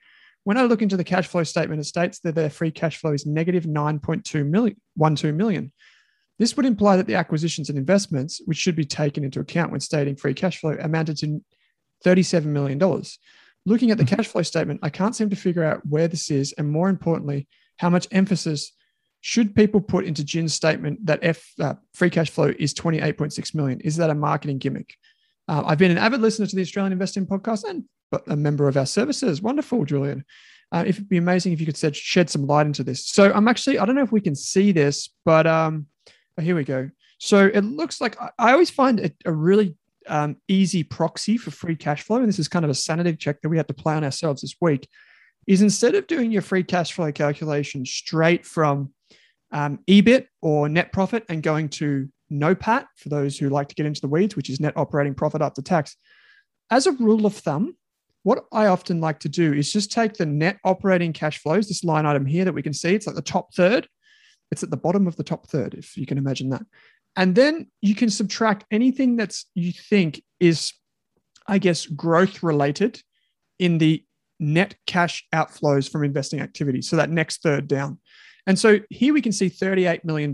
When 0.45 0.57
I 0.57 0.63
look 0.63 0.81
into 0.81 0.95
the 0.95 1.03
cash 1.03 1.27
flow 1.27 1.43
statement, 1.43 1.81
it 1.81 1.85
states 1.85 2.19
that 2.19 2.35
their 2.35 2.49
free 2.49 2.71
cash 2.71 2.97
flow 2.97 3.11
is 3.11 3.25
negative 3.25 3.65
9.2 3.65 4.45
million, 4.45 4.77
12 4.97 5.35
million. 5.35 5.73
This 6.39 6.55
would 6.55 6.65
imply 6.65 6.95
that 6.95 7.05
the 7.05 7.15
acquisitions 7.15 7.67
and 7.67 7.77
investments, 7.77 8.41
which 8.45 8.57
should 8.57 8.77
be 8.77 8.85
taken 8.85 9.25
into 9.25 9.41
account 9.41 9.71
when 9.71 9.81
stating 9.81 10.15
free 10.15 10.33
cash 10.33 10.59
flow, 10.59 10.77
amounted 10.79 11.17
to 11.17 11.43
$37 12.05 12.45
million. 12.45 12.79
Looking 13.65 13.91
at 13.91 13.97
the 13.97 14.05
cash 14.05 14.27
flow 14.27 14.41
statement, 14.41 14.79
I 14.81 14.89
can't 14.89 15.15
seem 15.15 15.29
to 15.29 15.35
figure 15.35 15.63
out 15.63 15.85
where 15.85 16.07
this 16.07 16.31
is, 16.31 16.53
and 16.57 16.69
more 16.69 16.89
importantly, 16.89 17.47
how 17.77 17.89
much 17.89 18.07
emphasis 18.11 18.71
should 19.21 19.55
people 19.55 19.79
put 19.79 20.05
into 20.05 20.23
JIN's 20.23 20.53
statement 20.53 21.05
that 21.05 21.19
F 21.21 21.53
uh, 21.59 21.75
free 21.93 22.09
cash 22.09 22.31
flow 22.31 22.51
is 22.57 22.73
28.6 22.73 23.53
million? 23.53 23.79
Is 23.81 23.97
that 23.97 24.09
a 24.09 24.15
marketing 24.15 24.57
gimmick? 24.57 24.95
Uh, 25.47 25.63
I've 25.65 25.77
been 25.77 25.91
an 25.91 25.97
avid 25.97 26.21
listener 26.21 26.47
to 26.47 26.55
the 26.55 26.61
Australian 26.63 26.91
Investing 26.91 27.27
podcast 27.27 27.63
and 27.63 27.83
a 28.27 28.35
member 28.35 28.67
of 28.67 28.77
our 28.77 28.85
services. 28.85 29.41
Wonderful, 29.41 29.85
Julian. 29.85 30.25
Uh, 30.71 30.83
it'd 30.87 31.09
be 31.09 31.17
amazing 31.17 31.53
if 31.53 31.59
you 31.59 31.65
could 31.65 31.95
shed 31.95 32.29
some 32.29 32.47
light 32.47 32.65
into 32.65 32.83
this. 32.83 33.05
So 33.05 33.31
I'm 33.31 33.47
actually, 33.47 33.77
I 33.77 33.85
don't 33.85 33.95
know 33.95 34.03
if 34.03 34.11
we 34.11 34.21
can 34.21 34.35
see 34.35 34.71
this, 34.71 35.09
but 35.25 35.45
um, 35.45 35.87
oh, 36.37 36.41
here 36.41 36.55
we 36.55 36.63
go. 36.63 36.89
So 37.19 37.45
it 37.45 37.61
looks 37.61 38.01
like 38.01 38.19
I, 38.19 38.31
I 38.39 38.51
always 38.53 38.69
find 38.69 38.99
it 38.99 39.15
a 39.25 39.31
really 39.31 39.75
um, 40.11 40.35
easy 40.47 40.83
proxy 40.83 41.37
for 41.37 41.49
free 41.49 41.75
cash 41.75 42.03
flow. 42.03 42.17
And 42.17 42.27
this 42.27 42.37
is 42.37 42.47
kind 42.47 42.65
of 42.65 42.69
a 42.69 42.75
sanity 42.75 43.15
check 43.15 43.41
that 43.41 43.49
we 43.49 43.57
had 43.57 43.67
to 43.69 43.73
play 43.73 43.95
on 43.95 44.03
ourselves 44.03 44.41
this 44.41 44.55
week. 44.61 44.87
Is 45.47 45.63
instead 45.63 45.95
of 45.95 46.05
doing 46.05 46.31
your 46.31 46.43
free 46.43 46.63
cash 46.63 46.91
flow 46.91 47.11
calculation 47.11 47.85
straight 47.85 48.45
from 48.45 48.93
um, 49.51 49.79
EBIT 49.87 50.27
or 50.41 50.69
net 50.69 50.93
profit 50.93 51.23
and 51.29 51.41
going 51.41 51.69
to 51.69 52.09
NOPAT 52.31 52.85
for 52.97 53.09
those 53.09 53.37
who 53.37 53.49
like 53.49 53.69
to 53.69 53.75
get 53.75 53.85
into 53.85 54.01
the 54.01 54.07
weeds, 54.07 54.35
which 54.35 54.49
is 54.49 54.59
net 54.59 54.77
operating 54.77 55.15
profit 55.15 55.41
after 55.41 55.61
tax. 55.61 55.95
As 56.69 56.85
a 56.87 56.91
rule 56.91 57.25
of 57.25 57.33
thumb, 57.33 57.75
what 58.23 58.45
I 58.51 58.67
often 58.67 59.01
like 59.01 59.19
to 59.19 59.29
do 59.29 59.53
is 59.53 59.73
just 59.73 59.91
take 59.91 60.13
the 60.13 60.25
net 60.25 60.57
operating 60.63 61.11
cash 61.11 61.39
flows, 61.39 61.67
this 61.67 61.83
line 61.83 62.05
item 62.05 62.25
here 62.25 62.45
that 62.45 62.53
we 62.53 62.61
can 62.61 62.73
see, 62.73 62.93
it's 62.93 63.07
like 63.07 63.15
the 63.15 63.21
top 63.21 63.53
third. 63.55 63.87
It's 64.51 64.63
at 64.63 64.69
the 64.69 64.77
bottom 64.77 65.07
of 65.07 65.15
the 65.15 65.23
top 65.23 65.47
third, 65.47 65.73
if 65.73 65.97
you 65.97 66.05
can 66.05 66.17
imagine 66.17 66.49
that. 66.49 66.63
And 67.15 67.35
then 67.35 67.67
you 67.81 67.95
can 67.95 68.09
subtract 68.09 68.65
anything 68.71 69.17
that's 69.17 69.45
you 69.53 69.71
think 69.71 70.23
is, 70.39 70.73
I 71.47 71.57
guess, 71.57 71.85
growth 71.85 72.41
related 72.41 73.01
in 73.59 73.77
the 73.77 74.03
net 74.39 74.75
cash 74.87 75.25
outflows 75.33 75.89
from 75.89 76.03
investing 76.03 76.39
activities. 76.39 76.89
So 76.89 76.95
that 76.95 77.09
next 77.09 77.43
third 77.43 77.67
down. 77.67 77.99
And 78.47 78.57
so 78.57 78.79
here 78.89 79.13
we 79.13 79.21
can 79.21 79.31
see 79.31 79.49
$38 79.49 80.03
million 80.03 80.33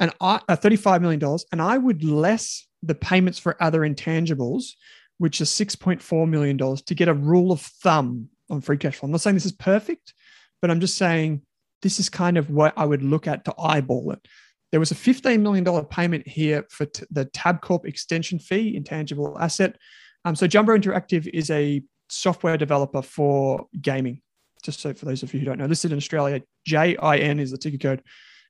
and 0.00 0.12
I, 0.20 0.40
uh, 0.48 0.56
$35 0.56 1.00
million. 1.00 1.38
And 1.50 1.60
I 1.60 1.76
would 1.76 2.04
less 2.04 2.66
the 2.82 2.94
payments 2.94 3.38
for 3.38 3.60
other 3.62 3.80
intangibles, 3.80 4.72
which 5.18 5.40
is 5.40 5.50
$6.4 5.50 6.28
million 6.28 6.56
to 6.58 6.94
get 6.94 7.08
a 7.08 7.14
rule 7.14 7.50
of 7.50 7.60
thumb 7.60 8.28
on 8.50 8.60
free 8.60 8.76
cash 8.76 8.96
flow. 8.96 9.08
I'm 9.08 9.12
not 9.12 9.20
saying 9.20 9.34
this 9.34 9.46
is 9.46 9.52
perfect, 9.52 10.14
but 10.62 10.70
I'm 10.70 10.80
just 10.80 10.96
saying 10.96 11.42
this 11.82 11.98
is 11.98 12.08
kind 12.08 12.36
of 12.36 12.50
what 12.50 12.72
I 12.76 12.84
would 12.84 13.02
look 13.02 13.26
at 13.26 13.44
to 13.46 13.54
eyeball 13.58 14.12
it. 14.12 14.26
There 14.70 14.80
was 14.80 14.90
a 14.90 14.94
$15 14.94 15.40
million 15.40 15.84
payment 15.86 16.28
here 16.28 16.66
for 16.70 16.86
t- 16.86 17.06
the 17.10 17.26
Tabcorp 17.26 17.86
extension 17.86 18.38
fee, 18.38 18.76
intangible 18.76 19.36
asset. 19.40 19.76
Um, 20.24 20.36
so 20.36 20.46
Jumbo 20.46 20.76
Interactive 20.76 21.28
is 21.32 21.50
a 21.50 21.82
software 22.10 22.56
developer 22.56 23.02
for 23.02 23.66
gaming 23.80 24.20
just 24.62 24.80
so 24.80 24.92
for 24.92 25.04
those 25.04 25.22
of 25.22 25.32
you 25.32 25.40
who 25.40 25.46
don't 25.46 25.58
know, 25.58 25.66
listed 25.66 25.92
in 25.92 25.98
Australia, 25.98 26.42
JIN 26.66 27.40
is 27.40 27.50
the 27.50 27.58
ticker 27.58 27.78
code. 27.78 28.02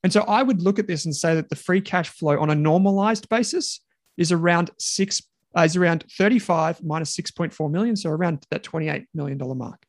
And 0.02 0.12
so 0.12 0.22
I 0.22 0.42
would 0.42 0.62
look 0.62 0.78
at 0.78 0.86
this 0.86 1.04
and 1.04 1.14
say 1.14 1.34
that 1.34 1.48
the 1.48 1.56
free 1.56 1.80
cash 1.80 2.08
flow 2.08 2.38
on 2.40 2.50
a 2.50 2.54
normalized 2.54 3.28
basis 3.28 3.80
is 4.16 4.30
around 4.30 4.70
six, 4.78 5.22
uh, 5.56 5.62
is 5.62 5.76
around 5.76 6.04
35 6.16 6.82
minus 6.84 7.16
6.4 7.16 7.70
million. 7.70 7.96
So 7.96 8.10
around 8.10 8.44
that 8.50 8.62
$28 8.62 9.06
million 9.14 9.38
mark. 9.56 9.84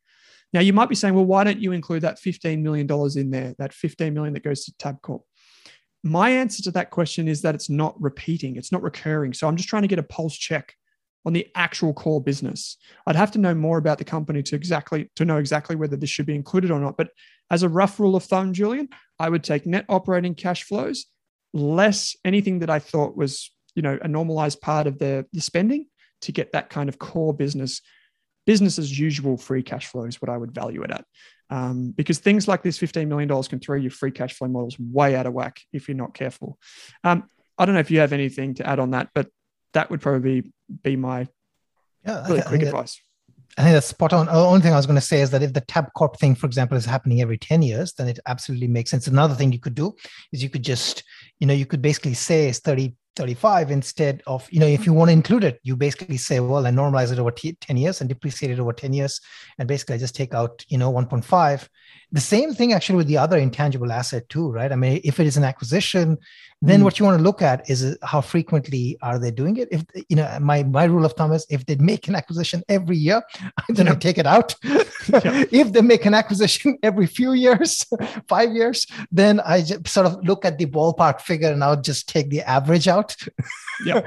Now 0.51 0.61
you 0.61 0.73
might 0.73 0.89
be 0.89 0.95
saying, 0.95 1.13
well, 1.13 1.25
why 1.25 1.43
don't 1.43 1.59
you 1.59 1.73
include 1.73 2.01
that 2.01 2.19
$15 2.19 2.61
million 2.61 2.87
in 3.15 3.29
there, 3.29 3.53
that 3.59 3.71
15 3.73 4.13
million 4.13 4.33
that 4.33 4.43
goes 4.43 4.65
to 4.65 4.71
Tabcorp? 4.73 5.21
My 6.03 6.29
answer 6.29 6.63
to 6.63 6.71
that 6.71 6.91
question 6.91 7.27
is 7.27 7.41
that 7.41 7.55
it's 7.55 7.69
not 7.69 7.99
repeating, 8.01 8.55
it's 8.55 8.71
not 8.71 8.81
recurring. 8.81 9.33
So 9.33 9.47
I'm 9.47 9.57
just 9.57 9.69
trying 9.69 9.81
to 9.81 9.87
get 9.87 9.99
a 9.99 10.03
pulse 10.03 10.35
check 10.35 10.75
on 11.25 11.33
the 11.33 11.47
actual 11.55 11.93
core 11.93 12.21
business. 12.21 12.77
I'd 13.05 13.17
have 13.17 13.31
to 13.31 13.39
know 13.39 13.53
more 13.53 13.77
about 13.77 13.97
the 13.97 14.05
company 14.05 14.41
to 14.43 14.55
exactly 14.55 15.11
to 15.17 15.25
know 15.25 15.37
exactly 15.37 15.75
whether 15.75 15.97
this 15.97 16.09
should 16.09 16.25
be 16.25 16.35
included 16.35 16.71
or 16.71 16.79
not. 16.79 16.95
But 16.95 17.09
as 17.51 17.63
a 17.63 17.69
rough 17.69 17.99
rule 17.99 18.15
of 18.15 18.23
thumb, 18.23 18.53
Julian, 18.53 18.87
I 19.19 19.29
would 19.29 19.43
take 19.43 19.65
net 19.65 19.85
operating 19.89 20.35
cash 20.35 20.63
flows 20.63 21.05
less 21.53 22.15
anything 22.23 22.59
that 22.59 22.69
I 22.69 22.79
thought 22.79 23.17
was 23.17 23.51
you 23.75 23.81
know 23.81 23.97
a 24.01 24.07
normalized 24.07 24.61
part 24.61 24.87
of 24.87 24.99
the, 24.99 25.25
the 25.33 25.41
spending 25.41 25.87
to 26.21 26.31
get 26.31 26.51
that 26.51 26.69
kind 26.69 26.89
of 26.89 26.99
core 26.99 27.33
business 27.33 27.81
business 28.45 28.79
as 28.79 28.97
usual 28.97 29.37
free 29.37 29.63
cash 29.63 29.87
flow 29.87 30.05
is 30.05 30.21
what 30.21 30.29
I 30.29 30.37
would 30.37 30.53
value 30.53 30.81
it 30.83 30.91
at. 30.91 31.05
Um, 31.49 31.91
because 31.91 32.19
things 32.19 32.47
like 32.47 32.61
this 32.61 32.77
$15 32.77 33.07
million 33.07 33.43
can 33.43 33.59
throw 33.59 33.75
your 33.75 33.91
free 33.91 34.11
cash 34.11 34.33
flow 34.33 34.47
models 34.47 34.77
way 34.79 35.15
out 35.15 35.25
of 35.25 35.33
whack 35.33 35.61
if 35.73 35.87
you're 35.87 35.97
not 35.97 36.13
careful. 36.13 36.59
Um, 37.03 37.27
I 37.57 37.65
don't 37.65 37.73
know 37.73 37.81
if 37.81 37.91
you 37.91 37.99
have 37.99 38.13
anything 38.13 38.53
to 38.55 38.67
add 38.67 38.79
on 38.79 38.91
that, 38.91 39.09
but 39.13 39.29
that 39.73 39.89
would 39.89 40.01
probably 40.01 40.51
be, 40.83 40.95
my 40.95 41.27
yeah, 42.05 42.27
really 42.27 42.41
quick 42.43 42.61
advice. 42.61 43.01
I 43.57 43.63
think 43.63 43.73
that's 43.73 43.87
spot 43.87 44.13
on. 44.13 44.27
The 44.27 44.33
only 44.33 44.61
thing 44.61 44.73
I 44.73 44.77
was 44.77 44.85
going 44.85 44.95
to 44.95 45.01
say 45.01 45.21
is 45.21 45.31
that 45.31 45.43
if 45.43 45.53
the 45.53 45.61
Tabcorp 45.61 46.17
thing, 46.17 46.35
for 46.35 46.45
example, 46.45 46.77
is 46.77 46.85
happening 46.85 47.21
every 47.21 47.37
10 47.37 47.61
years, 47.61 47.93
then 47.93 48.07
it 48.07 48.19
absolutely 48.27 48.67
makes 48.67 48.91
sense. 48.91 49.07
Another 49.07 49.35
thing 49.35 49.51
you 49.51 49.59
could 49.59 49.75
do 49.75 49.95
is 50.31 50.41
you 50.41 50.49
could 50.49 50.63
just, 50.63 51.03
you 51.39 51.47
know, 51.47 51.53
you 51.53 51.65
could 51.65 51.81
basically 51.81 52.13
say 52.13 52.47
it's 52.47 52.59
30, 52.59 52.95
35 53.19 53.69
instead 53.69 54.23
of, 54.27 54.47
you 54.49 54.61
know, 54.61 54.65
if 54.65 54.85
you 54.85 54.93
want 54.93 55.09
to 55.09 55.13
include 55.13 55.43
it, 55.43 55.59
you 55.63 55.75
basically 55.75 56.15
say, 56.15 56.39
well, 56.39 56.65
I 56.65 56.71
normalize 56.71 57.11
it 57.11 57.19
over 57.19 57.31
t- 57.31 57.57
10 57.59 57.75
years 57.75 57.99
and 57.99 58.07
depreciate 58.07 58.49
it 58.49 58.59
over 58.59 58.71
10 58.71 58.93
years. 58.93 59.19
And 59.57 59.67
basically 59.67 59.95
I 59.95 59.97
just 59.97 60.15
take 60.15 60.33
out, 60.33 60.63
you 60.69 60.77
know, 60.77 60.89
1.5 60.89 61.67
the 62.11 62.21
same 62.21 62.53
thing 62.53 62.73
actually 62.73 62.97
with 62.97 63.07
the 63.07 63.17
other 63.17 63.37
intangible 63.37 63.91
asset 63.91 64.27
too, 64.29 64.49
right? 64.51 64.71
I 64.71 64.75
mean, 64.75 64.99
if 65.03 65.19
it 65.19 65.27
is 65.27 65.37
an 65.37 65.43
acquisition, 65.43 66.17
then 66.61 66.81
mm. 66.81 66.83
what 66.83 66.99
you 66.99 67.05
want 67.05 67.17
to 67.17 67.23
look 67.23 67.41
at 67.41 67.69
is 67.69 67.97
how 68.03 68.19
frequently 68.19 68.97
are 69.01 69.17
they 69.19 69.31
doing 69.31 69.57
it. 69.57 69.69
If 69.71 69.85
you 70.09 70.15
know, 70.15 70.37
my 70.41 70.63
my 70.63 70.85
rule 70.85 71.05
of 71.05 71.13
thumb 71.13 71.31
is 71.31 71.45
if 71.49 71.65
they 71.65 71.75
make 71.75 72.07
an 72.07 72.15
acquisition 72.15 72.63
every 72.67 72.97
year, 72.97 73.21
then 73.69 73.85
yeah. 73.85 73.93
I 73.93 73.95
take 73.95 74.17
it 74.17 74.25
out. 74.25 74.55
yeah. 74.63 75.45
If 75.51 75.71
they 75.71 75.81
make 75.81 76.05
an 76.05 76.13
acquisition 76.13 76.79
every 76.83 77.05
few 77.05 77.33
years, 77.33 77.85
five 78.27 78.51
years, 78.51 78.87
then 79.11 79.39
I 79.41 79.61
just 79.61 79.87
sort 79.87 80.07
of 80.07 80.23
look 80.23 80.45
at 80.45 80.57
the 80.57 80.65
ballpark 80.65 81.21
figure 81.21 81.51
and 81.51 81.63
I'll 81.63 81.81
just 81.81 82.09
take 82.09 82.29
the 82.29 82.41
average 82.41 82.87
out. 82.87 83.15
yeah. 83.85 84.01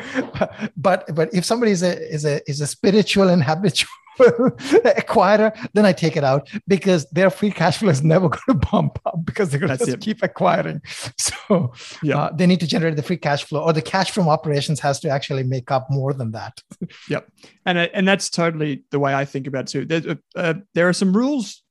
but 0.77 1.15
but 1.15 1.33
if 1.33 1.45
somebody 1.45 1.73
is 1.73 1.83
a 1.83 2.13
is 2.13 2.25
a 2.25 2.41
is 2.51 2.61
a 2.61 2.67
spiritual 2.67 3.29
and 3.29 3.45
habitual 3.45 3.89
acquirer, 4.19 5.57
then 5.73 5.85
I 5.85 5.93
take 5.93 6.17
it 6.17 6.25
out 6.25 6.49
because 6.67 7.09
their 7.11 7.31
free 7.31 7.51
cash 7.51 7.79
flow 7.79 7.91
is 7.91 8.03
never 8.03 8.29
going 8.47 8.61
to 8.61 8.67
bump 8.71 8.99
up 9.07 9.25
because 9.25 9.51
they're 9.51 9.61
going 9.61 9.77
to 9.77 9.85
just 9.85 10.01
keep 10.01 10.23
acquiring. 10.23 10.83
So 11.19 11.73
yeah. 12.03 12.19
Uh, 12.19 12.33
they 12.33 12.47
need 12.47 12.61
to 12.61 12.67
generate 12.67 12.97
the 12.97 13.03
free 13.03 13.17
cash 13.17 13.45
flow, 13.45 13.63
or 13.63 13.73
the 13.73 13.83
cash 13.83 14.11
from 14.11 14.29
operations 14.29 14.81
has 14.81 15.01
to 15.01 15.09
actually 15.09 15.43
make 15.43 15.71
up 15.71 15.87
more 15.91 16.13
than 16.13 16.33
that. 16.33 16.61
yep, 17.09 17.29
and 17.67 17.79
uh, 17.79 17.89
and 17.93 18.07
that's 18.07 18.31
totally 18.31 18.85
the 18.91 18.99
way 18.99 19.15
I 19.15 19.25
think 19.25 19.47
about 19.47 19.63
it 19.63 19.67
too. 19.69 19.85
There, 19.85 20.03
uh, 20.13 20.39
uh, 20.39 20.55
there 20.75 20.89
are 20.89 20.93
some 20.93 21.17
rules. 21.17 21.63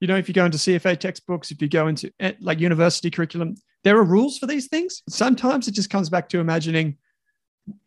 You 0.00 0.08
know, 0.08 0.16
if 0.16 0.28
you 0.28 0.34
go 0.34 0.44
into 0.44 0.58
CFA 0.58 0.98
textbooks, 0.98 1.50
if 1.50 1.60
you 1.62 1.68
go 1.68 1.86
into 1.86 2.12
eh, 2.20 2.32
like 2.40 2.60
university 2.60 3.10
curriculum, 3.10 3.56
there 3.84 3.96
are 3.96 4.04
rules 4.04 4.38
for 4.38 4.46
these 4.46 4.68
things. 4.68 5.02
Sometimes 5.08 5.68
it 5.68 5.72
just 5.72 5.90
comes 5.90 6.08
back 6.08 6.28
to 6.30 6.40
imagining 6.40 6.98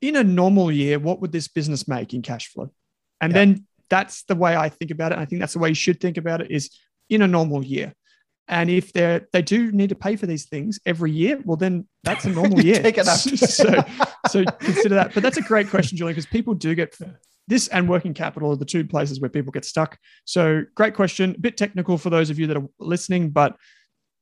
in 0.01 0.15
a 0.15 0.23
normal 0.23 0.71
year, 0.71 0.99
what 0.99 1.21
would 1.21 1.31
this 1.31 1.47
business 1.47 1.87
make 1.87 2.13
in 2.13 2.21
cash 2.21 2.47
flow? 2.47 2.71
And 3.21 3.33
then 3.33 3.65
that's 3.93 4.23
the 4.23 4.33
way 4.33 4.55
I 4.55 4.69
think 4.69 4.89
about 4.89 5.11
it. 5.11 5.19
I 5.19 5.25
think 5.25 5.39
that's 5.39 5.53
the 5.53 5.59
way 5.59 5.69
you 5.69 5.75
should 5.75 5.99
think 6.01 6.17
about 6.17 6.41
it 6.41 6.49
is 6.49 6.71
in 7.11 7.21
a 7.21 7.27
normal 7.27 7.63
year. 7.63 7.93
And 8.47 8.67
if 8.67 8.91
they 8.91 9.21
they 9.31 9.43
do 9.43 9.71
need 9.71 9.89
to 9.89 9.95
pay 9.95 10.15
for 10.15 10.25
these 10.25 10.45
things 10.45 10.79
every 10.83 11.11
year, 11.11 11.39
well, 11.45 11.57
then 11.57 11.87
that's 12.03 12.25
a 12.25 12.29
normal 12.29 12.59
year. 12.69 12.81
Take 12.81 12.97
it 12.97 13.07
up. 13.07 13.19
so, 13.59 13.83
so 14.29 14.43
consider 14.59 14.95
that. 14.95 15.13
But 15.13 15.21
that's 15.21 15.37
a 15.37 15.43
great 15.43 15.69
question, 15.69 15.95
Julian, 15.95 16.15
because 16.15 16.25
people 16.25 16.55
do 16.55 16.73
get 16.73 16.97
this 17.47 17.67
and 17.67 17.87
working 17.87 18.15
capital 18.15 18.51
are 18.51 18.55
the 18.55 18.65
two 18.65 18.83
places 18.83 19.21
where 19.21 19.29
people 19.29 19.51
get 19.51 19.63
stuck. 19.63 19.99
So, 20.25 20.63
great 20.73 20.95
question. 20.95 21.35
A 21.37 21.39
bit 21.39 21.55
technical 21.55 21.99
for 21.99 22.09
those 22.09 22.31
of 22.31 22.39
you 22.39 22.47
that 22.47 22.57
are 22.57 22.67
listening, 22.79 23.29
but 23.29 23.55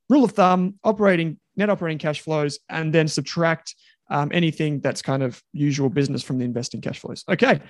rule 0.09 0.25
of 0.25 0.33
thumb: 0.33 0.75
operating 0.83 1.39
net 1.55 1.69
operating 1.69 1.97
cash 1.97 2.19
flows, 2.19 2.59
and 2.67 2.93
then 2.93 3.07
subtract 3.07 3.73
um, 4.09 4.31
anything 4.33 4.81
that's 4.81 5.01
kind 5.01 5.23
of 5.23 5.41
usual 5.53 5.89
business 5.89 6.21
from 6.21 6.39
the 6.39 6.45
investing 6.45 6.81
cash 6.81 6.99
flows. 6.99 7.23
Okay. 7.29 7.61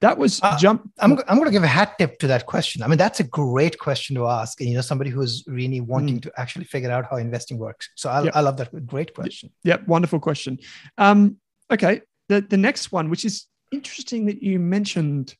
That 0.00 0.18
was 0.18 0.40
uh, 0.42 0.58
jump. 0.58 0.90
I'm, 0.98 1.12
I'm 1.28 1.36
going 1.36 1.46
to 1.46 1.50
give 1.50 1.62
a 1.62 1.66
hat 1.68 1.96
tip 1.98 2.18
to 2.18 2.26
that 2.26 2.46
question. 2.46 2.82
I 2.82 2.88
mean, 2.88 2.98
that's 2.98 3.20
a 3.20 3.24
great 3.24 3.78
question 3.78 4.16
to 4.16 4.26
ask. 4.26 4.60
And, 4.60 4.68
you 4.68 4.74
know, 4.74 4.82
somebody 4.82 5.08
who's 5.08 5.44
really 5.46 5.80
wanting 5.80 6.18
mm. 6.18 6.22
to 6.22 6.32
actually 6.36 6.66
figure 6.66 6.90
out 6.90 7.06
how 7.08 7.16
investing 7.16 7.58
works. 7.58 7.88
So 7.94 8.10
I, 8.10 8.24
yep. 8.24 8.36
I 8.36 8.40
love 8.40 8.56
that. 8.58 8.86
Great 8.86 9.14
question. 9.14 9.50
Yep. 9.62 9.86
Wonderful 9.86 10.20
question. 10.20 10.58
Um, 10.98 11.38
okay. 11.70 12.02
The, 12.28 12.42
the 12.42 12.56
next 12.56 12.92
one, 12.92 13.08
which 13.08 13.24
is 13.24 13.46
interesting 13.72 14.26
that 14.26 14.42
you 14.42 14.58
mentioned 14.58 15.34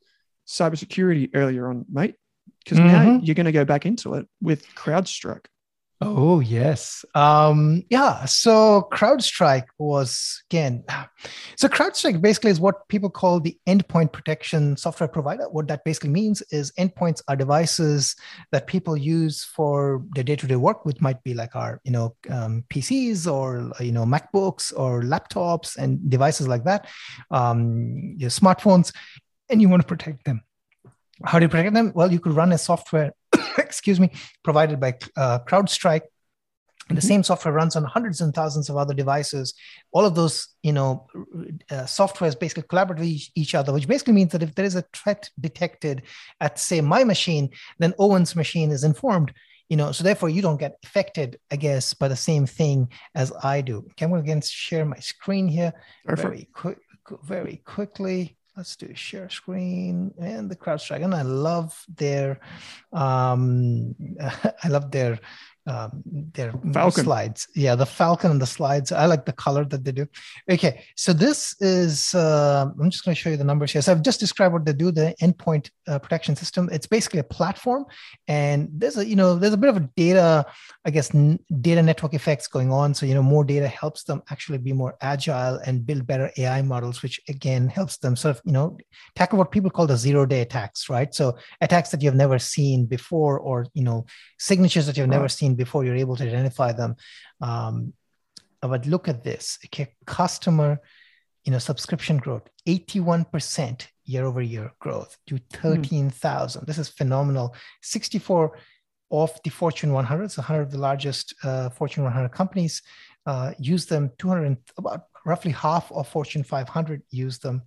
cybersecurity 0.46 1.30
earlier 1.34 1.68
on, 1.68 1.84
mate, 1.90 2.14
because 2.62 2.78
mm-hmm. 2.78 2.88
now 2.88 3.20
you're 3.22 3.34
going 3.34 3.46
to 3.46 3.52
go 3.52 3.64
back 3.64 3.84
into 3.84 4.14
it 4.14 4.26
with 4.40 4.66
CrowdStrike. 4.74 5.46
Oh 6.00 6.40
yes, 6.40 7.04
um, 7.14 7.82
yeah. 7.88 8.24
So 8.24 8.88
CrowdStrike 8.92 9.66
was 9.78 10.42
again. 10.50 10.84
So 11.56 11.68
CrowdStrike 11.68 12.20
basically 12.20 12.50
is 12.50 12.58
what 12.58 12.88
people 12.88 13.08
call 13.08 13.38
the 13.38 13.56
endpoint 13.68 14.12
protection 14.12 14.76
software 14.76 15.08
provider. 15.08 15.48
What 15.48 15.68
that 15.68 15.84
basically 15.84 16.10
means 16.10 16.42
is 16.50 16.72
endpoints 16.72 17.22
are 17.28 17.36
devices 17.36 18.16
that 18.50 18.66
people 18.66 18.96
use 18.96 19.44
for 19.44 20.02
their 20.14 20.24
day-to-day 20.24 20.56
work, 20.56 20.84
which 20.84 21.00
might 21.00 21.22
be 21.22 21.32
like 21.32 21.54
our 21.54 21.80
you 21.84 21.92
know 21.92 22.16
um, 22.28 22.64
PCs 22.70 23.32
or 23.32 23.70
you 23.80 23.92
know 23.92 24.04
MacBooks 24.04 24.72
or 24.76 25.02
laptops 25.02 25.76
and 25.76 26.10
devices 26.10 26.48
like 26.48 26.64
that, 26.64 26.88
um, 27.30 28.14
your 28.18 28.30
smartphones, 28.30 28.92
and 29.48 29.62
you 29.62 29.68
want 29.68 29.80
to 29.80 29.88
protect 29.88 30.24
them. 30.24 30.42
How 31.24 31.38
do 31.38 31.44
you 31.44 31.48
protect 31.48 31.74
them? 31.74 31.92
Well, 31.94 32.12
you 32.12 32.18
could 32.18 32.32
run 32.32 32.52
a 32.52 32.58
software 32.58 33.12
excuse 33.58 34.00
me, 34.00 34.10
provided 34.42 34.80
by 34.80 34.94
uh, 35.16 35.40
CrowdStrike. 35.40 36.02
And 36.90 36.98
the 36.98 37.00
mm-hmm. 37.00 37.08
same 37.08 37.22
software 37.22 37.54
runs 37.54 37.76
on 37.76 37.84
hundreds 37.84 38.20
and 38.20 38.34
thousands 38.34 38.68
of 38.68 38.76
other 38.76 38.92
devices. 38.92 39.54
All 39.92 40.04
of 40.04 40.14
those, 40.14 40.48
you 40.62 40.72
know, 40.72 41.06
uh, 41.70 41.84
softwares 41.84 42.38
basically 42.38 42.64
collaborate 42.68 42.98
with 42.98 43.08
each, 43.08 43.30
each, 43.34 43.54
other, 43.54 43.72
which 43.72 43.88
basically 43.88 44.12
means 44.12 44.32
that 44.32 44.42
if 44.42 44.54
there 44.54 44.66
is 44.66 44.76
a 44.76 44.84
threat 44.92 45.30
detected 45.40 46.02
at, 46.42 46.58
say, 46.58 46.82
my 46.82 47.02
machine, 47.02 47.48
then 47.78 47.94
Owen's 47.98 48.36
machine 48.36 48.70
is 48.70 48.84
informed. 48.84 49.32
You 49.70 49.78
know, 49.78 49.92
so 49.92 50.04
therefore 50.04 50.28
you 50.28 50.42
don't 50.42 50.60
get 50.60 50.76
affected, 50.84 51.38
I 51.50 51.56
guess, 51.56 51.94
by 51.94 52.08
the 52.08 52.16
same 52.16 52.44
thing 52.44 52.90
as 53.14 53.32
I 53.42 53.62
do. 53.62 53.88
Can 53.96 54.10
we 54.10 54.18
again 54.18 54.42
share 54.42 54.84
my 54.84 54.98
screen 54.98 55.48
here 55.48 55.72
Perfect. 56.04 56.28
very 56.28 56.48
quick, 56.52 56.78
very 57.22 57.62
quickly? 57.64 58.36
Let's 58.56 58.76
do 58.76 58.94
share 58.94 59.28
screen 59.30 60.14
and 60.18 60.50
the 60.50 60.56
CrowdStrike. 60.56 61.04
And 61.04 61.14
I 61.14 61.22
love 61.22 61.84
their, 61.96 62.40
um, 62.92 63.94
I 64.20 64.68
love 64.68 64.90
their 64.90 65.18
um, 65.66 66.02
their 66.06 66.52
Falcon. 66.72 67.04
slides. 67.04 67.48
Yeah, 67.54 67.74
the 67.74 67.86
Falcon 67.86 68.30
and 68.30 68.40
the 68.40 68.46
slides. 68.46 68.92
I 68.92 69.06
like 69.06 69.24
the 69.24 69.32
color 69.32 69.64
that 69.64 69.84
they 69.84 69.92
do. 69.92 70.06
Okay, 70.50 70.84
so 70.96 71.12
this 71.12 71.56
is. 71.60 72.14
Uh, 72.14 72.66
I'm 72.80 72.90
just 72.90 73.04
going 73.04 73.14
to 73.14 73.20
show 73.20 73.30
you 73.30 73.36
the 73.36 73.44
numbers 73.44 73.72
here. 73.72 73.80
So 73.82 73.92
I've 73.92 74.02
just 74.02 74.20
described 74.20 74.52
what 74.52 74.64
they 74.64 74.72
do. 74.72 74.90
The 74.90 75.14
endpoint 75.22 75.70
uh, 75.88 75.98
protection 75.98 76.36
system. 76.36 76.68
It's 76.70 76.86
basically 76.86 77.20
a 77.20 77.24
platform, 77.24 77.86
and 78.28 78.68
there's 78.72 78.98
a 78.98 79.06
you 79.06 79.16
know 79.16 79.36
there's 79.36 79.54
a 79.54 79.56
bit 79.58 79.70
of 79.70 79.76
a 79.76 79.88
data, 79.96 80.44
I 80.84 80.90
guess, 80.90 81.14
n- 81.14 81.38
data 81.60 81.82
network 81.82 82.14
effects 82.14 82.46
going 82.46 82.70
on. 82.70 82.92
So 82.94 83.06
you 83.06 83.14
know 83.14 83.22
more 83.22 83.44
data 83.44 83.68
helps 83.68 84.04
them 84.04 84.22
actually 84.30 84.58
be 84.58 84.72
more 84.72 84.96
agile 85.00 85.60
and 85.66 85.86
build 85.86 86.06
better 86.06 86.30
AI 86.36 86.60
models, 86.62 87.02
which 87.02 87.20
again 87.28 87.68
helps 87.68 87.96
them 87.98 88.16
sort 88.16 88.36
of 88.36 88.42
you 88.44 88.52
know 88.52 88.76
tackle 89.14 89.38
what 89.38 89.50
people 89.50 89.70
call 89.70 89.86
the 89.86 89.96
zero 89.96 90.26
day 90.26 90.42
attacks, 90.42 90.90
right? 90.90 91.14
So 91.14 91.38
attacks 91.62 91.90
that 91.90 92.02
you've 92.02 92.14
never 92.14 92.38
seen 92.38 92.84
before, 92.84 93.38
or 93.38 93.66
you 93.72 93.82
know 93.82 94.04
signatures 94.38 94.86
that 94.86 94.96
you've 94.96 95.08
right. 95.08 95.16
never 95.16 95.28
before 95.56 95.84
you're 95.84 95.96
able 95.96 96.16
to 96.16 96.24
identify 96.24 96.72
them. 96.72 96.96
Um, 97.40 97.92
but 98.60 98.86
look 98.86 99.08
at 99.08 99.22
this, 99.22 99.58
okay, 99.66 99.92
customer, 100.06 100.80
you 101.44 101.52
know, 101.52 101.58
subscription 101.58 102.16
growth, 102.16 102.48
81% 102.66 103.86
year 104.04 104.24
over 104.24 104.42
year 104.42 104.72
growth 104.78 105.16
to 105.26 105.36
hmm. 105.36 105.78
13,000. 105.82 106.62
Mm. 106.62 106.66
This 106.66 106.78
is 106.78 106.88
phenomenal. 106.88 107.54
64 107.82 108.58
of 109.10 109.38
the 109.44 109.50
Fortune 109.50 109.92
100, 109.92 110.30
so 110.30 110.40
100 110.40 110.62
of 110.62 110.70
the 110.70 110.78
largest 110.78 111.34
uh, 111.44 111.68
Fortune 111.70 112.04
100 112.04 112.30
companies 112.30 112.82
uh, 113.26 113.52
use 113.58 113.86
them. 113.86 114.10
200, 114.18 114.56
about 114.78 115.04
roughly 115.24 115.52
half 115.52 115.90
of 115.92 116.08
Fortune 116.08 116.42
500 116.42 117.02
use 117.10 117.38
them. 117.38 117.62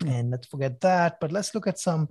Hmm. 0.00 0.08
And 0.08 0.30
let's 0.30 0.46
forget 0.46 0.80
that. 0.82 1.18
But 1.20 1.32
let's 1.32 1.54
look 1.54 1.66
at 1.66 1.78
some 1.78 2.08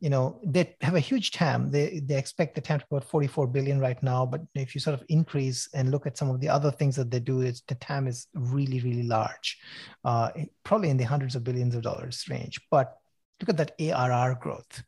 you 0.00 0.10
know 0.10 0.40
they 0.44 0.76
have 0.82 0.94
a 0.94 1.00
huge 1.00 1.30
tam. 1.30 1.70
They 1.70 2.00
they 2.04 2.16
expect 2.16 2.54
the 2.54 2.60
tam 2.60 2.80
to 2.80 2.86
be 2.86 2.96
about 2.96 3.08
44 3.08 3.46
billion 3.46 3.80
right 3.80 4.00
now 4.02 4.26
but 4.26 4.42
if 4.54 4.74
you 4.74 4.80
sort 4.80 4.94
of 4.94 5.04
increase 5.08 5.68
and 5.74 5.90
look 5.90 6.06
at 6.06 6.18
some 6.18 6.30
of 6.30 6.40
the 6.40 6.48
other 6.48 6.70
things 6.70 6.96
that 6.96 7.10
they 7.10 7.20
do 7.20 7.40
it's 7.40 7.62
the 7.62 7.74
tam 7.76 8.06
is 8.06 8.26
really 8.34 8.80
really 8.80 9.04
large 9.04 9.58
uh, 10.04 10.30
probably 10.64 10.90
in 10.90 10.96
the 10.96 11.04
hundreds 11.04 11.34
of 11.34 11.44
billions 11.44 11.74
of 11.74 11.82
dollars 11.82 12.24
range. 12.28 12.60
But 12.70 12.96
look 13.40 13.48
at 13.48 13.56
that 13.56 13.72
arr 13.80 14.34
growth 14.40 14.82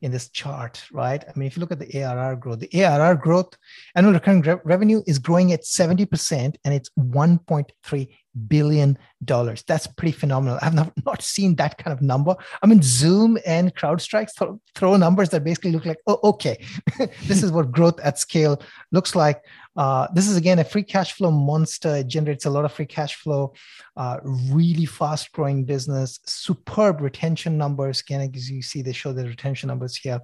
in 0.00 0.10
this 0.10 0.28
chart 0.30 0.82
right 0.92 1.24
i 1.28 1.38
mean 1.38 1.46
if 1.46 1.56
you 1.56 1.60
look 1.60 1.72
at 1.72 1.78
the 1.78 2.02
arr 2.02 2.36
growth 2.36 2.60
the 2.60 2.84
arr 2.84 3.14
growth 3.14 3.56
annual 3.94 4.14
recurring 4.14 4.40
re- 4.42 4.56
revenue 4.64 5.02
is 5.06 5.18
growing 5.18 5.52
at 5.52 5.62
70% 5.62 6.54
and 6.64 6.74
it's 6.74 6.90
1.3 6.98 8.08
billion 8.48 8.98
dollars. 9.24 9.62
That's 9.66 9.86
pretty 9.86 10.12
phenomenal. 10.12 10.58
I've 10.62 10.74
not, 10.74 10.92
not 11.04 11.22
seen 11.22 11.56
that 11.56 11.78
kind 11.78 11.92
of 11.92 12.02
number. 12.02 12.34
I 12.62 12.66
mean, 12.66 12.80
Zoom 12.82 13.38
and 13.46 13.74
CrowdStrike 13.74 14.30
throw, 14.36 14.60
throw 14.74 14.96
numbers 14.96 15.30
that 15.30 15.44
basically 15.44 15.72
look 15.72 15.86
like, 15.86 15.98
oh, 16.06 16.18
okay, 16.24 16.64
this 17.24 17.42
is 17.42 17.52
what 17.52 17.72
growth 17.72 17.98
at 18.00 18.18
scale 18.18 18.62
looks 18.92 19.14
like. 19.14 19.42
Uh, 19.80 20.06
this 20.12 20.28
is 20.28 20.36
again 20.36 20.58
a 20.58 20.64
free 20.64 20.82
cash 20.82 21.14
flow 21.14 21.30
monster. 21.30 21.96
It 21.96 22.06
generates 22.06 22.44
a 22.44 22.50
lot 22.50 22.66
of 22.66 22.72
free 22.72 22.84
cash 22.84 23.14
flow. 23.14 23.54
Uh, 23.96 24.18
really 24.50 24.84
fast 24.84 25.32
growing 25.32 25.64
business. 25.64 26.20
Superb 26.26 27.00
retention 27.00 27.56
numbers. 27.56 28.02
Again, 28.02 28.30
as 28.36 28.50
you 28.50 28.60
see, 28.60 28.82
they 28.82 28.92
show 28.92 29.14
the 29.14 29.24
retention 29.24 29.68
numbers 29.68 29.96
here. 29.96 30.20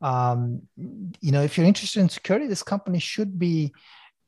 Um, 0.00 0.62
you 1.20 1.30
know, 1.30 1.42
if 1.42 1.56
you're 1.56 1.66
interested 1.66 2.00
in 2.00 2.08
security, 2.08 2.48
this 2.48 2.64
company 2.64 2.98
should 2.98 3.38
be 3.38 3.72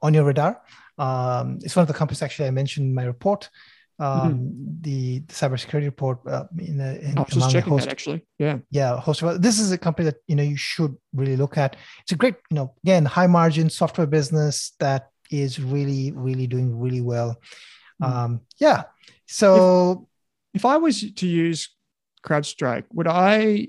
on 0.02 0.14
your 0.14 0.22
radar. 0.22 0.62
Um, 0.98 1.58
it's 1.62 1.74
one 1.74 1.82
of 1.82 1.88
the 1.88 1.94
companies 1.94 2.22
actually 2.22 2.46
I 2.46 2.52
mentioned 2.52 2.86
in 2.86 2.94
my 2.94 3.06
report, 3.06 3.50
um, 4.00 4.32
mm-hmm. 4.32 4.80
the, 4.80 5.18
the 5.20 5.34
cybersecurity 5.34 5.84
report. 5.84 6.20
Uh, 6.26 6.44
in, 6.58 6.80
in, 6.80 7.18
I 7.18 7.20
was 7.20 7.34
just 7.34 7.50
checking 7.50 7.70
host, 7.70 7.84
that 7.84 7.92
actually. 7.92 8.26
Yeah, 8.38 8.58
yeah. 8.70 8.98
Host 8.98 9.22
of, 9.22 9.42
this 9.42 9.60
is 9.60 9.70
a 9.72 9.78
company 9.78 10.06
that 10.06 10.16
you 10.26 10.36
know 10.36 10.42
you 10.42 10.56
should 10.56 10.96
really 11.12 11.36
look 11.36 11.58
at. 11.58 11.76
It's 12.02 12.12
a 12.12 12.16
great, 12.16 12.36
you 12.50 12.54
know, 12.54 12.74
again 12.82 13.04
high 13.04 13.26
margin 13.26 13.68
software 13.68 14.06
business 14.06 14.72
that 14.80 15.10
is 15.30 15.60
really, 15.60 16.12
really 16.12 16.46
doing 16.46 16.80
really 16.80 17.02
well. 17.02 17.40
Mm-hmm. 18.02 18.12
Um, 18.12 18.40
yeah. 18.58 18.84
So, 19.26 20.08
if, 20.54 20.60
if 20.60 20.64
I 20.64 20.78
was 20.78 21.12
to 21.12 21.26
use 21.26 21.68
CrowdStrike, 22.26 22.84
would 22.92 23.06
I 23.06 23.68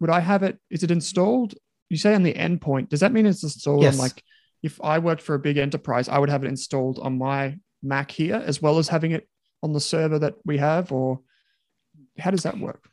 would 0.00 0.10
I 0.10 0.20
have 0.20 0.42
it? 0.42 0.58
Is 0.70 0.82
it 0.82 0.90
installed? 0.90 1.54
You 1.88 1.96
say 1.96 2.14
on 2.14 2.24
the 2.24 2.34
endpoint. 2.34 2.90
Does 2.90 3.00
that 3.00 3.12
mean 3.12 3.24
it's 3.24 3.42
installed 3.42 3.84
yes. 3.84 3.94
on 3.94 4.00
like 4.00 4.22
if 4.62 4.78
I 4.82 4.98
worked 4.98 5.22
for 5.22 5.34
a 5.34 5.38
big 5.38 5.56
enterprise, 5.56 6.08
I 6.10 6.18
would 6.18 6.28
have 6.28 6.44
it 6.44 6.48
installed 6.48 6.98
on 6.98 7.16
my 7.16 7.56
Mac 7.82 8.10
here 8.10 8.42
as 8.44 8.60
well 8.60 8.78
as 8.78 8.88
having 8.88 9.12
it 9.12 9.28
on 9.66 9.72
the 9.72 9.80
server 9.80 10.18
that 10.20 10.36
we 10.44 10.58
have, 10.58 10.92
or 10.92 11.20
how 12.18 12.30
does 12.30 12.44
that 12.44 12.58
work? 12.58 12.88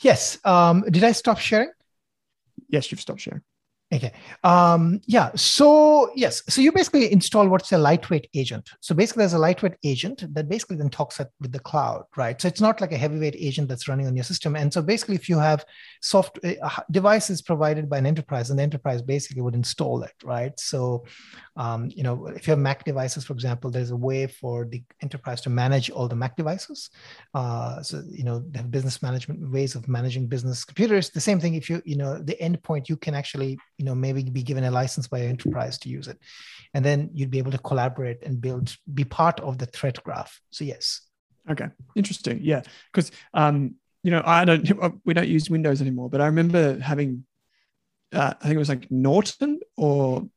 Yes. 0.00 0.38
Um, 0.44 0.82
did 0.82 1.04
I 1.04 1.12
stop 1.12 1.38
sharing? 1.38 1.70
Yes, 2.68 2.90
you've 2.90 3.00
stopped 3.00 3.20
sharing. 3.20 3.42
Okay. 3.94 4.12
Um, 4.42 5.00
yeah. 5.06 5.30
So 5.36 6.10
yes. 6.16 6.42
So 6.48 6.60
you 6.60 6.72
basically 6.72 7.12
install 7.12 7.46
what's 7.46 7.70
a 7.70 7.78
lightweight 7.78 8.28
agent. 8.34 8.68
So 8.80 8.96
basically, 8.96 9.20
there's 9.20 9.34
a 9.34 9.38
lightweight 9.38 9.76
agent 9.84 10.24
that 10.34 10.48
basically 10.48 10.76
then 10.76 10.90
talks 10.90 11.20
with 11.40 11.52
the 11.52 11.60
cloud, 11.60 12.04
right? 12.16 12.40
So 12.40 12.48
it's 12.48 12.60
not 12.60 12.80
like 12.80 12.90
a 12.90 12.96
heavyweight 12.96 13.36
agent 13.38 13.68
that's 13.68 13.86
running 13.86 14.08
on 14.08 14.16
your 14.16 14.24
system. 14.24 14.56
And 14.56 14.74
so 14.74 14.82
basically, 14.82 15.14
if 15.14 15.28
you 15.28 15.38
have 15.38 15.64
soft 16.02 16.40
uh, 16.44 16.82
devices 16.90 17.42
provided 17.42 17.88
by 17.88 17.98
an 17.98 18.06
enterprise, 18.06 18.50
and 18.50 18.58
the 18.58 18.64
enterprise 18.64 19.02
basically 19.02 19.42
would 19.42 19.54
install 19.54 20.02
it, 20.02 20.14
right? 20.24 20.58
So 20.58 21.04
um, 21.56 21.90
you 21.94 22.02
know, 22.02 22.26
if 22.26 22.46
you 22.46 22.50
have 22.52 22.58
Mac 22.58 22.84
devices, 22.84 23.24
for 23.24 23.32
example, 23.32 23.70
there's 23.70 23.90
a 23.90 23.96
way 23.96 24.26
for 24.26 24.66
the 24.66 24.82
enterprise 25.02 25.40
to 25.42 25.50
manage 25.50 25.88
all 25.90 26.06
the 26.06 26.14
Mac 26.14 26.36
devices. 26.36 26.90
Uh, 27.34 27.82
so, 27.82 28.02
you 28.10 28.24
know, 28.24 28.44
they 28.50 28.58
have 28.58 28.70
business 28.70 29.02
management 29.02 29.50
ways 29.50 29.74
of 29.74 29.88
managing 29.88 30.26
business 30.26 30.64
computers. 30.64 31.08
The 31.10 31.20
same 31.20 31.40
thing 31.40 31.54
if 31.54 31.70
you, 31.70 31.82
you 31.86 31.96
know, 31.96 32.18
the 32.18 32.36
endpoint, 32.42 32.90
you 32.90 32.96
can 32.96 33.14
actually, 33.14 33.58
you 33.78 33.84
know, 33.84 33.94
maybe 33.94 34.22
be 34.22 34.42
given 34.42 34.64
a 34.64 34.70
license 34.70 35.08
by 35.08 35.18
your 35.18 35.28
enterprise 35.28 35.78
to 35.78 35.88
use 35.88 36.08
it. 36.08 36.18
And 36.74 36.84
then 36.84 37.10
you'd 37.12 37.30
be 37.30 37.38
able 37.38 37.52
to 37.52 37.58
collaborate 37.58 38.22
and 38.22 38.40
build, 38.40 38.76
be 38.92 39.04
part 39.04 39.40
of 39.40 39.58
the 39.58 39.66
threat 39.66 40.02
graph. 40.02 40.40
So, 40.50 40.64
yes. 40.64 41.02
Okay. 41.50 41.66
Interesting. 41.94 42.40
Yeah. 42.42 42.62
Because, 42.92 43.12
um, 43.34 43.76
you 44.02 44.10
know, 44.10 44.22
I 44.24 44.44
don't, 44.44 45.00
we 45.04 45.14
don't 45.14 45.28
use 45.28 45.50
Windows 45.50 45.80
anymore, 45.80 46.10
but 46.10 46.20
I 46.20 46.26
remember 46.26 46.78
having 46.78 47.24
uh, 48.12 48.34
I 48.40 48.44
think 48.44 48.54
it 48.54 48.58
was 48.58 48.68
like 48.68 48.90
Norton 48.90 49.60
or 49.76 50.28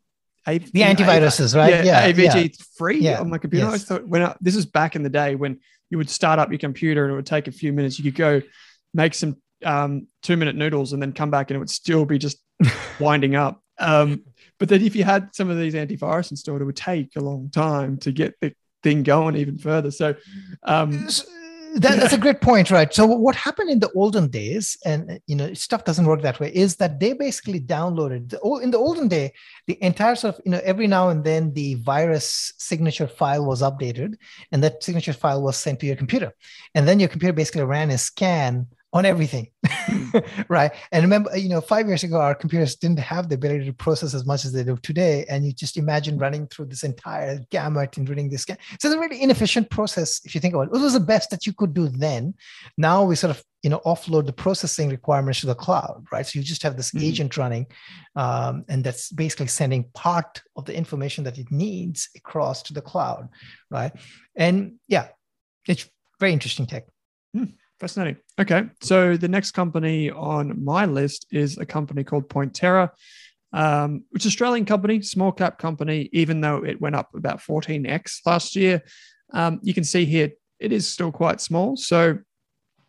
a- 0.47 0.57
the 0.57 0.81
antiviruses, 0.81 1.55
right? 1.55 1.85
Yeah, 1.85 2.07
yeah 2.07 2.11
AVG 2.11 2.43
yeah. 2.43 2.65
three 2.77 2.99
yeah. 2.99 3.19
on 3.19 3.29
my 3.29 3.37
computer. 3.37 3.65
Yes. 3.67 3.75
I 3.75 3.77
thought 3.77 4.07
when 4.07 4.23
I, 4.23 4.35
this 4.41 4.55
is 4.55 4.65
back 4.65 4.95
in 4.95 5.03
the 5.03 5.09
day 5.09 5.35
when 5.35 5.59
you 5.89 5.97
would 5.97 6.09
start 6.09 6.39
up 6.39 6.49
your 6.49 6.59
computer 6.59 7.03
and 7.05 7.13
it 7.13 7.15
would 7.15 7.25
take 7.25 7.47
a 7.47 7.51
few 7.51 7.73
minutes. 7.73 7.97
You 7.97 8.11
could 8.11 8.17
go 8.17 8.41
make 8.93 9.13
some 9.13 9.37
um, 9.63 10.07
two 10.23 10.37
minute 10.37 10.55
noodles 10.55 10.93
and 10.93 11.01
then 11.01 11.13
come 11.13 11.31
back 11.31 11.49
and 11.49 11.55
it 11.55 11.59
would 11.59 11.69
still 11.69 12.05
be 12.05 12.17
just 12.17 12.39
winding 12.99 13.35
up. 13.35 13.61
Um, 13.79 14.23
but 14.59 14.69
then 14.69 14.81
if 14.81 14.95
you 14.95 15.03
had 15.03 15.33
some 15.33 15.49
of 15.49 15.57
these 15.57 15.73
antivirus 15.73 16.31
installed, 16.31 16.61
it 16.61 16.65
would 16.65 16.75
take 16.75 17.15
a 17.15 17.21
long 17.21 17.49
time 17.49 17.97
to 17.99 18.11
get 18.11 18.39
the 18.41 18.53
thing 18.83 19.03
going 19.03 19.35
even 19.35 19.57
further. 19.57 19.91
So, 19.91 20.15
um, 20.63 21.07
that, 21.75 21.99
that's 21.99 22.13
a 22.13 22.17
great 22.17 22.41
point, 22.41 22.71
right? 22.71 22.91
So 22.93 23.05
what 23.05 23.35
happened 23.35 23.69
in 23.69 23.79
the 23.79 23.91
olden 23.91 24.29
days, 24.29 24.77
and 24.85 25.19
you 25.27 25.35
know, 25.35 25.53
stuff 25.53 25.83
doesn't 25.83 26.05
work 26.05 26.21
that 26.23 26.39
way, 26.39 26.51
is 26.53 26.77
that 26.77 26.99
they 26.99 27.13
basically 27.13 27.59
downloaded 27.59 28.29
the, 28.29 28.39
in 28.63 28.71
the 28.71 28.77
olden 28.77 29.07
day 29.07 29.33
the 29.67 29.81
entire 29.83 30.15
sort 30.15 30.35
of 30.35 30.41
you 30.45 30.51
know 30.51 30.61
every 30.63 30.87
now 30.87 31.09
and 31.09 31.23
then 31.23 31.53
the 31.53 31.75
virus 31.75 32.53
signature 32.57 33.07
file 33.07 33.45
was 33.45 33.61
updated, 33.61 34.15
and 34.51 34.63
that 34.63 34.83
signature 34.83 35.13
file 35.13 35.41
was 35.41 35.57
sent 35.57 35.79
to 35.81 35.85
your 35.85 35.95
computer, 35.95 36.33
and 36.73 36.87
then 36.87 36.99
your 36.99 37.09
computer 37.09 37.33
basically 37.33 37.63
ran 37.63 37.91
a 37.91 37.97
scan 37.97 38.65
on 38.91 39.05
everything 39.05 39.47
right? 40.49 40.71
And 40.91 41.03
remember 41.03 41.35
you 41.37 41.49
know 41.49 41.61
five 41.61 41.87
years 41.87 42.03
ago 42.03 42.19
our 42.19 42.35
computers 42.35 42.75
didn't 42.75 42.99
have 42.99 43.29
the 43.29 43.35
ability 43.35 43.65
to 43.65 43.73
process 43.73 44.13
as 44.13 44.25
much 44.25 44.45
as 44.45 44.51
they 44.51 44.63
do 44.63 44.77
today. 44.77 45.25
And 45.29 45.45
you 45.45 45.53
just 45.53 45.77
imagine 45.77 46.17
running 46.17 46.47
through 46.47 46.65
this 46.65 46.83
entire 46.83 47.39
gamut 47.51 47.97
and 47.97 48.07
reading 48.07 48.29
this 48.29 48.43
so 48.43 48.55
it's 48.73 48.85
a 48.85 48.99
really 48.99 49.21
inefficient 49.21 49.69
process 49.69 50.21
if 50.25 50.33
you 50.33 50.41
think 50.41 50.53
about 50.53 50.67
it. 50.67 50.75
It 50.75 50.81
was 50.81 50.93
the 50.93 50.99
best 50.99 51.29
that 51.29 51.45
you 51.45 51.53
could 51.53 51.73
do 51.73 51.87
then. 51.87 52.33
Now 52.77 53.03
we 53.03 53.15
sort 53.15 53.31
of 53.31 53.43
you 53.61 53.69
know 53.69 53.81
offload 53.85 54.25
the 54.25 54.33
processing 54.33 54.89
requirements 54.89 55.41
to 55.41 55.45
the 55.45 55.55
cloud 55.55 56.05
right? 56.11 56.25
So 56.25 56.39
you 56.39 56.43
just 56.43 56.63
have 56.63 56.77
this 56.77 56.91
mm-hmm. 56.91 57.05
agent 57.05 57.37
running 57.37 57.67
um, 58.15 58.65
and 58.69 58.83
that's 58.83 59.11
basically 59.11 59.47
sending 59.47 59.83
part 59.93 60.41
of 60.55 60.65
the 60.65 60.75
information 60.75 61.23
that 61.25 61.37
it 61.37 61.51
needs 61.51 62.09
across 62.15 62.63
to 62.63 62.73
the 62.73 62.81
cloud 62.81 63.29
right? 63.69 63.91
And 64.35 64.75
yeah 64.87 65.09
it's 65.67 65.87
very 66.19 66.33
interesting 66.33 66.65
tech. 66.65 66.85
Mm. 67.35 67.53
Fascinating. 67.79 68.17
Okay. 68.37 68.63
So 68.81 69.15
the 69.15 69.29
next 69.29 69.51
company 69.51 70.11
on 70.11 70.63
my 70.63 70.85
list 70.85 71.27
is 71.31 71.57
a 71.57 71.65
company 71.65 72.03
called 72.03 72.27
Pointerra, 72.27 72.89
um, 73.53 74.03
which 74.09 74.23
is 74.23 74.25
an 74.25 74.29
Australian 74.31 74.65
company, 74.65 75.01
small 75.01 75.31
cap 75.31 75.57
company, 75.57 76.09
even 76.11 76.41
though 76.41 76.63
it 76.65 76.81
went 76.81 76.95
up 76.95 77.15
about 77.15 77.39
14x 77.39 78.19
last 78.25 78.55
year. 78.55 78.83
Um, 79.31 79.59
you 79.63 79.73
can 79.73 79.85
see 79.85 80.05
here 80.05 80.31
it 80.59 80.73
is 80.73 80.89
still 80.89 81.11
quite 81.11 81.39
small. 81.39 81.77
So 81.77 82.17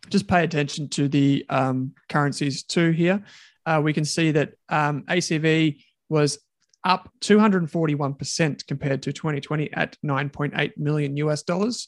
just 0.09 0.27
pay 0.27 0.43
attention 0.43 0.89
to 0.89 1.07
the 1.07 1.45
um, 1.49 1.93
currencies 2.09 2.63
too 2.63 2.91
here. 2.91 3.23
Uh, 3.65 3.79
we 3.81 3.93
can 3.93 4.03
see 4.03 4.31
that 4.31 4.53
um, 4.67 5.03
ACV 5.03 5.81
was 6.09 6.39
up 6.83 7.09
241% 7.21 8.67
compared 8.67 9.03
to 9.03 9.13
2020 9.13 9.71
at 9.71 9.95
9.8 10.03 10.77
million 10.77 11.15
US 11.17 11.43
dollars. 11.43 11.87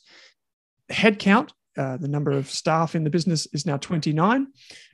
Headcount 0.89 1.49
uh, 1.78 1.97
the 1.97 2.07
number 2.07 2.32
of 2.32 2.49
staff 2.49 2.95
in 2.95 3.03
the 3.03 3.09
business 3.09 3.47
is 3.53 3.65
now 3.65 3.78
29, 3.78 4.47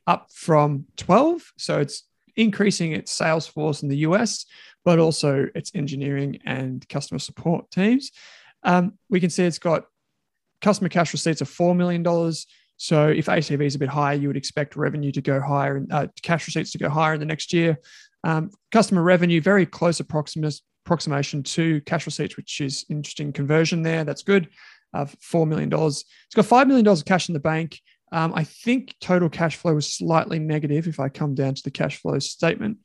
up 0.07 0.27
from 0.33 0.85
12. 0.97 1.51
So 1.57 1.79
it's 1.79 2.03
increasing 2.35 2.93
its 2.93 3.11
sales 3.11 3.47
force 3.47 3.83
in 3.83 3.89
the 3.89 3.97
US, 3.97 4.45
but 4.85 4.99
also 4.99 5.47
its 5.55 5.71
engineering 5.75 6.39
and 6.45 6.87
customer 6.87 7.19
support 7.19 7.69
teams. 7.71 8.11
Um, 8.63 8.93
we 9.09 9.19
can 9.19 9.29
see 9.29 9.43
it's 9.43 9.59
got 9.59 9.85
customer 10.61 10.89
cash 10.89 11.13
receipts 11.13 11.41
of 11.41 11.49
$4 11.49 11.75
million. 11.75 12.03
So 12.77 13.09
if 13.09 13.25
ACV 13.25 13.65
is 13.65 13.75
a 13.75 13.79
bit 13.79 13.89
higher, 13.89 14.15
you 14.15 14.27
would 14.27 14.37
expect 14.37 14.75
revenue 14.75 15.11
to 15.11 15.21
go 15.21 15.41
higher 15.41 15.77
and 15.77 15.91
uh, 15.91 16.07
cash 16.21 16.47
receipts 16.47 16.71
to 16.71 16.77
go 16.77 16.89
higher 16.89 17.13
in 17.13 17.19
the 17.19 17.25
next 17.25 17.51
year. 17.51 17.77
Um, 18.23 18.51
customer 18.71 19.03
revenue, 19.03 19.41
very 19.41 19.65
close 19.65 19.99
approximation 19.99 21.43
to 21.43 21.81
cash 21.81 22.05
receipts, 22.05 22.37
which 22.37 22.61
is 22.61 22.85
interesting 22.89 23.33
conversion 23.33 23.81
there. 23.81 24.03
That's 24.03 24.23
good 24.23 24.49
of 24.93 25.15
$4 25.19 25.47
million. 25.47 25.71
It's 25.71 26.05
got 26.35 26.45
$5 26.45 26.67
million 26.67 26.87
of 26.87 27.05
cash 27.05 27.29
in 27.29 27.33
the 27.33 27.39
bank. 27.39 27.79
Um, 28.11 28.33
I 28.35 28.43
think 28.43 28.95
total 28.99 29.29
cash 29.29 29.55
flow 29.55 29.75
was 29.75 29.91
slightly 29.91 30.39
negative 30.39 30.87
if 30.87 30.99
I 30.99 31.09
come 31.09 31.35
down 31.35 31.53
to 31.55 31.63
the 31.63 31.71
cash 31.71 32.01
flow 32.01 32.17
statement. 32.19 32.79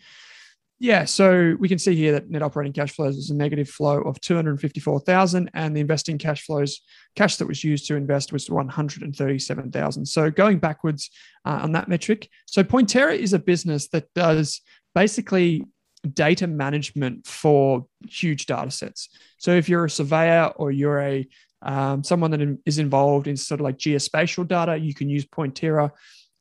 Yeah, 0.80 1.04
so 1.04 1.56
we 1.58 1.68
can 1.68 1.78
see 1.78 1.94
here 1.94 2.12
that 2.12 2.28
net 2.28 2.42
operating 2.42 2.72
cash 2.72 2.92
flows 2.92 3.16
was 3.16 3.30
a 3.30 3.34
negative 3.34 3.70
flow 3.70 4.02
of 4.02 4.20
254,000 4.20 5.50
and 5.54 5.74
the 5.74 5.80
investing 5.80 6.18
cash 6.18 6.44
flows, 6.44 6.80
cash 7.14 7.36
that 7.36 7.46
was 7.46 7.62
used 7.62 7.86
to 7.86 7.96
invest 7.96 8.32
was 8.32 8.50
137,000. 8.50 10.04
So 10.06 10.30
going 10.30 10.58
backwards 10.58 11.10
uh, 11.44 11.60
on 11.62 11.72
that 11.72 11.88
metric. 11.88 12.28
So 12.46 12.64
Pointerra 12.64 13.16
is 13.16 13.32
a 13.32 13.38
business 13.38 13.88
that 13.88 14.12
does 14.14 14.60
basically 14.94 15.64
data 16.12 16.46
management 16.46 17.26
for 17.26 17.86
huge 18.06 18.46
data 18.46 18.70
sets. 18.70 19.08
So 19.38 19.52
if 19.52 19.68
you're 19.68 19.86
a 19.86 19.90
surveyor 19.90 20.52
or 20.56 20.70
you're 20.70 21.00
a 21.00 21.26
um, 21.64 22.04
someone 22.04 22.30
that 22.32 22.58
is 22.66 22.78
involved 22.78 23.26
in 23.26 23.36
sort 23.36 23.60
of 23.60 23.64
like 23.64 23.78
geospatial 23.78 24.46
data, 24.46 24.76
you 24.76 24.94
can 24.94 25.08
use 25.08 25.24
Pointerra. 25.24 25.90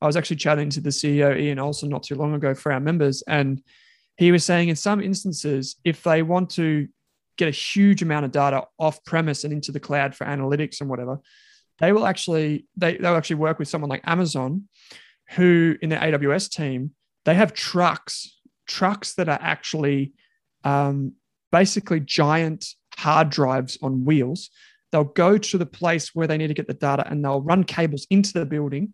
I 0.01 0.05
was 0.05 0.17
actually 0.17 0.36
chatting 0.36 0.69
to 0.71 0.82
the 0.82 0.89
CEO, 0.89 1.39
Ian 1.39 1.59
Olson, 1.59 1.89
not 1.89 2.03
too 2.03 2.15
long 2.15 2.34
ago 2.34 2.53
for 2.53 2.74
our 2.74 2.82
members. 2.82 3.24
And 3.26 3.63
he 4.17 4.34
was 4.34 4.43
saying 4.43 4.67
in 4.67 4.76
some 4.76 5.01
instances, 5.01 5.78
if 5.86 6.03
they 6.03 6.21
want 6.21 6.49
to 6.51 6.89
get 7.38 7.47
a 7.47 7.51
huge 7.51 8.01
amount 8.01 8.26
of 8.26 8.32
data 8.32 8.65
off 8.78 9.03
premise 9.05 9.45
and 9.45 9.53
into 9.53 9.71
the 9.71 9.80
cloud 9.80 10.13
for 10.13 10.26
analytics 10.26 10.82
and 10.82 10.89
whatever, 10.89 11.19
they 11.80 11.93
will 11.93 12.05
actually, 12.05 12.67
they, 12.76 12.97
they'll 12.97 13.15
actually 13.15 13.38
work 13.38 13.59
with 13.59 13.69
someone 13.69 13.89
like 13.89 14.03
Amazon, 14.05 14.67
who 15.30 15.78
in 15.82 15.89
their 15.89 15.99
AWS 15.99 16.49
team, 16.51 16.91
they 17.24 17.34
have 17.34 17.53
trucks, 17.53 18.39
trucks 18.67 19.13
that 19.15 19.30
are 19.30 19.39
actually 19.41 20.11
um, 20.65 21.13
basically 21.49 22.01
giant 22.01 22.65
hard 22.97 23.30
drives 23.30 23.78
on 23.82 24.03
wheels 24.03 24.49
they'll 24.94 25.04
go 25.04 25.39
to 25.39 25.58
the 25.58 25.66
place 25.66 26.14
where 26.14 26.28
they 26.28 26.38
need 26.38 26.48
to 26.48 26.54
get 26.54 26.68
the 26.68 26.74
data 26.74 27.04
and 27.10 27.26
they'll 27.26 27.41
run 27.41 27.64
cables 27.64 28.06
into 28.12 28.32
the 28.32 28.46
building 28.46 28.94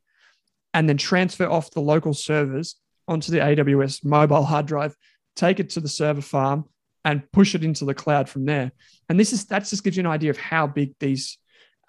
and 0.74 0.88
then 0.88 0.96
transfer 0.96 1.46
off 1.46 1.72
the 1.72 1.82
local 1.82 2.14
servers 2.14 2.78
onto 3.06 3.34
the 3.34 3.40
AWS 3.40 4.06
mobile 4.06 4.46
hard 4.46 4.66
drive, 4.66 4.96
take 5.36 5.60
it 5.60 5.72
to 5.72 5.82
the 5.82 5.90
server 5.90 6.22
farm 6.22 6.64
and 7.04 7.30
push 7.34 7.54
it 7.54 7.66
into 7.66 7.84
the 7.84 7.94
cloud 7.94 8.30
from 8.30 8.46
there. 8.46 8.72
And 9.10 9.20
this 9.20 9.34
is 9.34 9.46
that 9.48 9.66
just 9.66 9.84
gives 9.84 9.98
you 9.98 10.02
an 10.02 10.08
idea 10.08 10.30
of 10.30 10.38
how 10.38 10.68
big 10.68 10.96
these 11.02 11.38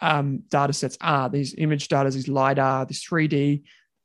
um, 0.00 0.42
data 0.50 0.72
sets 0.72 0.98
are, 1.00 1.28
these 1.28 1.54
image 1.54 1.86
data, 1.86 2.10
these 2.10 2.26
LiDAR, 2.26 2.86
this 2.86 3.04
3D. 3.06 3.62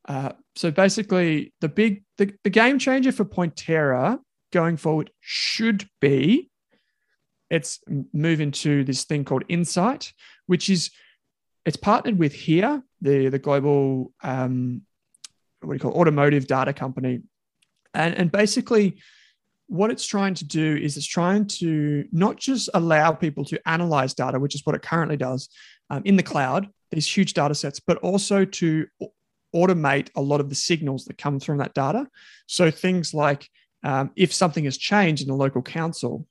Uh, 0.08 0.34
so 0.56 0.70
basically, 0.70 1.51
the 1.62 1.70
big 1.70 2.03
the, 2.20 2.32
the 2.43 2.51
game 2.51 2.78
changer 2.78 3.12
for 3.12 3.26
Pointerra 3.26 4.20
going 4.51 4.78
forward 4.78 5.10
should 5.20 5.89
be 5.99 6.51
it's 7.49 7.79
moving 8.13 8.51
to 8.51 8.83
this 8.83 9.03
thing 9.03 9.23
called 9.23 9.43
Insight, 9.47 10.13
which 10.47 10.69
is 10.69 10.91
it's 11.65 11.77
partnered 11.77 12.19
with 12.19 12.33
here, 12.33 12.83
the 13.01 13.29
the 13.29 13.39
global 13.39 14.13
um, 14.23 14.81
what 15.61 15.69
do 15.69 15.75
you 15.75 15.79
call 15.79 15.91
it, 15.91 15.97
automotive 15.97 16.47
data 16.47 16.73
company, 16.73 17.21
and 17.93 18.15
and 18.15 18.31
basically 18.31 18.97
what 19.67 19.89
it's 19.89 20.05
trying 20.05 20.35
to 20.35 20.45
do 20.45 20.77
is 20.77 20.95
it's 20.95 21.07
trying 21.07 21.47
to 21.47 22.05
not 22.11 22.37
just 22.37 22.69
allow 22.73 23.11
people 23.11 23.43
to 23.45 23.59
analyze 23.67 24.13
data, 24.13 24.39
which 24.39 24.53
is 24.53 24.61
what 24.63 24.75
it 24.75 24.83
currently 24.83 25.17
does 25.17 25.49
um, 25.89 26.03
in 26.05 26.15
the 26.15 26.23
cloud, 26.23 26.67
these 26.91 27.07
huge 27.07 27.33
data 27.33 27.55
sets, 27.55 27.79
but 27.79 27.97
also 27.97 28.45
to 28.45 28.85
automate 29.55 30.09
a 30.15 30.21
lot 30.21 30.39
of 30.39 30.49
the 30.49 30.55
signals 30.55 31.05
that 31.05 31.17
come 31.17 31.39
from 31.39 31.57
that 31.57 31.73
data. 31.73 32.07
So 32.45 32.69
things 32.69 33.13
like 33.13 33.49
um, 33.83 34.11
if 34.15 34.33
something 34.33 34.65
has 34.65 34.77
changed 34.77 35.23
in 35.23 35.29
the 35.29 35.35
local 35.35 35.61
council, 35.61 36.27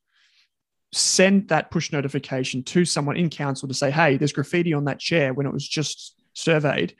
send 0.94 1.48
that 1.48 1.70
push 1.70 1.92
notification 1.92 2.62
to 2.62 2.84
someone 2.84 3.16
in 3.16 3.28
council 3.28 3.68
to 3.68 3.74
say, 3.74 3.90
hey, 3.90 4.16
there's 4.16 4.32
graffiti 4.32 4.72
on 4.72 4.84
that 4.84 5.00
chair 5.00 5.34
when 5.34 5.46
it 5.46 5.52
was 5.52 5.66
just 5.66 6.14
surveyed, 6.34 6.94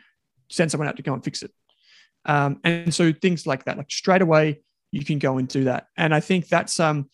send 0.49 0.71
someone 0.71 0.89
out 0.89 0.97
to 0.97 1.03
go 1.03 1.15
and 1.15 1.25
fix 1.25 1.43
it. 1.43 1.53
Um, 2.25 2.61
and 2.65 2.93
so 2.93 3.13
things 3.13 3.47
like 3.47 3.65
that, 3.65 3.77
like 3.77 3.91
straight 3.91 4.23
away, 4.23 4.61
you 4.91 5.05
can 5.05 5.19
go 5.19 5.39
and 5.39 5.47
do 5.47 5.65
that. 5.65 5.89
And 5.97 6.15
I 6.15 6.21
think 6.21 6.49
that's 6.49 6.81
um, 6.81 7.11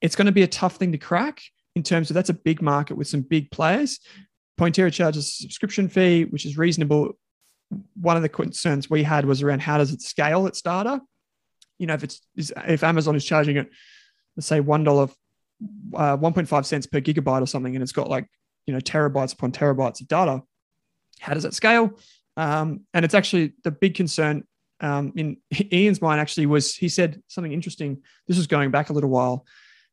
it's 0.00 0.16
going 0.16 0.26
to 0.26 0.32
be 0.32 0.42
a 0.42 0.48
tough 0.48 0.76
thing 0.76 0.92
to 0.92 0.98
crack 0.98 1.40
in 1.74 1.82
terms 1.82 2.10
of 2.10 2.14
that's 2.14 2.28
a 2.28 2.34
big 2.34 2.62
market 2.62 2.96
with 2.96 3.08
some 3.08 3.22
big 3.22 3.50
players. 3.50 4.00
Pointerra 4.58 4.92
charges 4.92 5.26
a 5.26 5.30
subscription 5.30 5.88
fee, 5.88 6.24
which 6.26 6.46
is 6.46 6.58
reasonable. 6.58 7.16
One 8.00 8.16
of 8.16 8.22
the 8.22 8.28
concerns 8.28 8.88
we 8.88 9.02
had 9.02 9.24
was 9.24 9.42
around 9.42 9.62
how 9.62 9.78
does 9.78 9.92
it 9.92 10.00
scale 10.00 10.46
its 10.46 10.62
data? 10.62 11.00
You 11.78 11.86
know, 11.88 11.94
if 11.94 12.04
it's 12.04 12.20
if 12.36 12.84
Amazon 12.84 13.16
is 13.16 13.24
charging 13.24 13.56
it, 13.56 13.68
let's 14.36 14.46
say 14.46 14.60
one 14.60 14.84
dollar 14.84 15.08
uh, 15.94 16.16
1.5 16.16 16.64
cents 16.64 16.86
per 16.86 17.00
gigabyte 17.00 17.42
or 17.42 17.46
something, 17.46 17.74
and 17.74 17.82
it's 17.82 17.92
got 17.92 18.08
like 18.08 18.28
you 18.66 18.72
know 18.72 18.80
terabytes 18.80 19.32
upon 19.32 19.52
terabytes 19.52 20.00
of 20.00 20.08
data. 20.08 20.42
How 21.20 21.34
does 21.34 21.44
that 21.44 21.54
scale? 21.54 21.98
Um, 22.36 22.80
and 22.92 23.04
it's 23.04 23.14
actually 23.14 23.52
the 23.62 23.70
big 23.70 23.94
concern 23.94 24.44
um, 24.80 25.12
in 25.16 25.36
Ian's 25.72 26.02
mind. 26.02 26.20
Actually, 26.20 26.46
was 26.46 26.74
he 26.74 26.88
said 26.88 27.22
something 27.28 27.52
interesting. 27.52 28.02
This 28.26 28.36
was 28.36 28.46
going 28.46 28.70
back 28.70 28.90
a 28.90 28.92
little 28.92 29.10
while. 29.10 29.46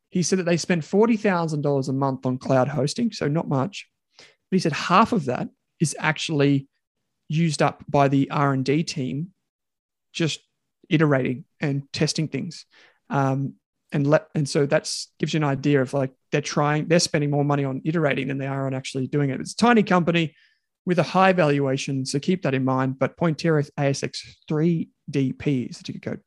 He 0.10 0.24
said 0.24 0.40
that 0.40 0.46
they 0.46 0.58
spend 0.58 0.86
forty 0.86 1.18
thousand 1.18 1.62
dollars 1.62 1.90
a 1.90 1.94
month 1.94 2.26
on 2.26 2.38
cloud 2.38 2.68
hosting, 2.68 3.12
so 3.12 3.28
not 3.28 3.48
much. 3.48 3.88
But 4.18 4.56
he 4.56 4.60
said 4.60 4.74
half 4.74 5.14
of 5.14 5.26
that 5.26 5.48
is 5.80 5.96
actually 5.98 6.68
used 7.30 7.62
up 7.62 7.84
by 7.88 8.08
the 8.08 8.30
R 8.30 8.54
and 8.54 8.66
D 8.66 8.84
team, 8.84 9.30
just 10.12 10.42
iterating 10.90 11.46
and 11.60 11.84
testing 11.94 12.28
things. 12.28 12.66
Um, 13.10 13.56
and 13.92 14.08
let 14.08 14.28
and 14.36 14.48
so 14.48 14.66
that's 14.66 15.12
gives 15.20 15.34
you 15.34 15.40
an 15.40 15.44
idea 15.44 15.82
of 15.82 15.94
like 15.94 16.12
they're 16.32 16.42
trying 16.42 16.88
they're 16.88 17.00
spending 17.00 17.30
more 17.30 17.44
money 17.44 17.66
on 17.66 17.82
iterating 17.84 18.28
than 18.28 18.38
they 18.38 18.48
are 18.48 18.68
on 18.68 18.74
actually 18.74 19.08
doing 19.08 19.30
it. 19.30 19.40
It's 19.40 19.54
a 19.54 19.58
tiny 19.58 19.84
company 19.84 20.36
with 20.86 21.00
a 21.00 21.04
high 21.04 21.34
valuation, 21.34 22.06
so 22.06 22.20
keep 22.20 22.44
that 22.44 22.54
in 22.54 22.64
mind. 22.64 22.98
But 22.98 23.18
Pointerra 23.18 23.70
ASX 23.78 24.20
3DP 24.50 25.70
is 25.70 25.78
the 25.78 25.84
ticker 25.84 26.00
code. 26.00 26.22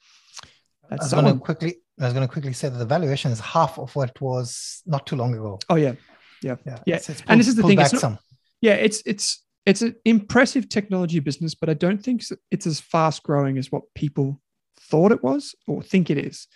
That's 0.90 1.12
I 1.12 1.16
was 1.16 1.24
going 1.24 1.38
to 1.38 1.44
quickly. 1.44 1.76
I 2.00 2.04
was 2.04 2.12
going 2.12 2.26
to 2.26 2.32
quickly 2.32 2.52
say 2.52 2.68
that 2.68 2.78
the 2.78 2.84
valuation 2.84 3.30
is 3.30 3.40
half 3.40 3.78
of 3.78 3.94
what 3.96 4.10
it 4.10 4.20
was 4.20 4.82
not 4.84 5.06
too 5.06 5.16
long 5.16 5.34
ago. 5.34 5.58
Oh 5.68 5.76
yeah, 5.76 5.94
yeah, 6.42 6.56
yeah. 6.66 6.78
yeah. 6.86 6.96
It's, 6.96 7.08
it's 7.08 7.20
pulled, 7.20 7.30
and 7.30 7.40
this 7.40 7.48
is 7.48 7.56
the 7.56 7.62
thing. 7.62 7.80
It's 7.80 8.02
not, 8.02 8.18
yeah, 8.60 8.74
it's 8.74 9.02
it's 9.06 9.42
it's 9.66 9.82
an 9.82 9.96
impressive 10.04 10.68
technology 10.68 11.20
business, 11.20 11.54
but 11.54 11.68
I 11.68 11.74
don't 11.74 12.02
think 12.02 12.22
it's 12.50 12.66
as 12.66 12.80
fast 12.80 13.22
growing 13.22 13.58
as 13.58 13.72
what 13.72 13.82
people 13.94 14.40
thought 14.78 15.12
it 15.12 15.22
was 15.22 15.54
or 15.66 15.82
think 15.82 16.10
it 16.10 16.18
is. 16.18 16.46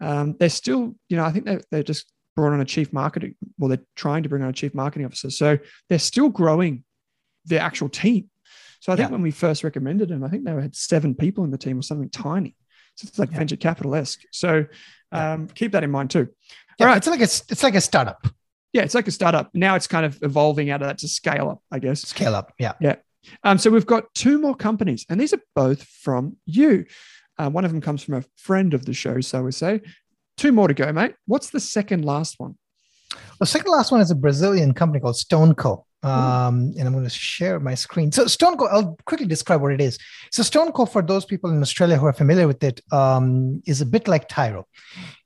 Um, 0.00 0.36
they're 0.38 0.48
still, 0.48 0.94
you 1.08 1.16
know, 1.16 1.24
I 1.24 1.32
think 1.32 1.44
they're, 1.44 1.62
they're 1.70 1.82
just 1.82 2.12
brought 2.36 2.52
on 2.52 2.60
a 2.60 2.64
chief 2.64 2.92
marketing, 2.92 3.34
well, 3.58 3.68
they're 3.68 3.84
trying 3.96 4.22
to 4.22 4.28
bring 4.28 4.42
on 4.42 4.48
a 4.48 4.52
chief 4.52 4.74
marketing 4.74 5.06
officer. 5.06 5.28
So 5.28 5.58
they're 5.88 5.98
still 5.98 6.28
growing 6.28 6.84
their 7.44 7.60
actual 7.60 7.88
team. 7.88 8.30
So 8.80 8.92
I 8.92 8.96
think 8.96 9.08
yeah. 9.08 9.12
when 9.12 9.22
we 9.22 9.32
first 9.32 9.64
recommended 9.64 10.08
them, 10.08 10.22
I 10.22 10.28
think 10.28 10.44
they 10.44 10.52
had 10.52 10.76
seven 10.76 11.16
people 11.16 11.42
in 11.42 11.50
the 11.50 11.58
team 11.58 11.80
or 11.80 11.82
something 11.82 12.10
tiny. 12.10 12.54
So 12.94 13.06
it's 13.08 13.18
like 13.18 13.32
yeah. 13.32 13.38
venture 13.38 13.56
capital 13.56 13.94
esque. 13.96 14.20
So 14.30 14.66
um, 15.10 15.48
keep 15.48 15.72
that 15.72 15.82
in 15.82 15.90
mind 15.90 16.10
too. 16.10 16.28
All 16.80 16.86
right. 16.86 16.96
It's 16.96 17.08
like 17.08 17.20
a, 17.20 17.24
it's 17.24 17.62
like 17.64 17.74
a 17.74 17.80
startup. 17.80 18.24
Yeah, 18.72 18.82
it's 18.82 18.94
like 18.94 19.08
a 19.08 19.10
startup. 19.10 19.50
Now 19.52 19.74
it's 19.74 19.88
kind 19.88 20.06
of 20.06 20.22
evolving 20.22 20.70
out 20.70 20.80
of 20.80 20.88
that 20.88 20.98
to 20.98 21.08
scale 21.08 21.48
up, 21.48 21.62
I 21.72 21.80
guess. 21.80 22.02
Scale 22.02 22.36
up. 22.36 22.52
Yeah. 22.58 22.74
Yeah. 22.80 22.96
Um, 23.42 23.58
so 23.58 23.70
we've 23.70 23.86
got 23.86 24.14
two 24.14 24.38
more 24.38 24.54
companies, 24.54 25.04
and 25.08 25.20
these 25.20 25.34
are 25.34 25.40
both 25.56 25.82
from 25.82 26.36
you. 26.46 26.84
Uh, 27.38 27.50
one 27.50 27.64
of 27.64 27.70
them 27.70 27.80
comes 27.80 28.02
from 28.02 28.14
a 28.14 28.24
friend 28.36 28.74
of 28.74 28.84
the 28.84 28.92
show, 28.92 29.20
so 29.20 29.42
we 29.42 29.52
say. 29.52 29.80
Two 30.36 30.52
more 30.52 30.68
to 30.68 30.74
go, 30.74 30.92
mate. 30.92 31.14
What's 31.26 31.50
the 31.50 31.60
second 31.60 32.04
last 32.04 32.36
one? 32.38 32.56
The 33.40 33.46
second 33.46 33.70
last 33.70 33.90
one 33.90 34.00
is 34.00 34.10
a 34.10 34.14
Brazilian 34.14 34.74
company 34.74 35.00
called 35.00 35.16
StoneCo. 35.16 35.84
Um, 36.02 36.72
and 36.78 36.82
I'm 36.86 36.92
going 36.92 37.04
to 37.04 37.10
share 37.10 37.58
my 37.58 37.74
screen. 37.74 38.12
So 38.12 38.26
StoneCo, 38.26 38.68
I'll 38.70 38.96
quickly 39.04 39.26
describe 39.26 39.60
what 39.60 39.72
it 39.72 39.80
is. 39.80 39.98
So 40.30 40.42
StoneCo, 40.42 40.90
for 40.90 41.02
those 41.02 41.24
people 41.24 41.50
in 41.50 41.60
Australia 41.60 41.96
who 41.96 42.06
are 42.06 42.12
familiar 42.12 42.46
with 42.46 42.62
it, 42.62 42.80
um, 42.92 43.62
is 43.66 43.80
a 43.80 43.86
bit 43.86 44.06
like 44.06 44.28
Tyro. 44.28 44.66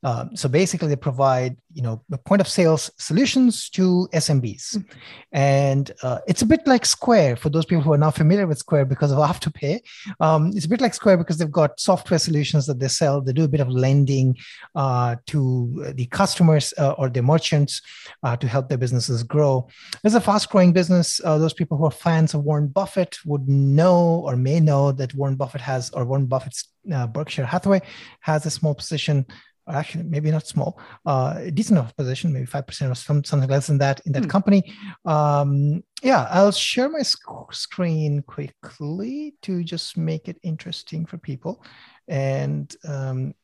Um, 0.02 0.36
so 0.36 0.48
basically, 0.48 0.88
they 0.88 0.96
provide 0.96 1.56
you 1.72 1.82
know 1.82 2.02
point 2.24 2.40
of 2.40 2.48
sales 2.48 2.90
solutions 2.98 3.70
to 3.70 4.08
SMBs, 4.12 4.76
mm-hmm. 4.76 4.98
and 5.32 5.90
uh, 6.02 6.18
it's 6.26 6.42
a 6.42 6.46
bit 6.46 6.66
like 6.66 6.84
Square 6.84 7.36
for 7.36 7.50
those 7.50 7.64
people 7.64 7.82
who 7.82 7.92
are 7.92 7.98
not 7.98 8.16
familiar 8.16 8.46
with 8.46 8.58
Square 8.58 8.86
because 8.86 9.12
of 9.12 9.18
Afterpay. 9.30 9.80
Um, 10.20 10.52
it's 10.54 10.66
a 10.66 10.68
bit 10.68 10.80
like 10.80 10.94
Square 10.94 11.18
because 11.18 11.38
they've 11.38 11.50
got 11.50 11.78
software 11.78 12.18
solutions 12.18 12.66
that 12.66 12.80
they 12.80 12.88
sell. 12.88 13.20
They 13.20 13.32
do 13.32 13.44
a 13.44 13.48
bit 13.48 13.60
of 13.60 13.68
lending 13.68 14.36
uh, 14.74 15.16
to 15.26 15.92
the 15.94 16.06
customers 16.06 16.74
uh, 16.78 16.92
or 16.92 17.08
the 17.08 17.22
merchants 17.22 17.80
uh, 18.22 18.36
to 18.36 18.48
help 18.48 18.68
their 18.68 18.78
businesses 18.78 19.22
grow. 19.22 19.68
It's 20.02 20.14
a 20.14 20.20
fast-growing 20.20 20.72
business. 20.72 21.20
Uh, 21.24 21.38
those 21.38 21.54
people 21.54 21.76
who 21.76 21.86
are 21.86 21.90
fans 21.92 22.34
of 22.34 22.42
Warren 22.42 22.68
Buffett 22.68 23.18
would 23.24 23.48
know 23.48 24.22
or 24.26 24.36
may 24.36 24.58
know 24.58 24.90
that 24.92 25.14
Warren 25.14 25.36
Buffett 25.36 25.60
has, 25.60 25.90
or 25.90 26.04
Warren 26.04 26.26
Buffett's 26.26 26.68
uh, 26.92 27.06
Berkshire 27.06 27.46
Hathaway 27.46 27.80
has 28.20 28.44
a 28.46 28.50
small 28.50 28.74
position 28.74 29.26
actually 29.68 30.04
maybe 30.04 30.30
not 30.30 30.46
small, 30.46 30.78
uh, 31.06 31.34
decent 31.54 31.78
enough 31.78 31.96
position, 31.96 32.32
maybe 32.32 32.46
5% 32.46 32.90
or 32.90 32.94
some, 32.94 33.24
something 33.24 33.48
less 33.48 33.66
than 33.66 33.78
that 33.78 34.00
in 34.06 34.12
that 34.12 34.24
mm. 34.24 34.30
company. 34.30 34.74
Um, 35.04 35.82
yeah, 36.02 36.26
I'll 36.30 36.52
share 36.52 36.88
my 36.88 37.02
sc- 37.02 37.52
screen 37.52 38.22
quickly 38.22 39.34
to 39.42 39.62
just 39.62 39.96
make 39.96 40.28
it 40.28 40.38
interesting 40.42 41.06
for 41.06 41.18
people. 41.18 41.64
And 42.08 42.74
um, 42.86 43.34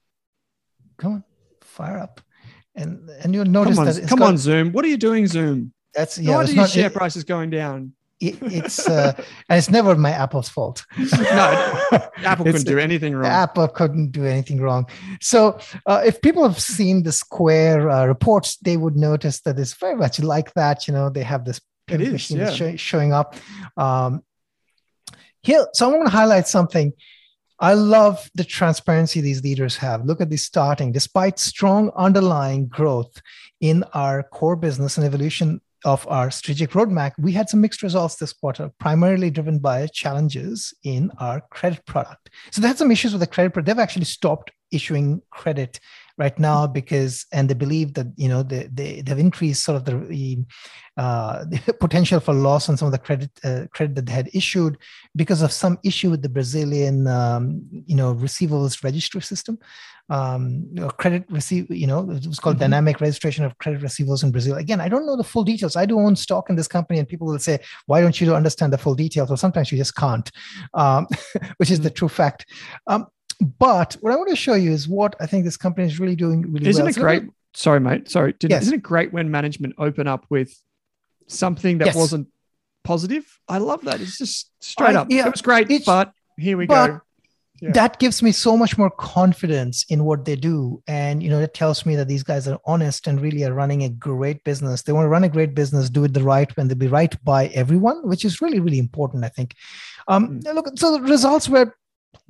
come 0.96 1.12
on, 1.12 1.24
fire 1.62 1.98
up. 1.98 2.20
And, 2.74 3.08
and 3.22 3.34
you'll 3.34 3.44
notice 3.44 3.76
come 3.76 3.88
on, 3.88 3.94
that 3.94 4.08
come 4.08 4.18
got, 4.18 4.28
on 4.28 4.38
Zoom. 4.38 4.72
What 4.72 4.84
are 4.84 4.88
you 4.88 4.96
doing, 4.96 5.26
Zoom? 5.26 5.72
That's 5.94 6.18
yeah. 6.18 6.36
Why 6.36 6.44
are 6.44 6.46
your 6.46 6.66
share 6.66 6.86
it, 6.86 6.94
price 6.94 7.16
is 7.16 7.24
going 7.24 7.50
down? 7.50 7.92
It, 8.20 8.38
it's 8.42 8.88
uh, 8.88 9.12
and 9.48 9.58
it's 9.58 9.70
never 9.70 9.94
my 9.94 10.10
Apple's 10.10 10.48
fault. 10.48 10.84
no, 10.98 12.08
Apple 12.18 12.44
couldn't 12.44 12.66
do 12.66 12.78
anything 12.78 13.14
wrong. 13.14 13.30
Apple 13.30 13.68
couldn't 13.68 14.10
do 14.10 14.24
anything 14.24 14.60
wrong. 14.60 14.86
So 15.20 15.58
uh, 15.86 16.02
if 16.04 16.20
people 16.20 16.42
have 16.42 16.60
seen 16.60 17.04
the 17.04 17.12
Square 17.12 17.90
uh, 17.90 18.06
reports, 18.06 18.56
they 18.56 18.76
would 18.76 18.96
notice 18.96 19.40
that 19.42 19.58
it's 19.58 19.74
very 19.74 19.94
much 19.94 20.20
like 20.20 20.52
that. 20.54 20.88
You 20.88 20.94
know, 20.94 21.10
they 21.10 21.22
have 21.22 21.44
this 21.44 21.60
it 21.88 22.00
is, 22.00 22.30
yeah. 22.30 22.50
sh- 22.50 22.80
showing 22.80 23.12
up. 23.12 23.34
Um, 23.76 24.22
here, 25.42 25.66
so 25.72 25.88
I 25.88 25.96
want 25.96 26.06
to 26.06 26.12
highlight 26.12 26.48
something. 26.48 26.92
I 27.60 27.74
love 27.74 28.30
the 28.34 28.44
transparency 28.44 29.20
these 29.20 29.42
leaders 29.42 29.76
have. 29.76 30.04
Look 30.04 30.20
at 30.20 30.30
this 30.30 30.44
starting. 30.44 30.92
Despite 30.92 31.38
strong 31.38 31.90
underlying 31.96 32.68
growth 32.68 33.20
in 33.60 33.84
our 33.94 34.22
core 34.22 34.56
business 34.56 34.96
and 34.96 35.06
evolution 35.06 35.60
of 35.84 36.06
our 36.08 36.30
strategic 36.30 36.70
roadmap, 36.70 37.12
we 37.18 37.32
had 37.32 37.48
some 37.48 37.60
mixed 37.60 37.82
results 37.82 38.16
this 38.16 38.32
quarter, 38.32 38.70
primarily 38.78 39.30
driven 39.30 39.58
by 39.58 39.86
challenges 39.88 40.74
in 40.84 41.10
our 41.18 41.42
credit 41.50 41.84
product. 41.86 42.30
So 42.50 42.60
they 42.60 42.68
had 42.68 42.78
some 42.78 42.90
issues 42.90 43.12
with 43.12 43.20
the 43.20 43.26
credit 43.26 43.52
product. 43.52 43.66
They've 43.66 43.82
actually 43.82 44.04
stopped 44.06 44.50
issuing 44.70 45.22
credit 45.30 45.80
right 46.18 46.38
now 46.38 46.66
because 46.66 47.24
and 47.32 47.48
they 47.48 47.54
believe 47.54 47.94
that 47.94 48.06
you 48.16 48.28
know 48.28 48.42
they, 48.42 48.68
they 48.72 49.00
they've 49.00 49.18
increased 49.18 49.64
sort 49.64 49.76
of 49.76 49.84
the, 49.84 50.44
uh, 50.96 51.44
the 51.66 51.72
potential 51.72 52.20
for 52.20 52.34
loss 52.34 52.68
on 52.68 52.76
some 52.76 52.86
of 52.86 52.92
the 52.92 52.98
credit 52.98 53.30
uh, 53.44 53.66
credit 53.72 53.94
that 53.94 54.06
they 54.06 54.12
had 54.12 54.28
issued 54.34 54.76
because 55.16 55.40
of 55.40 55.52
some 55.52 55.78
issue 55.84 56.10
with 56.10 56.22
the 56.22 56.28
Brazilian 56.28 57.06
um, 57.06 57.62
you 57.86 57.96
know 57.96 58.14
receivables 58.14 58.84
registry 58.84 59.22
system. 59.22 59.58
Um, 60.10 60.74
credit 60.96 61.24
receive 61.28 61.70
you 61.70 61.86
know 61.86 62.10
it 62.10 62.26
was 62.26 62.38
called 62.38 62.56
mm-hmm. 62.56 62.62
dynamic 62.62 63.00
registration 63.00 63.44
of 63.44 63.56
credit 63.58 63.80
receivables 63.80 64.24
in 64.24 64.32
Brazil. 64.32 64.56
Again 64.56 64.80
I 64.80 64.88
don't 64.88 65.06
know 65.06 65.16
the 65.16 65.24
full 65.24 65.44
details. 65.44 65.76
I 65.76 65.86
do 65.86 66.00
own 66.00 66.16
stock 66.16 66.50
in 66.50 66.56
this 66.56 66.68
company 66.68 66.98
and 66.98 67.06
people 67.06 67.26
will 67.26 67.38
say 67.38 67.58
why 67.86 68.00
don't 68.00 68.18
you 68.20 68.34
understand 68.34 68.72
the 68.72 68.78
full 68.78 68.94
details? 68.94 69.28
Well 69.28 69.36
sometimes 69.36 69.70
you 69.70 69.78
just 69.78 69.94
can't 69.94 70.30
um, 70.74 71.06
which 71.58 71.70
is 71.70 71.78
mm-hmm. 71.78 71.84
the 71.84 71.90
true 71.90 72.08
fact. 72.08 72.46
Um, 72.86 73.06
but 73.40 73.96
what 74.00 74.12
I 74.12 74.16
want 74.16 74.30
to 74.30 74.36
show 74.36 74.54
you 74.54 74.72
is 74.72 74.88
what 74.88 75.14
I 75.20 75.26
think 75.26 75.44
this 75.44 75.56
company 75.56 75.86
is 75.86 76.00
really 76.00 76.16
doing 76.16 76.52
really 76.52 76.68
isn't 76.68 76.82
well. 76.82 76.90
it 76.90 76.96
great? 76.96 77.22
Sorry, 77.54 77.80
mate. 77.80 78.10
Sorry. 78.10 78.34
Did, 78.38 78.50
yes. 78.50 78.62
Isn't 78.62 78.74
it 78.74 78.82
great 78.82 79.12
when 79.12 79.30
management 79.30 79.74
open 79.78 80.06
up 80.06 80.26
with 80.28 80.60
something 81.26 81.78
that 81.78 81.86
yes. 81.86 81.96
wasn't 81.96 82.28
positive? 82.84 83.24
I 83.48 83.58
love 83.58 83.82
that. 83.82 84.00
It's 84.00 84.18
just 84.18 84.50
straight 84.60 84.96
I, 84.96 85.00
up. 85.00 85.10
Yeah, 85.10 85.26
it 85.26 85.30
was 85.30 85.42
great, 85.42 85.68
but 85.84 86.12
here 86.36 86.56
we 86.56 86.66
but 86.66 86.86
go. 86.86 87.00
Yeah. 87.60 87.72
That 87.72 87.98
gives 87.98 88.22
me 88.22 88.30
so 88.30 88.56
much 88.56 88.78
more 88.78 88.90
confidence 88.90 89.84
in 89.88 90.04
what 90.04 90.24
they 90.24 90.36
do. 90.36 90.80
And, 90.86 91.22
you 91.22 91.28
know, 91.28 91.40
it 91.40 91.54
tells 91.54 91.84
me 91.84 91.96
that 91.96 92.06
these 92.06 92.22
guys 92.22 92.46
are 92.46 92.60
honest 92.64 93.08
and 93.08 93.20
really 93.20 93.42
are 93.44 93.52
running 93.52 93.82
a 93.82 93.88
great 93.88 94.44
business. 94.44 94.82
They 94.82 94.92
want 94.92 95.06
to 95.06 95.08
run 95.08 95.24
a 95.24 95.28
great 95.28 95.56
business, 95.56 95.90
do 95.90 96.04
it 96.04 96.14
the 96.14 96.22
right 96.22 96.48
way, 96.48 96.60
and 96.60 96.70
they'll 96.70 96.78
be 96.78 96.86
right 96.86 97.12
by 97.24 97.46
everyone, 97.48 98.06
which 98.06 98.24
is 98.24 98.40
really, 98.40 98.60
really 98.60 98.78
important, 98.78 99.24
I 99.24 99.28
think. 99.28 99.56
Um, 100.06 100.40
mm. 100.40 100.54
Look, 100.54 100.68
so 100.78 100.92
the 100.92 101.00
results 101.00 101.48
were 101.48 101.74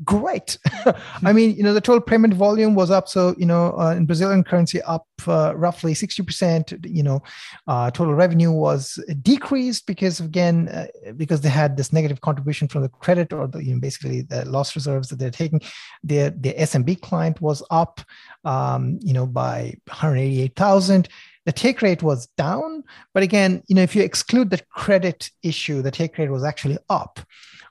great. 0.05 0.59
I 1.25 1.33
mean, 1.33 1.57
you 1.57 1.63
know, 1.63 1.75
the 1.75 1.81
total 1.81 2.01
payment 2.01 2.35
volume 2.35 2.75
was 2.75 2.91
up. 2.91 3.09
So, 3.09 3.35
you 3.39 3.47
know, 3.47 3.77
uh, 3.79 3.95
in 3.97 4.07
Brazilian 4.07 4.45
currency, 4.45 4.81
up 4.83 5.07
uh, 5.27 5.55
roughly 5.57 5.95
60%. 5.95 6.87
You 6.89 7.03
know, 7.03 7.23
uh, 7.67 7.91
total 7.91 8.15
revenue 8.15 8.53
was 8.53 9.03
decreased 9.23 9.87
because, 9.87 10.21
again, 10.21 10.69
uh, 10.69 10.87
because 11.17 11.41
they 11.41 11.49
had 11.49 11.77
this 11.77 11.93
negative 11.93 12.21
contribution 12.21 12.69
from 12.69 12.83
the 12.83 12.89
credit 12.89 13.33
or 13.33 13.47
the, 13.47 13.63
you 13.63 13.75
know, 13.75 13.81
basically 13.81 14.23
the 14.23 14.45
loss 14.45 14.75
reserves 14.77 15.09
that 15.09 15.19
they're 15.19 15.31
taking. 15.31 15.61
Their, 16.03 16.31
the 16.31 16.55
SMB 16.55 17.01
client 17.01 17.41
was 17.41 17.63
up, 17.71 18.01
um, 18.45 18.99
you 19.03 19.13
know, 19.13 19.27
by 19.27 19.75
188,000 19.87 21.09
the 21.49 21.53
take 21.53 21.81
rate 21.81 22.03
was 22.03 22.27
down 22.37 22.85
but 23.15 23.23
again 23.23 23.63
you 23.69 23.75
know 23.75 23.81
if 23.81 23.97
you 23.97 24.03
exclude 24.03 24.51
the 24.51 24.61
credit 24.75 25.31
issue 25.43 25.81
the 25.81 25.91
take 25.91 26.19
rate 26.19 26.31
was 26.31 26.45
actually 26.45 26.77
up 26.91 27.21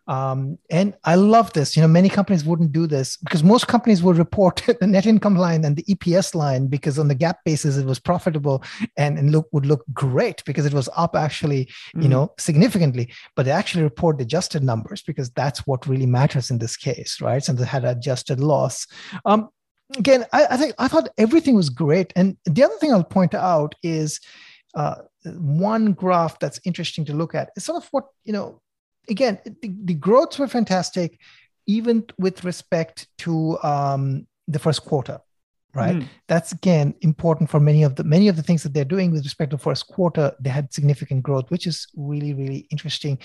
um, 0.08 0.58
and 0.70 0.96
I 1.04 1.16
love 1.16 1.52
this. 1.54 1.76
You 1.76 1.82
know, 1.82 1.88
many 1.88 2.08
companies 2.08 2.46
wouldn't 2.46 2.72
do 2.72 2.88
this 2.88 3.18
because 3.18 3.44
most 3.44 3.68
companies 3.68 4.02
would 4.02 4.18
report 4.18 4.64
the 4.80 4.88
net 4.88 5.06
income 5.06 5.36
line 5.36 5.66
and 5.66 5.76
the 5.76 5.84
EPS 5.84 6.34
line 6.34 6.68
because 6.68 6.98
on 6.98 7.10
the 7.10 7.16
GAAP 7.16 7.36
basis 7.44 7.78
it 7.78 7.86
was 7.86 8.00
profitable 8.00 8.64
and, 8.96 9.20
and 9.20 9.32
look 9.32 9.48
would 9.52 9.66
look 9.66 9.84
great 9.94 10.44
because 10.46 10.66
it 10.66 10.74
was 10.74 10.90
up 10.96 11.16
actually, 11.16 11.66
mm-hmm. 11.66 12.04
you 12.04 12.10
know, 12.10 12.32
significantly. 12.40 13.12
But 13.36 13.46
they 13.46 13.52
actually 13.52 13.84
report 13.84 14.18
the 14.18 14.24
adjusted 14.24 14.64
numbers 14.64 15.02
because 15.02 15.30
that's 15.32 15.68
what 15.68 15.88
really 15.88 16.06
matters 16.06 16.50
in 16.50 16.58
this 16.58 16.78
case, 16.78 17.20
right? 17.20 17.44
Since 17.44 17.60
they 17.60 17.66
had 17.66 17.84
adjusted 17.84 18.40
loss. 18.40 18.88
Um, 19.26 19.50
again, 19.96 20.26
I, 20.34 20.48
I 20.52 20.58
think 20.58 20.76
I 20.78 20.88
thought 20.88 21.10
everything 21.18 21.56
was 21.56 21.70
great. 21.70 22.12
And 22.16 22.38
the 22.46 22.64
other 22.64 22.76
thing 22.80 22.92
I'll 22.92 23.04
point 23.04 23.34
out 23.34 23.76
is 23.84 24.20
uh, 24.76 24.96
one 25.26 25.94
graph 25.94 26.40
that's 26.40 26.60
interesting 26.66 27.06
to 27.06 27.14
look 27.14 27.36
at 27.36 27.52
is 27.56 27.66
sort 27.66 27.82
of 27.82 27.88
what 27.92 28.06
you 28.26 28.34
know 28.34 28.62
again, 29.10 29.40
the, 29.46 29.74
the 29.84 29.94
growths 29.94 30.40
were 30.40 30.48
fantastic, 30.48 31.20
even 31.66 32.06
with 32.18 32.44
respect 32.44 33.08
to 33.20 33.58
um, 33.64 34.28
the 34.48 34.60
first 34.60 34.84
quarter 34.84 35.20
right 35.74 35.98
mm. 35.98 36.08
that's 36.28 36.54
again 36.54 36.94
important 37.02 37.50
for 37.50 37.60
many 37.60 37.84
of 37.84 37.96
the 37.96 38.04
many 38.04 38.30
of 38.30 38.38
the 38.38 38.42
things 38.42 38.64
that 38.64 38.74
they're 38.74 38.86
doing 38.86 39.12
with 39.12 39.24
respect 39.24 39.52
to 39.52 39.58
first 39.58 39.88
quarter 39.88 40.32
they 40.40 40.50
had 40.50 40.74
significant 40.74 41.22
growth 41.22 41.52
which 41.52 41.68
is 41.68 41.88
really 41.96 42.34
really 42.34 42.66
interesting 42.72 43.18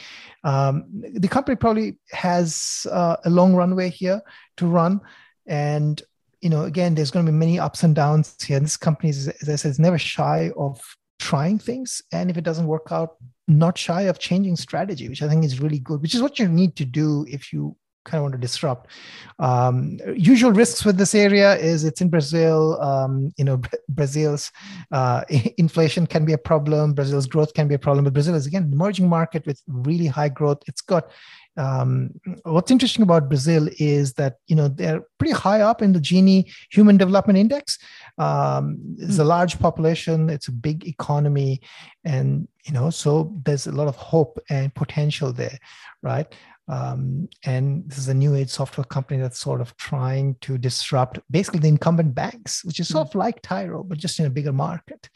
um, 0.43 0.85
the 0.91 1.29
company 1.29 1.57
probably 1.57 1.97
has 2.11 2.87
uh, 2.91 3.17
a 3.25 3.31
long 3.31 3.55
runway 3.55 3.89
here 3.89 4.21
to 4.57 4.67
run 4.67 5.01
and 5.47 6.03
you 6.43 6.51
know, 6.51 6.65
again, 6.65 6.95
there's 6.95 7.11
going 7.11 7.25
to 7.25 7.33
be 7.33 7.39
many 7.39 7.59
ups 7.59 7.85
and 7.85 7.95
downs 7.95 8.37
here. 8.43 8.61
This 8.61 8.77
company, 8.77 9.11
is, 9.11 9.29
as 9.29 9.49
I 9.49 9.57
said, 9.57 9.71
is 9.71 9.79
never 9.79 9.97
shy 9.97 10.51
of 10.57 10.81
trying 11.21 11.59
things. 11.59 12.03
And 12.13 12.31
if 12.31 12.37
it 12.37 12.45
doesn't 12.45 12.67
work 12.67 12.89
out, 12.91 13.17
not 13.47 13.79
shy 13.79 14.03
of 14.03 14.19
changing 14.19 14.57
strategy, 14.57 15.09
which 15.09 15.23
I 15.23 15.29
think 15.29 15.45
is 15.45 15.61
really 15.61 15.79
good, 15.79 16.03
which 16.03 16.15
is 16.15 16.23
what 16.23 16.39
you 16.39 16.49
need 16.49 16.75
to 16.77 16.85
do 16.85 17.25
if 17.29 17.53
you 17.53 17.77
kind 18.05 18.19
of 18.19 18.23
want 18.23 18.33
to 18.33 18.39
disrupt. 18.39 18.91
Um, 19.39 19.99
usual 20.17 20.51
risks 20.51 20.85
with 20.85 20.97
this 20.97 21.15
area 21.15 21.57
is 21.57 21.85
it's 21.85 22.01
in 22.01 22.09
Brazil. 22.09 22.81
Um, 22.81 23.33
you 23.37 23.45
know, 23.45 23.61
Brazil's 23.89 24.51
uh, 24.91 25.23
inflation 25.59 26.09
can 26.09 26.25
be 26.25 26.33
a 26.33 26.39
problem. 26.39 26.95
Brazil's 26.95 27.27
growth 27.27 27.55
can 27.55 27.69
be 27.69 27.77
a 27.77 27.79
problem. 27.79 28.05
But 28.05 28.15
Brazil 28.15 28.35
is 28.35 28.47
again 28.47 28.65
an 28.65 28.73
emerging 28.73 29.09
market 29.09 29.47
with 29.47 29.63
really 29.69 30.07
high 30.07 30.29
growth. 30.29 30.59
It's 30.67 30.81
got 30.81 31.11
um, 31.57 32.11
what's 32.45 32.71
interesting 32.71 33.03
about 33.03 33.29
Brazil 33.29 33.69
is 33.79 34.15
that 34.15 34.37
you 34.47 34.57
know 34.57 34.69
they're 34.69 35.03
pretty 35.19 35.35
high 35.35 35.61
up 35.61 35.83
in 35.83 35.93
the 35.93 36.01
Gini 36.01 36.51
Human 36.71 36.97
Development 36.97 37.39
Index. 37.39 37.79
Um, 38.19 38.79
it's 38.99 39.19
a 39.19 39.23
hmm. 39.23 39.29
large 39.29 39.59
population, 39.59 40.31
it's 40.31 40.49
a 40.49 40.53
big 40.53 40.87
economy, 40.87 41.61
and 42.05 42.49
you 42.65 42.73
know 42.73 42.91
so 42.91 43.35
there's 43.45 43.67
a 43.67 43.73
lot 43.73 43.89
of 43.89 43.97
hope 43.97 44.39
and 44.49 44.75
potential 44.75 45.33
there, 45.33 45.59
right? 46.03 46.33
Um, 46.69 47.29
and 47.45 47.89
this 47.89 47.99
is 47.99 48.09
a 48.09 48.15
new 48.15 48.35
age 48.35 48.49
software 48.49 48.85
company 48.85 49.21
that's 49.21 49.39
sort 49.39 49.61
of 49.61 49.77
trying 49.77 50.37
to 50.43 50.57
disrupt 50.57 51.19
basically 51.31 51.61
the 51.61 51.69
incumbent 51.69 52.15
banks, 52.15 52.65
which 52.65 52.79
is 52.79 52.89
sort 52.89 53.09
of 53.09 53.15
like 53.15 53.43
Tyro, 53.43 53.83
but 53.83 53.99
just 53.99 54.19
in 54.21 54.27
a 54.27 54.31
bigger 54.31 54.53
market 54.53 55.11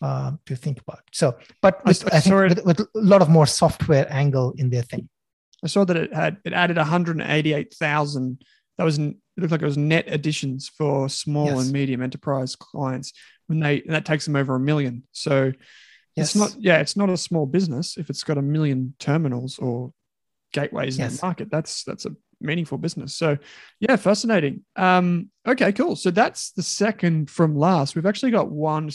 uh, 0.00 0.32
to 0.46 0.54
think 0.54 0.80
about. 0.80 1.00
So, 1.12 1.36
but 1.60 1.84
with, 1.84 2.04
I, 2.12 2.18
I, 2.18 2.20
think 2.20 2.34
with, 2.34 2.64
with, 2.64 2.80
a 2.80 2.86
lot 2.94 3.20
of 3.20 3.28
more 3.28 3.46
software 3.46 4.06
angle 4.10 4.54
in 4.56 4.70
their 4.70 4.82
thing. 4.82 5.08
I 5.64 5.68
saw 5.68 5.84
that 5.84 5.96
it 5.96 6.14
had 6.14 6.38
it 6.44 6.52
added 6.52 6.76
188,000. 6.76 8.44
That 8.78 8.84
was 8.84 8.98
it 8.98 9.16
looked 9.36 9.52
like 9.52 9.62
it 9.62 9.66
was 9.66 9.78
net 9.78 10.04
additions 10.08 10.68
for 10.68 11.08
small 11.08 11.46
yes. 11.46 11.62
and 11.64 11.72
medium 11.72 12.02
enterprise 12.02 12.56
clients 12.56 13.12
when 13.46 13.60
they 13.60 13.82
that 13.86 14.04
takes 14.04 14.24
them 14.24 14.36
over 14.36 14.54
a 14.54 14.60
million. 14.60 15.04
So 15.12 15.52
yes. 16.16 16.34
it's 16.34 16.36
not 16.36 16.56
yeah, 16.58 16.78
it's 16.78 16.96
not 16.96 17.10
a 17.10 17.16
small 17.16 17.46
business 17.46 17.96
if 17.96 18.10
it's 18.10 18.24
got 18.24 18.38
a 18.38 18.42
million 18.42 18.94
terminals 18.98 19.58
or 19.58 19.92
gateways 20.52 20.98
yes. 20.98 21.10
in 21.10 21.16
the 21.16 21.26
market. 21.26 21.50
That's 21.50 21.84
that's 21.84 22.06
a 22.06 22.14
meaningful 22.40 22.78
business. 22.78 23.14
So 23.14 23.38
yeah, 23.80 23.96
fascinating. 23.96 24.64
Um, 24.76 25.30
okay, 25.46 25.72
cool. 25.72 25.96
So 25.96 26.10
that's 26.10 26.52
the 26.52 26.62
second 26.62 27.30
from 27.30 27.56
last. 27.56 27.94
We've 27.94 28.06
actually 28.06 28.32
got 28.32 28.50
one. 28.50 28.90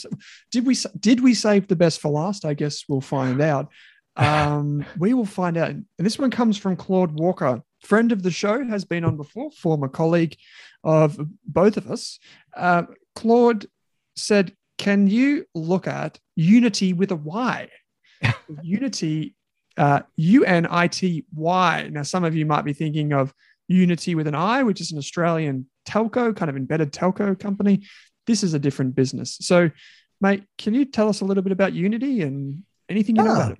Did 0.50 0.66
we 0.66 0.76
did 0.98 1.22
we 1.22 1.34
save 1.34 1.66
the 1.68 1.76
best 1.76 2.00
for 2.00 2.10
last? 2.10 2.44
I 2.44 2.54
guess 2.54 2.84
we'll 2.88 3.00
find 3.00 3.40
out. 3.40 3.72
Um, 4.18 4.84
we 4.98 5.14
will 5.14 5.24
find 5.24 5.56
out. 5.56 5.70
And 5.70 5.86
this 5.98 6.18
one 6.18 6.30
comes 6.30 6.58
from 6.58 6.76
Claude 6.76 7.18
Walker, 7.18 7.62
friend 7.80 8.10
of 8.12 8.22
the 8.22 8.30
show, 8.30 8.64
has 8.64 8.84
been 8.84 9.04
on 9.04 9.16
before, 9.16 9.50
former 9.52 9.88
colleague 9.88 10.36
of 10.82 11.18
both 11.46 11.76
of 11.76 11.90
us. 11.90 12.18
Uh, 12.54 12.82
Claude 13.14 13.66
said, 14.16 14.54
Can 14.76 15.06
you 15.06 15.46
look 15.54 15.86
at 15.86 16.18
Unity 16.34 16.92
with 16.92 17.12
a 17.12 17.16
Y? 17.16 17.68
Unity, 18.62 19.36
uh, 19.76 20.00
U 20.16 20.44
N 20.44 20.66
I 20.68 20.88
T 20.88 21.24
Y. 21.34 21.88
Now, 21.92 22.02
some 22.02 22.24
of 22.24 22.34
you 22.34 22.44
might 22.44 22.64
be 22.64 22.72
thinking 22.72 23.12
of 23.12 23.32
Unity 23.68 24.16
with 24.16 24.26
an 24.26 24.34
I, 24.34 24.64
which 24.64 24.80
is 24.80 24.90
an 24.90 24.98
Australian 24.98 25.66
telco, 25.86 26.34
kind 26.34 26.50
of 26.50 26.56
embedded 26.56 26.92
telco 26.92 27.38
company. 27.38 27.84
This 28.26 28.42
is 28.42 28.52
a 28.52 28.58
different 28.58 28.96
business. 28.96 29.38
So, 29.40 29.70
mate, 30.20 30.42
can 30.58 30.74
you 30.74 30.84
tell 30.84 31.08
us 31.08 31.20
a 31.20 31.24
little 31.24 31.42
bit 31.42 31.52
about 31.52 31.72
Unity 31.72 32.22
and 32.22 32.64
anything 32.88 33.14
you 33.14 33.22
know 33.22 33.32
about 33.32 33.52
it? 33.52 33.58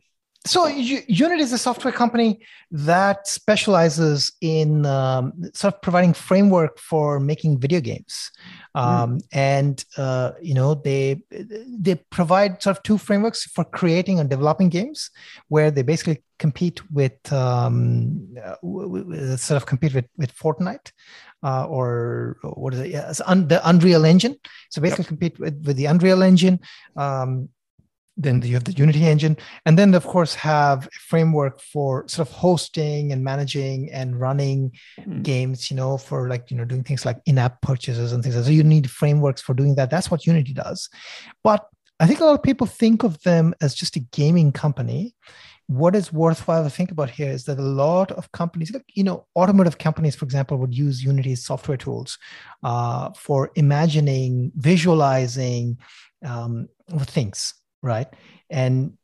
So 0.49 0.67
Unity 0.67 1.43
is 1.43 1.53
a 1.53 1.59
software 1.59 1.93
company 1.93 2.41
that 2.71 3.27
specializes 3.27 4.33
in 4.41 4.87
um, 4.87 5.33
sort 5.53 5.75
of 5.75 5.83
providing 5.83 6.15
framework 6.15 6.79
for 6.79 7.21
making 7.21 7.61
video 7.61 7.81
games, 7.81 8.31
hmm. 8.75 8.81
um, 8.81 9.19
mm. 9.19 9.27
and 9.33 9.85
uh, 9.97 10.33
you 10.41 10.55
know 10.55 10.75
they 10.75 11.23
they 11.31 11.97
provide 12.11 12.63
sort 12.63 12.77
of 12.77 12.83
two 12.83 12.99
frameworks 12.99 13.45
for 13.45 13.65
creating 13.65 14.19
and 14.21 14.31
developing 14.31 14.71
games, 14.71 15.11
where 15.49 15.71
they 15.71 15.83
basically 15.83 16.23
compete 16.39 16.81
with 16.91 17.33
um, 17.33 18.35
sort 19.37 19.57
of 19.57 19.67
compete 19.67 19.95
with 19.95 20.07
with 20.17 20.35
Fortnite. 20.35 20.93
Uh, 21.41 21.67
or 21.67 22.37
what 22.43 22.75
is 22.75 22.81
it? 22.81 22.91
Yeah, 22.91 23.13
un- 23.27 23.47
the 23.47 23.61
Unreal 23.69 24.05
Engine. 24.05 24.37
So 24.71 24.81
basically, 24.81 25.05
yep. 25.05 25.09
compete 25.09 25.39
with, 25.39 25.65
with 25.65 25.77
the 25.77 25.85
Unreal 25.85 26.25
Engine. 26.25 26.59
Um, 26.97 27.49
then 28.19 28.43
you 28.43 28.55
have 28.55 28.65
the 28.65 28.73
unity 28.73 29.07
engine. 29.07 29.37
And 29.65 29.79
then 29.79 29.95
of 29.95 30.05
course 30.05 30.35
have 30.35 30.87
a 30.87 30.99
framework 30.99 31.61
for 31.61 32.07
sort 32.09 32.29
of 32.29 32.35
hosting 32.35 33.13
and 33.13 33.23
managing 33.25 33.91
and 33.93 34.21
running 34.21 34.73
mm. 35.01 35.23
games 35.23 35.71
you 35.71 35.77
know 35.77 35.97
for 35.97 36.29
like 36.29 36.51
you 36.51 36.57
know 36.57 36.65
doing 36.65 36.83
things 36.83 37.07
like 37.07 37.19
in-app 37.25 37.63
purchases 37.63 38.13
and 38.13 38.23
things 38.23 38.35
like 38.35 38.45
that. 38.45 38.49
So 38.49 38.55
you 38.55 38.65
need 38.65 38.91
frameworks 38.91 39.41
for 39.41 39.55
doing 39.55 39.77
that. 39.77 39.91
That's 39.91 40.11
what 40.11 40.27
unity 40.27 40.53
does. 40.53 40.91
But 41.45 41.67
i 42.01 42.07
think 42.07 42.21
a 42.21 42.25
lot 42.25 42.35
of 42.35 42.43
people 42.43 42.67
think 42.67 43.03
of 43.03 43.21
them 43.23 43.55
as 43.61 43.75
just 43.75 43.97
a 43.97 44.01
gaming 44.01 44.53
company. 44.53 45.15
What 45.67 45.95
is 45.95 46.13
worthwhile 46.13 46.65
to 46.65 46.71
think 46.71 46.91
about 46.91 47.11
here 47.11 47.31
is 47.31 47.45
that 47.45 47.59
a 47.59 47.63
lot 47.63 48.11
of 48.13 48.33
companies, 48.33 48.73
like, 48.73 48.87
you 48.95 49.05
know, 49.05 49.27
automotive 49.37 49.77
companies, 49.77 50.17
for 50.17 50.25
example, 50.25 50.57
would 50.57 50.75
use 50.75 51.05
Unity's 51.05 51.45
software 51.45 51.77
tools 51.77 52.17
uh, 52.63 53.11
for 53.11 53.51
imagining, 53.55 54.51
visualizing 54.57 55.77
um, 56.25 56.69
things, 57.01 57.53
right? 57.83 58.09
And 58.51 58.95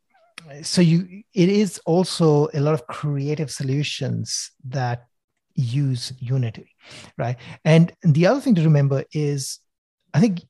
so 0.63 0.83
you 0.83 1.23
it 1.33 1.49
is 1.49 1.81
also 1.87 2.49
a 2.53 2.61
lot 2.61 2.75
of 2.75 2.87
creative 2.87 3.51
solutions 3.51 4.51
that 4.69 5.07
use 5.55 6.13
unity 6.19 6.71
right? 7.17 7.37
And 7.65 7.93
the 8.03 8.27
other 8.27 8.41
thing 8.41 8.55
to 8.57 8.63
remember 8.63 9.05
is 9.13 9.61
i 10.13 10.21
think 10.21 10.43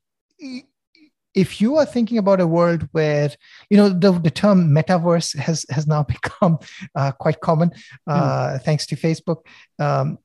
if 1.35 1.59
you 1.59 1.75
are 1.75 1.85
thinking 1.85 2.17
about 2.17 2.39
a 2.39 2.47
world 2.47 2.87
where 2.93 3.29
you 3.69 3.77
know 3.77 3.89
the, 3.89 4.11
the 4.13 4.31
term 4.31 4.69
metaverse 4.69 5.37
has 5.37 5.65
has 5.69 5.85
now 5.85 6.03
become 6.15 6.57
uh, 6.95 7.11
quite 7.11 7.41
common 7.41 7.71
uh, 8.07 8.53
mm. 8.53 8.61
thanks 8.63 8.85
to 8.87 8.95
facebook. 8.95 9.45
Um, 9.77 10.17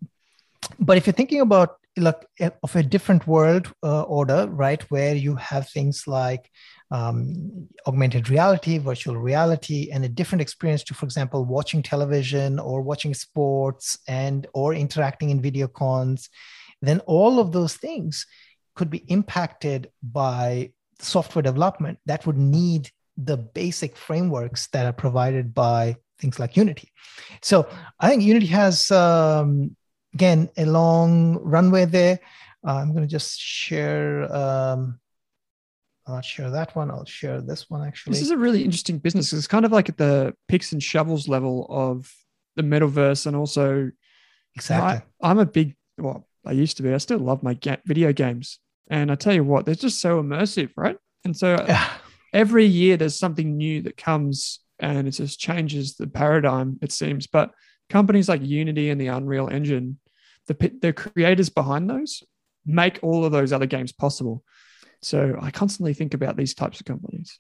but 0.79 0.97
if 0.97 1.07
you're 1.07 1.15
thinking 1.15 1.41
about 1.41 1.80
like 1.97 2.27
of 2.63 2.77
a 2.77 2.83
different 2.83 3.27
world 3.27 3.73
uh, 3.83 4.03
order 4.03 4.47
right 4.49 4.83
where 4.91 5.15
you 5.15 5.35
have 5.37 5.69
things 5.69 6.05
like 6.07 6.49
um, 6.91 7.69
augmented 7.87 8.29
reality, 8.31 8.79
virtual 8.79 9.17
reality, 9.17 9.91
and 9.93 10.05
a 10.05 10.09
different 10.09 10.43
experience 10.43 10.83
to, 10.85 10.95
for 10.95 11.05
example, 11.05 11.45
watching 11.45 11.83
television 11.83 12.59
or 12.59 12.81
watching 12.81 13.15
sports 13.15 13.99
and 14.09 14.47
or 14.55 14.75
interacting 14.75 15.31
in 15.31 15.41
video 15.41 15.69
cons, 15.69 16.29
then 16.83 17.01
all 17.01 17.39
of 17.39 17.53
those 17.53 17.75
things 17.75 18.27
could 18.75 18.91
be 18.91 19.05
impacted 19.09 19.91
by 20.03 20.73
software 20.99 21.43
development 21.43 21.99
that 22.07 22.27
would 22.27 22.39
need 22.39 22.91
the 23.17 23.37
basic 23.37 23.97
frameworks 23.97 24.69
that 24.69 24.87
are 24.87 24.93
provided 24.93 25.53
by 25.55 25.97
things 26.19 26.39
like 26.39 26.57
Unity. 26.57 26.91
So 27.43 27.69
I 27.99 28.09
think 28.09 28.23
Unity 28.23 28.47
has 28.47 28.91
um, 28.91 29.77
again 30.15 30.51
a 30.57 30.65
long 30.65 31.39
runway 31.43 31.85
there. 31.85 32.21
Uh, 32.67 32.75
I'm 32.75 32.93
going 32.93 33.05
to 33.05 33.11
just 33.11 33.41
share. 33.41 34.25
Um, 34.35 34.99
I'll 36.07 36.17
not 36.17 36.25
share 36.25 36.51
that 36.51 36.75
one. 36.75 36.91
I'll 36.91 37.05
share 37.05 37.41
this 37.41 37.71
one 37.71 37.87
actually. 37.87 38.13
This 38.13 38.23
is 38.23 38.31
a 38.31 38.37
really 38.37 38.65
interesting 38.65 38.99
business. 38.99 39.33
It's 39.33 39.47
kind 39.47 39.65
of 39.65 39.73
like 39.73 39.89
at 39.89 39.97
the 39.97 40.35
picks 40.49 40.73
and 40.73 40.83
shovels 40.83 41.29
level 41.29 41.67
of 41.71 42.13
the 42.57 42.63
metaverse, 42.63 43.27
and 43.27 43.37
also 43.37 43.91
exactly. 44.57 45.07
I, 45.23 45.31
am 45.31 45.39
a 45.39 45.47
big 45.47 45.77
well, 45.99 46.27
I 46.45 46.53
used 46.53 46.77
to 46.79 46.83
be. 46.83 46.93
I 46.93 46.99
still 46.99 47.19
love 47.19 47.43
my 47.43 47.55
ga- 47.55 47.81
video 47.87 48.13
games, 48.13 48.59
and 48.89 49.11
I 49.11 49.15
tell 49.15 49.35
you 49.35 49.45
what, 49.45 49.67
they're 49.67 49.75
just 49.75 50.01
so 50.01 50.23
immersive, 50.23 50.71
right? 50.77 50.97
And 51.25 51.37
so 51.37 51.57
yeah. 51.67 51.91
every 52.33 52.65
year 52.65 52.97
there's 52.97 53.19
something 53.19 53.57
new 53.57 53.83
that 53.83 53.97
comes, 53.97 54.61
and 54.79 55.07
it 55.07 55.13
just 55.13 55.39
changes 55.39 55.97
the 55.97 56.07
paradigm. 56.07 56.79
It 56.83 56.93
seems, 56.93 57.27
but 57.27 57.53
companies 57.91 58.29
like 58.29 58.43
Unity 58.43 58.89
and 58.89 59.01
the 59.01 59.09
Unreal 59.09 59.49
Engine, 59.49 59.99
the 60.47 60.55
the 60.81 60.93
creators 60.93 61.51
behind 61.51 61.91
those 61.91 62.23
make 62.67 62.99
all 63.03 63.25
of 63.25 63.33
those 63.33 63.53
other 63.53 63.67
games 63.67 63.93
possible. 63.93 64.45
So 65.03 65.39
I 65.41 65.51
constantly 65.51 65.95
think 65.95 66.15
about 66.15 66.37
these 66.37 66.55
types 66.55 66.81
of 66.81 66.87
companies. 66.87 67.39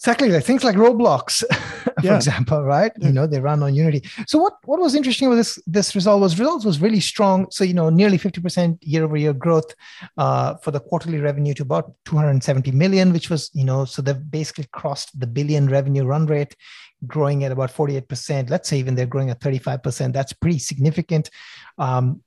Exactly, 0.00 0.40
things 0.40 0.64
like 0.64 0.74
Roblox, 0.74 1.44
for 1.84 1.94
yeah. 2.02 2.16
example, 2.16 2.64
right? 2.64 2.90
Yeah. 2.98 3.06
You 3.06 3.12
know, 3.12 3.28
they 3.28 3.38
run 3.38 3.62
on 3.62 3.72
Unity. 3.72 4.02
So 4.26 4.36
what 4.36 4.54
what 4.64 4.80
was 4.80 4.96
interesting 4.96 5.28
with 5.28 5.38
this 5.38 5.62
this 5.64 5.94
result 5.94 6.20
was 6.20 6.40
results 6.40 6.64
was 6.64 6.80
really 6.80 6.98
strong. 6.98 7.46
So 7.52 7.62
you 7.62 7.72
know, 7.72 7.88
nearly 7.88 8.18
fifty 8.18 8.40
percent 8.40 8.82
year 8.82 9.04
over 9.04 9.16
year 9.16 9.32
growth 9.32 9.72
uh, 10.18 10.56
for 10.56 10.72
the 10.72 10.80
quarterly 10.80 11.20
revenue 11.20 11.54
to 11.54 11.62
about 11.62 11.92
two 12.04 12.16
hundred 12.16 12.42
seventy 12.42 12.72
million, 12.72 13.12
which 13.12 13.30
was 13.30 13.48
you 13.54 13.64
know, 13.64 13.84
so 13.84 14.02
they've 14.02 14.28
basically 14.28 14.66
crossed 14.72 15.20
the 15.20 15.26
billion 15.28 15.68
revenue 15.68 16.02
run 16.02 16.26
rate, 16.26 16.56
growing 17.06 17.44
at 17.44 17.52
about 17.52 17.70
forty 17.70 17.96
eight 17.96 18.08
percent. 18.08 18.50
Let's 18.50 18.68
say 18.68 18.78
even 18.78 18.94
they're 18.94 19.06
growing 19.06 19.30
at 19.30 19.40
thirty 19.40 19.58
five 19.58 19.82
percent. 19.82 20.14
That's 20.14 20.32
pretty 20.32 20.58
significant. 20.58 21.30
Um, 21.78 22.22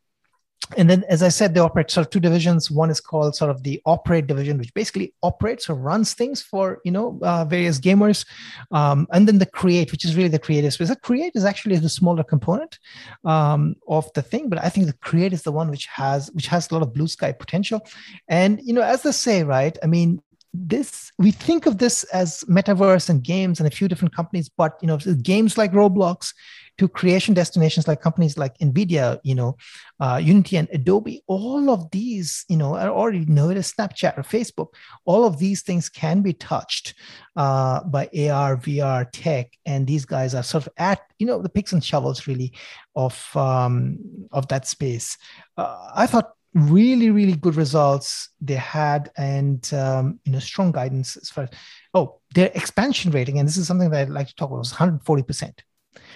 and 0.78 0.89
then 0.89 1.03
as 1.09 1.21
i 1.21 1.30
said 1.30 1.53
they 1.53 1.59
operate 1.59 1.91
sort 1.91 2.05
of 2.07 2.11
two 2.11 2.19
divisions 2.19 2.71
one 2.71 2.89
is 2.89 2.99
called 2.99 3.36
sort 3.36 3.51
of 3.51 3.61
the 3.63 3.80
operate 3.86 4.26
division 4.26 4.57
which 4.57 4.73
basically 4.73 5.13
operates 5.21 5.69
or 5.69 5.76
runs 5.76 6.13
things 6.13 6.41
for 6.41 6.80
you 6.84 6.91
know 6.91 7.19
uh, 7.21 7.45
various 7.45 7.80
gamers 7.80 8.26
um, 8.71 9.07
and 9.11 9.28
then 9.28 9.38
the 9.38 9.45
create 9.45 9.91
which 9.91 10.05
is 10.05 10.15
really 10.15 10.30
the 10.30 10.39
creative 10.39 10.73
space 10.73 10.89
the 10.89 10.95
create 10.95 11.34
is 11.36 11.45
actually 11.45 11.76
the 11.78 11.89
smaller 11.89 12.23
component 12.23 12.80
um, 13.26 13.76
of 13.88 14.11
the 14.13 14.21
thing 14.21 14.49
but 14.49 14.63
i 14.63 14.69
think 14.69 14.88
the 14.88 14.93
create 14.93 15.34
is 15.34 15.43
the 15.43 15.51
one 15.51 15.69
which 15.69 15.86
has 15.86 16.32
which 16.32 16.47
has 16.47 16.69
a 16.69 16.73
lot 16.73 16.82
of 16.82 16.93
blue 16.93 17.07
sky 17.07 17.32
potential 17.32 17.86
and 18.28 18.59
you 18.63 18.73
know 18.73 18.82
as 18.82 19.03
they 19.03 19.11
say 19.11 19.43
right 19.43 19.78
i 19.84 19.86
mean 19.86 20.21
this 20.58 21.12
we 21.18 21.32
think 21.32 21.66
of 21.66 21.78
this 21.78 22.03
as 22.06 22.43
metaverse 22.49 23.10
and 23.10 23.24
games 23.24 23.60
and 23.60 23.68
a 23.68 23.76
few 23.76 23.88
different 23.88 24.16
companies 24.16 24.49
but 24.49 24.78
you 24.82 24.88
know 24.88 24.97
games 25.22 25.58
like 25.58 25.72
roblox 25.72 26.34
to 26.78 26.89
creation 26.89 27.34
destinations 27.34 27.88
like 27.88 28.01
companies 28.01 28.38
like 28.38 28.58
nvidia 28.60 29.20
you 29.24 29.36
know 29.36 29.56
uh, 29.99 30.20
unity 30.22 30.58
and 30.58 30.68
adobe. 30.74 31.24
All 31.28 31.70
of 31.70 31.89
these 31.91 32.45
you 32.49 32.58
know 32.58 32.76
are 32.76 32.89
already 32.89 33.26
know 33.26 33.49
it 33.49 33.58
as 33.58 33.72
snapchat 33.72 34.18
or 34.18 34.24
facebook. 34.24 34.70
All 35.06 35.26
of 35.26 35.39
these 35.39 35.62
things 35.62 35.89
can 35.89 36.22
be 36.22 36.34
touched 36.34 36.95
uh, 37.36 37.84
by 37.84 38.10
ar 38.30 38.58
vr 38.58 39.08
tech 39.12 39.51
and 39.66 39.88
these 39.88 40.06
guys 40.06 40.36
are 40.36 40.43
sort 40.43 40.68
of 40.68 40.74
at 40.78 41.01
you 41.18 41.26
know 41.26 41.41
the 41.41 41.49
picks 41.49 41.74
and 41.74 41.84
shovels 41.84 42.28
really 42.28 42.53
of 42.95 43.16
um, 43.36 43.99
of 44.32 44.47
that 44.49 44.68
space. 44.68 45.18
Uh, 45.58 45.91
i 45.95 46.06
thought 46.06 46.34
really 46.56 47.10
really 47.12 47.36
good 47.36 47.56
results 47.56 48.30
they 48.39 48.56
had 48.56 49.12
and 49.18 49.74
um, 49.74 50.20
you 50.24 50.32
know 50.32 50.39
strong 50.39 50.72
guidance 50.72 51.18
as 51.18 51.30
far 51.30 51.43
as 51.43 51.49
oh 51.93 52.20
their 52.34 52.49
expansion 52.56 53.12
rating 53.12 53.38
and 53.38 53.47
this 53.47 53.58
is 53.58 53.68
something 53.68 53.89
that 53.89 54.03
i'd 54.03 54.10
like 54.10 54.28
to 54.28 54.36
talk 54.36 54.49
about 54.49 54.60
was 54.60 54.74
140% 54.74 55.53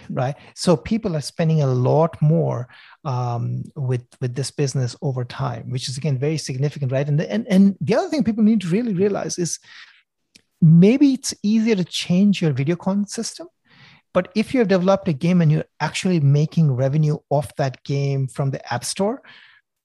right? 0.10 0.36
So 0.56 0.76
people 0.76 1.16
are 1.16 1.22
spending 1.22 1.62
a 1.62 1.68
lot 1.68 2.22
more 2.22 2.68
um, 3.06 3.64
with 3.76 4.06
with 4.22 4.36
this 4.36 4.52
business 4.52 4.96
over 5.02 5.24
time 5.24 5.70
which 5.70 5.88
is 5.88 5.98
again 5.98 6.18
very 6.18 6.38
significant 6.38 6.92
right? 6.92 7.08
And 7.08 7.20
the, 7.20 7.32
and 7.32 7.48
and 7.48 7.78
the 7.82 7.96
other 7.96 8.10
thing 8.10 8.24
people 8.24 8.44
need 8.44 8.62
to 8.62 8.68
really 8.68 8.94
realize 8.94 9.38
is 9.38 9.60
maybe 10.62 11.14
it's 11.14 11.34
easier 11.44 11.76
to 11.76 11.86
change 11.86 12.42
your 12.42 12.52
video 12.52 12.76
con 12.76 13.08
system 13.08 13.48
but 14.14 14.30
if 14.36 14.54
you 14.54 14.60
have 14.60 14.68
developed 14.68 15.08
a 15.08 15.14
game 15.14 15.42
and 15.42 15.52
you're 15.52 15.66
actually 15.80 16.20
making 16.20 16.72
revenue 16.72 17.18
off 17.30 17.56
that 17.56 17.82
game 17.84 18.28
from 18.28 18.52
the 18.52 18.74
app 18.74 18.84
store 18.84 19.22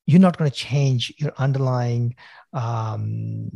you're 0.07 0.21
not 0.21 0.37
going 0.37 0.51
to 0.51 0.57
change 0.57 1.13
your 1.19 1.33
underlying 1.39 2.15
um, 2.53 3.51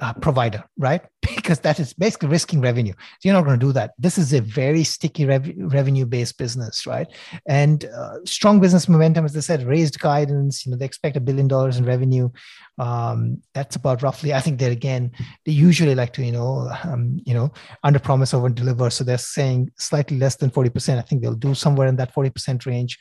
uh, 0.00 0.12
provider, 0.14 0.64
right? 0.78 1.02
Because 1.36 1.60
that 1.60 1.78
is 1.78 1.92
basically 1.92 2.28
risking 2.28 2.62
revenue. 2.62 2.92
So 2.92 3.20
you're 3.22 3.34
not 3.34 3.44
going 3.44 3.58
to 3.58 3.66
do 3.66 3.72
that. 3.72 3.92
This 3.98 4.16
is 4.16 4.32
a 4.32 4.40
very 4.40 4.82
sticky 4.82 5.26
rev- 5.26 5.52
revenue 5.56 6.06
based 6.06 6.38
business, 6.38 6.86
right? 6.86 7.06
And 7.46 7.84
uh, 7.84 8.24
strong 8.24 8.60
business 8.60 8.88
momentum, 8.88 9.26
as 9.26 9.36
I 9.36 9.40
said, 9.40 9.62
raised 9.64 10.00
guidance. 10.00 10.64
You 10.64 10.72
know, 10.72 10.78
they 10.78 10.86
expect 10.86 11.18
a 11.18 11.20
billion 11.20 11.46
dollars 11.46 11.76
in 11.76 11.84
revenue. 11.84 12.30
Um, 12.78 13.42
that's 13.52 13.76
about 13.76 14.02
roughly. 14.02 14.32
I 14.32 14.40
think 14.40 14.58
they 14.58 14.72
again 14.72 15.10
they 15.44 15.52
usually 15.52 15.94
like 15.94 16.14
to 16.14 16.24
you 16.24 16.32
know 16.32 16.70
um, 16.84 17.20
you 17.26 17.34
know 17.34 17.52
under 17.82 17.98
promise 17.98 18.32
over 18.32 18.48
deliver. 18.48 18.88
So 18.88 19.04
they're 19.04 19.18
saying 19.18 19.70
slightly 19.76 20.16
less 20.16 20.36
than 20.36 20.50
forty 20.50 20.70
percent. 20.70 20.98
I 20.98 21.02
think 21.02 21.20
they'll 21.20 21.34
do 21.34 21.54
somewhere 21.54 21.88
in 21.88 21.96
that 21.96 22.12
forty 22.14 22.30
percent 22.30 22.64
range. 22.64 22.98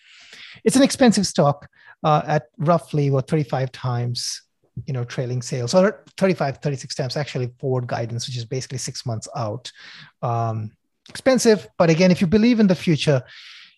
It's 0.66 0.76
an 0.76 0.84
expensive 0.84 1.26
stock 1.26 1.70
uh, 2.04 2.22
at 2.26 2.48
roughly 2.58 3.10
what 3.10 3.28
35 3.28 3.72
times 3.72 4.42
you 4.86 4.94
know 4.94 5.04
trailing 5.04 5.42
sales 5.42 5.76
or 5.76 6.04
35 6.18 6.58
36 6.58 6.96
times 6.96 7.16
actually 7.16 7.52
forward 7.60 7.86
guidance 7.86 8.28
which 8.28 8.38
is 8.38 8.46
basically 8.46 8.78
six 8.78 9.06
months 9.06 9.28
out. 9.36 9.72
Um, 10.22 10.72
expensive 11.10 11.68
but 11.78 11.90
again 11.90 12.12
if 12.12 12.22
you 12.22 12.28
believe 12.28 12.60
in 12.60 12.68
the 12.68 12.76
future 12.76 13.22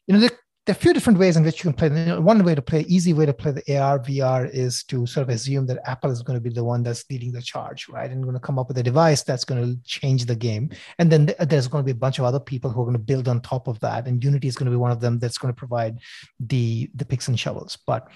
you 0.07 0.13
know 0.13 0.19
there, 0.19 0.32
there 0.66 0.74
are 0.74 0.78
a 0.78 0.82
few 0.82 0.93
different 0.93 1.20
ways 1.20 1.38
in 1.38 1.43
which 1.43 1.63
you 1.63 1.72
can 1.72 1.74
play 1.74 2.20
one 2.20 2.43
way 2.43 2.55
to 2.55 2.61
play 2.61 2.82
easy 2.88 3.13
way 3.13 3.26
to 3.26 3.34
play 3.34 3.51
the 3.51 3.78
ar 3.78 3.99
vr 3.99 4.49
is 4.51 4.84
to 4.84 5.05
sort 5.05 5.24
of 5.24 5.30
assume 5.30 5.66
that 5.66 5.80
apple 5.86 6.11
is 6.11 6.22
going 6.22 6.38
to 6.38 6.41
be 6.41 6.49
the 6.49 6.63
one 6.63 6.82
that's 6.82 7.05
leading 7.09 7.32
the 7.32 7.41
charge 7.41 7.88
right 7.89 8.11
and 8.11 8.24
going 8.24 8.34
to 8.34 8.39
come 8.39 8.57
up 8.57 8.68
with 8.68 8.78
a 8.78 8.84
device 8.84 9.22
that's 9.24 9.45
going 9.45 9.61
to 9.61 9.82
change 9.84 10.26
the 10.26 10.36
game 10.36 10.70
and 10.99 11.11
then 11.11 11.34
there's 11.39 11.68
going 11.68 11.84
to 11.84 11.86
be 11.86 11.91
a 11.91 12.03
bunch 12.05 12.20
of 12.20 12.26
other 12.26 12.39
people 12.39 12.72
who 12.72 12.82
are 12.82 12.86
going 12.86 12.93
to 12.93 12.99
build 12.99 13.28
on 13.28 13.39
top 13.41 13.68
of 13.68 13.80
that 13.80 14.07
and 14.07 14.24
unity 14.24 14.47
is 14.47 14.55
going 14.55 14.66
to 14.66 14.72
be 14.72 14.78
one 14.78 14.91
of 14.91 14.99
them 14.99 15.20
that's 15.20 15.38
going 15.38 15.53
to 15.53 15.57
provide 15.57 15.99
the 16.39 16.89
the 16.95 17.05
picks 17.05 17.28
and 17.28 17.39
shovels 17.39 17.78
but 17.86 18.07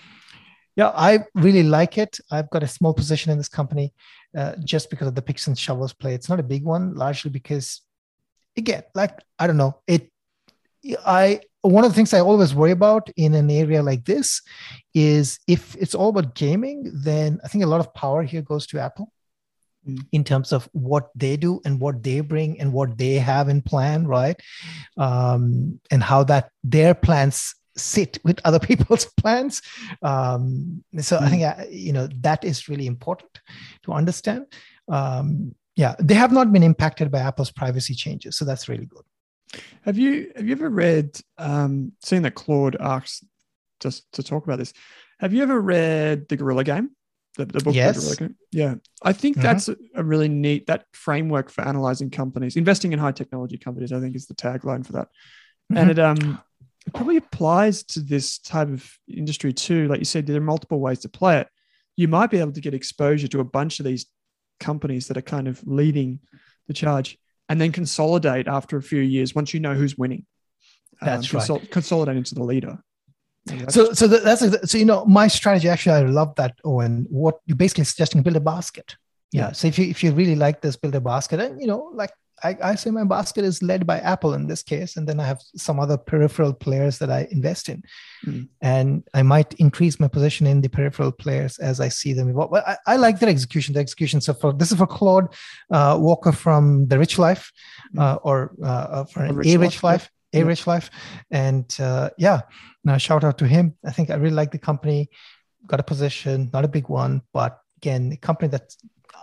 yeah, 0.76 0.94
I 0.96 1.26
really 1.36 1.64
like 1.64 1.98
it. 1.98 2.20
I've 2.32 2.50
got 2.50 2.64
a 2.64 2.68
small 2.68 2.94
position 2.94 3.34
in 3.34 3.38
this 3.38 3.50
company 3.50 3.94
uh, 4.38 4.54
just 4.64 4.90
because 4.90 5.10
of 5.10 5.16
the 5.16 5.22
picks 5.22 5.48
and 5.48 5.60
shovels 5.60 5.92
play. 5.92 6.14
It's 6.14 6.30
not 6.30 6.40
a 6.40 6.44
big 6.44 6.64
one, 6.64 6.96
largely 6.96 7.32
because, 7.32 7.82
again, 8.56 8.84
like 8.96 9.20
I 9.38 9.48
don't 9.48 9.58
know, 9.58 9.82
it. 9.88 10.10
I 11.06 11.42
one 11.62 11.84
of 11.84 11.92
the 11.92 11.96
things 11.96 12.14
I 12.14 12.22
always 12.22 12.56
worry 12.56 12.72
about 12.72 13.10
in 13.18 13.34
an 13.34 13.50
area 13.52 13.84
like 13.84 14.06
this 14.06 14.42
is 14.94 15.40
if 15.48 15.76
it's 15.76 15.94
all 15.94 16.10
about 16.10 16.36
gaming, 16.36 16.90
then 16.94 17.40
I 17.44 17.48
think 17.48 17.64
a 17.64 17.68
lot 17.68 17.82
of 17.82 17.94
power 17.94 18.24
here 18.24 18.42
goes 18.42 18.66
to 18.68 18.80
Apple 18.80 19.12
mm. 19.88 20.00
in 20.12 20.24
terms 20.24 20.54
of 20.54 20.70
what 20.72 21.10
they 21.16 21.36
do 21.36 21.60
and 21.66 21.82
what 21.82 22.02
they 22.02 22.22
bring 22.22 22.60
and 22.60 22.72
what 22.72 22.98
they 22.98 23.16
have 23.16 23.50
in 23.50 23.62
plan, 23.62 24.08
right? 24.08 24.40
Um, 24.98 25.82
and 25.92 26.02
how 26.02 26.24
that 26.26 26.50
their 26.64 26.94
plans 26.94 27.56
sit 27.76 28.20
with 28.24 28.40
other 28.46 28.60
people's 28.60 29.06
plans. 29.18 29.62
Um, 30.02 30.84
so 31.00 31.18
mm. 31.18 31.22
I 31.22 31.30
think 31.30 31.44
uh, 31.44 31.66
you 31.70 31.92
know 31.92 32.08
that 32.22 32.46
is 32.46 32.70
really 32.70 32.88
important 32.88 33.42
to 33.84 33.92
understand. 33.92 34.46
Um, 34.88 35.56
yeah, 35.76 35.96
they 36.00 36.16
have 36.16 36.32
not 36.32 36.52
been 36.52 36.64
impacted 36.64 37.12
by 37.12 37.20
Apple's 37.20 37.52
privacy 37.52 37.94
changes, 37.94 38.38
so 38.38 38.46
that's 38.46 38.68
really 38.68 38.86
good. 38.86 39.04
Have 39.84 39.98
you 39.98 40.32
have 40.36 40.46
you 40.46 40.52
ever 40.54 40.70
read 40.70 41.20
um, 41.38 41.94
seeing 42.02 42.22
that 42.24 42.36
Claude 42.36 42.78
asks 42.80 43.24
just 43.80 44.12
to 44.14 44.24
talk 44.24 44.44
about 44.44 44.60
this? 44.60 44.74
Have 45.20 45.34
you 45.34 45.44
ever 45.44 45.60
read 45.60 46.28
the 46.30 46.38
Gorilla 46.38 46.64
Game? 46.64 46.92
The, 47.38 47.46
the 47.46 47.60
book 47.60 47.76
yes. 47.76 48.10
The 48.10 48.16
Game? 48.16 48.36
Yeah, 48.52 48.76
I 49.04 49.14
think 49.14 49.38
mm-hmm. 49.38 49.44
that's 49.44 49.70
a, 49.70 49.76
a 49.96 50.04
really 50.04 50.30
neat 50.30 50.68
that 50.68 50.86
framework 50.94 51.50
for 51.50 51.62
analyzing 51.62 52.10
companies, 52.10 52.56
investing 52.56 52.92
in 52.94 53.00
high 53.00 53.12
technology 53.12 53.58
companies. 53.58 53.92
I 53.92 54.00
think 54.00 54.16
is 54.16 54.28
the 54.28 54.36
tagline 54.36 54.86
for 54.86 54.94
that, 54.94 55.08
mm-hmm. 55.72 55.78
and 55.78 55.92
it 55.92 56.00
um 56.00 56.42
it 56.86 56.94
probably 56.94 57.18
applies 57.18 57.84
to 57.84 58.00
this 58.02 58.40
type 58.40 58.70
of 58.70 58.90
industry 59.08 59.54
too. 59.54 59.88
Like 59.88 60.00
you 60.00 60.06
said, 60.06 60.26
there 60.26 60.38
are 60.38 60.42
multiple 60.42 60.80
ways 60.80 61.00
to 61.00 61.10
play 61.10 61.40
it. 61.40 61.48
You 61.96 62.08
might 62.08 62.32
be 62.32 62.40
able 62.40 62.54
to 62.54 62.62
get 62.62 62.74
exposure 62.74 63.28
to 63.28 63.40
a 63.42 63.46
bunch 63.46 63.80
of 63.80 63.86
these 63.86 64.06
companies 64.60 65.08
that 65.08 65.18
are 65.18 65.22
kind 65.22 65.48
of 65.48 65.66
leading 65.66 66.20
the 66.68 66.74
charge 66.74 67.18
and 67.50 67.60
then 67.60 67.72
consolidate 67.72 68.48
after 68.48 68.78
a 68.78 68.82
few 68.82 69.02
years 69.02 69.36
once 69.36 69.54
you 69.54 69.60
know 69.60 69.74
who's 69.74 69.98
winning. 69.98 70.26
That's 71.02 71.34
um, 71.34 71.40
consol- 71.40 71.60
right. 71.60 71.72
Consolidate 71.72 72.18
into 72.18 72.36
the 72.36 72.44
leader. 72.44 72.78
so, 73.70 73.94
so 73.94 74.08
that's 74.08 74.42
a, 74.42 74.68
so 74.68 74.78
you 74.78 74.86
know 74.86 75.06
my 75.06 75.28
strategy. 75.28 75.68
Actually, 75.68 75.96
I 75.96 76.02
love 76.04 76.36
that. 76.36 76.56
Owen, 76.64 77.08
what 77.10 77.40
you're 77.46 77.58
basically 77.58 77.86
suggesting 77.86 78.22
build 78.22 78.36
a 78.36 78.42
basket. 78.42 78.96
Yeah. 79.32 79.48
yeah. 79.48 79.52
So 79.54 79.68
if 79.68 79.80
you 79.80 79.90
if 79.90 80.04
you 80.04 80.12
really 80.12 80.36
like 80.36 80.62
this, 80.62 80.76
build 80.76 80.96
a 80.96 81.02
basket, 81.02 81.40
and 81.40 81.60
you 81.60 81.68
know, 81.68 81.90
like 81.94 82.12
I, 82.44 82.58
I 82.62 82.76
say 82.76 82.92
my 82.92 83.04
basket 83.04 83.44
is 83.44 83.62
led 83.62 83.86
by 83.86 84.00
Apple 84.00 84.34
in 84.34 84.48
this 84.48 84.64
case, 84.64 84.98
and 84.98 85.08
then 85.08 85.20
I 85.20 85.26
have 85.26 85.42
some 85.56 85.80
other 85.80 85.98
peripheral 85.98 86.54
players 86.54 87.00
that 87.00 87.10
I 87.10 87.28
invest 87.32 87.70
in, 87.70 87.84
mm. 88.26 88.48
and 88.62 89.04
I 89.14 89.24
might 89.24 89.54
increase 89.56 90.00
my 90.00 90.08
position 90.08 90.48
in 90.48 90.62
the 90.62 90.70
peripheral 90.70 91.12
players 91.12 91.58
as 91.60 91.80
I 91.80 91.90
see 91.90 92.14
them 92.14 92.30
evolve. 92.30 92.52
But 92.52 92.68
I, 92.68 92.78
I 92.88 92.96
like 92.98 93.20
their 93.20 93.30
execution. 93.30 93.74
The 93.74 93.80
execution. 93.80 94.22
So 94.22 94.34
for 94.34 94.54
this 94.54 94.72
is 94.72 94.78
for 94.78 94.88
Claude 94.88 95.34
uh, 95.72 95.98
Walker 96.00 96.32
from 96.32 96.88
the 96.88 96.98
Rich 96.98 97.20
Life, 97.20 97.52
mm. 97.96 98.02
uh, 98.02 98.20
or 98.24 98.56
uh, 98.64 98.66
uh 98.66 99.04
for 99.06 99.26
a 99.26 99.34
Rich, 99.34 99.58
Rich 99.58 99.84
Life, 99.84 99.84
Life 99.84 100.12
a 100.34 100.44
Rich 100.44 100.68
Life, 100.68 100.92
and 101.32 101.66
uh, 101.80 102.10
yeah, 102.18 102.42
now 102.84 102.98
shout 102.98 103.24
out 103.24 103.38
to 103.40 103.48
him. 103.48 103.76
I 103.86 103.92
think 103.92 104.10
I 104.10 104.16
really 104.16 104.36
like 104.36 104.52
the 104.52 104.60
company. 104.60 105.10
Got 105.68 105.80
a 105.80 105.84
position, 105.84 106.50
not 106.54 106.66
a 106.66 106.70
big 106.70 106.90
one, 106.90 107.22
but 107.34 107.60
again, 107.78 108.12
a 108.14 108.18
company 108.18 108.50
that 108.50 108.76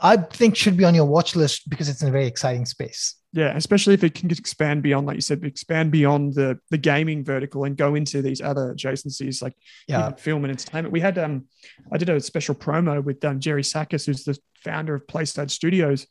I 0.03 0.17
think 0.17 0.57
should 0.57 0.77
be 0.77 0.85
on 0.85 0.95
your 0.95 1.05
watch 1.05 1.37
list 1.37 1.69
because 1.69 1.89
it's 1.89 2.03
in 2.03 2.09
a 2.09 2.13
very 2.13 2.27
exciting 2.27 2.67
space. 2.67 3.17
Yeah, 3.33 3.55
especially 3.55 3.95
if 3.95 4.03
it 4.03 4.15
can 4.15 4.31
expand 4.31 4.83
beyond, 4.83 5.07
like 5.07 5.17
you 5.17 5.21
said, 5.21 5.45
expand 5.45 5.91
beyond 5.91 6.35
the 6.35 6.59
the 6.71 6.79
gaming 6.79 7.23
vertical 7.23 7.65
and 7.65 7.77
go 7.77 7.95
into 7.95 8.23
these 8.23 8.41
other 8.41 8.75
adjacencies 8.75 9.43
like 9.43 9.55
yeah. 9.87 10.15
film 10.15 10.45
and 10.45 10.51
entertainment. 10.51 10.93
We 10.93 11.01
had 11.01 11.19
um, 11.19 11.47
I 11.93 11.99
did 11.99 12.09
a 12.09 12.19
special 12.21 12.55
promo 12.55 13.05
with 13.05 13.23
um, 13.25 13.41
Gerry 13.41 13.63
Sakkas, 13.63 14.07
who's 14.07 14.25
the 14.25 14.39
founder 14.65 14.95
of 14.95 15.07
PlaySide 15.07 15.51
Studios. 15.51 16.07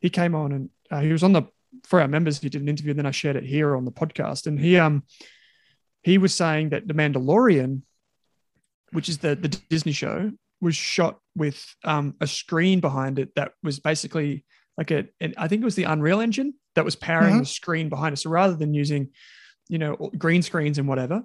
He 0.00 0.10
came 0.10 0.34
on 0.34 0.52
and 0.52 0.70
uh, 0.90 1.00
he 1.00 1.12
was 1.12 1.22
on 1.22 1.32
the 1.32 1.44
for 1.84 2.00
our 2.00 2.08
members. 2.08 2.40
He 2.40 2.48
did 2.48 2.60
an 2.60 2.68
interview, 2.68 2.90
and 2.90 2.98
then 2.98 3.06
I 3.06 3.10
shared 3.10 3.36
it 3.36 3.44
here 3.44 3.74
on 3.74 3.84
the 3.84 3.92
podcast. 3.92 4.46
And 4.46 4.60
he 4.60 4.76
um 4.76 5.04
he 6.02 6.18
was 6.18 6.34
saying 6.34 6.70
that 6.70 6.86
the 6.86 6.94
Mandalorian, 6.94 7.82
which 8.92 9.08
is 9.08 9.18
the 9.18 9.34
the 9.34 9.48
Disney 9.48 9.92
show, 9.92 10.32
was 10.60 10.76
shot 10.76 11.18
with 11.34 11.62
um, 11.84 12.14
a 12.20 12.26
screen 12.26 12.80
behind 12.80 13.18
it 13.18 13.34
that 13.34 13.52
was 13.62 13.78
basically 13.80 14.44
like 14.78 14.90
a, 14.90 15.06
an, 15.20 15.34
I 15.36 15.48
think 15.48 15.62
it 15.62 15.64
was 15.64 15.74
the 15.74 15.84
Unreal 15.84 16.20
Engine 16.20 16.54
that 16.74 16.84
was 16.84 16.96
powering 16.96 17.32
mm-hmm. 17.32 17.40
the 17.40 17.46
screen 17.46 17.88
behind 17.88 18.12
it. 18.12 18.18
So 18.18 18.30
rather 18.30 18.56
than 18.56 18.74
using, 18.74 19.10
you 19.68 19.78
know, 19.78 19.96
green 20.18 20.42
screens 20.42 20.78
and 20.78 20.88
whatever, 20.88 21.22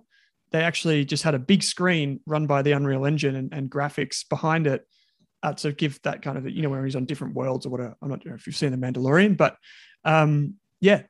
they 0.51 0.61
actually 0.61 1.05
just 1.05 1.23
had 1.23 1.35
a 1.35 1.39
big 1.39 1.63
screen 1.63 2.19
run 2.25 2.47
by 2.47 2.61
the 2.61 2.73
Unreal 2.73 3.05
Engine 3.05 3.35
and, 3.35 3.53
and 3.53 3.69
graphics 3.69 4.27
behind 4.27 4.67
it 4.67 4.85
uh, 5.43 5.53
to 5.53 5.71
give 5.71 6.01
that 6.03 6.21
kind 6.21 6.37
of, 6.37 6.49
you 6.49 6.61
know, 6.61 6.69
where 6.69 6.83
he's 6.83 6.95
on 6.95 7.05
different 7.05 7.35
worlds 7.35 7.65
or 7.65 7.69
whatever. 7.69 7.95
I'm 8.01 8.09
not 8.09 8.23
sure 8.23 8.35
if 8.35 8.47
you've 8.47 8.55
seen 8.55 8.71
The 8.71 8.77
Mandalorian, 8.77 9.37
but 9.37 9.57
um, 10.03 10.55
yeah, 10.79 11.03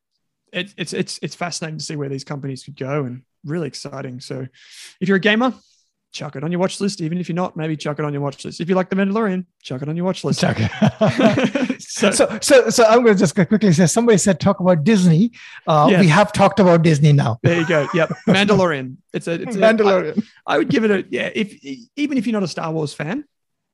it, 0.54 0.74
it's 0.78 0.94
it's 0.94 1.20
it's 1.22 1.36
fascinating 1.36 1.80
to 1.80 1.86
see 1.86 1.96
where 1.96 2.10
these 2.10 2.24
companies 2.24 2.64
could 2.64 2.76
go 2.76 3.06
and 3.06 3.24
really 3.46 3.68
exciting. 3.68 4.20
So 4.20 4.48
if 5.00 5.08
you're 5.08 5.18
a 5.18 5.22
gamer, 5.22 5.54
chuck 6.12 6.36
it 6.36 6.44
on 6.44 6.52
your 6.52 6.60
watch 6.60 6.80
list. 6.82 7.02
Even 7.02 7.18
if 7.18 7.30
you're 7.30 7.36
not, 7.36 7.56
maybe 7.56 7.78
chuck 7.78 8.00
it 8.00 8.06
on 8.06 8.14
your 8.14 8.22
watch 8.22 8.44
list. 8.44 8.60
If 8.60 8.70
you 8.70 8.76
like 8.76 8.90
The 8.90 8.96
Mandalorian, 8.96 9.46
chuck 9.62 9.82
it 9.82 9.90
on 9.90 9.96
your 9.96 10.06
watch 10.06 10.24
list. 10.24 10.42
Chuck 10.42 10.58
it. 10.60 11.82
so, 11.82 12.12
so, 12.12 12.40
so, 12.42 12.70
so 12.70 12.84
I'm 12.86 13.04
going 13.04 13.16
to 13.16 13.20
just 13.20 13.36
quickly 13.36 13.72
say 13.72 13.86
somebody 13.86 14.18
said 14.18 14.40
talk 14.40 14.60
about 14.60 14.84
Disney. 14.84 15.32
Uh, 15.68 15.88
Yeah. 15.92 16.02
We 16.02 16.08
have 16.08 16.32
talked 16.34 16.60
about 16.60 16.82
Disney 16.82 17.14
now. 17.14 17.40
there 17.44 17.60
you 17.60 17.68
go. 17.68 17.88
Yep, 17.94 18.10
Mandalorian. 18.28 18.98
It's 19.14 19.28
a 19.28 19.34
it's 19.34 19.56
a, 19.56 19.60
Mandalorian. 19.60 20.24
I, 20.46 20.56
I 20.56 20.58
would 20.58 20.70
give 20.70 20.84
it 20.84 20.92
a 20.92 21.06
yeah. 21.10 21.30
If 21.34 21.54
even 21.96 22.18
if 22.18 22.28
you're 22.28 22.34
not 22.34 22.44
a 22.44 22.48
Star 22.48 22.72
Wars 22.72 22.94
fan, 22.94 23.24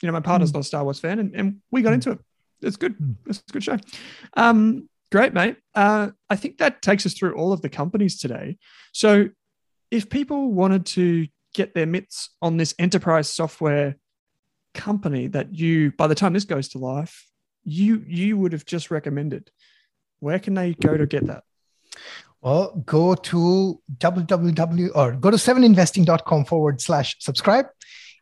you 0.02 0.08
know 0.08 0.14
my 0.14 0.20
partner's 0.20 0.54
not 0.54 0.60
a 0.60 0.64
Star 0.64 0.84
Wars 0.84 1.00
fan, 1.00 1.20
and, 1.20 1.36
and 1.36 1.58
we 1.72 1.82
got 1.82 1.94
into 1.94 2.12
it. 2.12 2.20
It's 2.62 2.78
good. 2.78 2.98
Mm. 2.98 3.16
It's 3.28 3.44
a 3.48 3.52
good 3.52 3.64
show. 3.64 3.78
Um, 4.36 4.90
great, 5.12 5.34
mate. 5.34 5.58
Uh, 5.76 6.10
I 6.30 6.36
think 6.36 6.58
that 6.58 6.82
takes 6.82 7.06
us 7.06 7.14
through 7.14 7.36
all 7.36 7.54
of 7.54 7.62
the 7.62 7.70
companies 7.70 8.20
today. 8.20 8.58
So, 8.94 9.30
if 9.92 10.10
people 10.10 10.52
wanted 10.52 10.86
to 10.88 11.28
get 11.58 11.74
their 11.74 11.88
mitts 11.88 12.30
on 12.42 12.56
this 12.58 12.76
enterprise 12.78 13.28
software 13.28 13.98
company 14.76 15.26
that 15.28 15.56
you, 15.56 15.92
by 15.98 16.06
the 16.08 16.16
time 16.16 16.34
this 16.34 16.46
goes 16.46 16.70
to 16.70 16.78
life, 16.78 17.26
you 17.64 18.04
you 18.08 18.38
would 18.38 18.54
have 18.54 18.64
just 18.64 18.92
recommended, 18.92 19.52
where 20.20 20.40
can 20.40 20.54
they 20.54 20.74
go 20.76 20.96
to 20.96 21.08
get 21.08 21.26
that? 21.28 21.44
Well, 22.42 22.82
go 22.86 23.16
to 23.16 23.82
www 23.98 24.90
or 24.96 25.12
go 25.14 25.32
to 25.32 25.38
seveninvesting.com 25.38 26.46
forward 26.46 26.80
slash 26.80 27.18
subscribe 27.20 27.66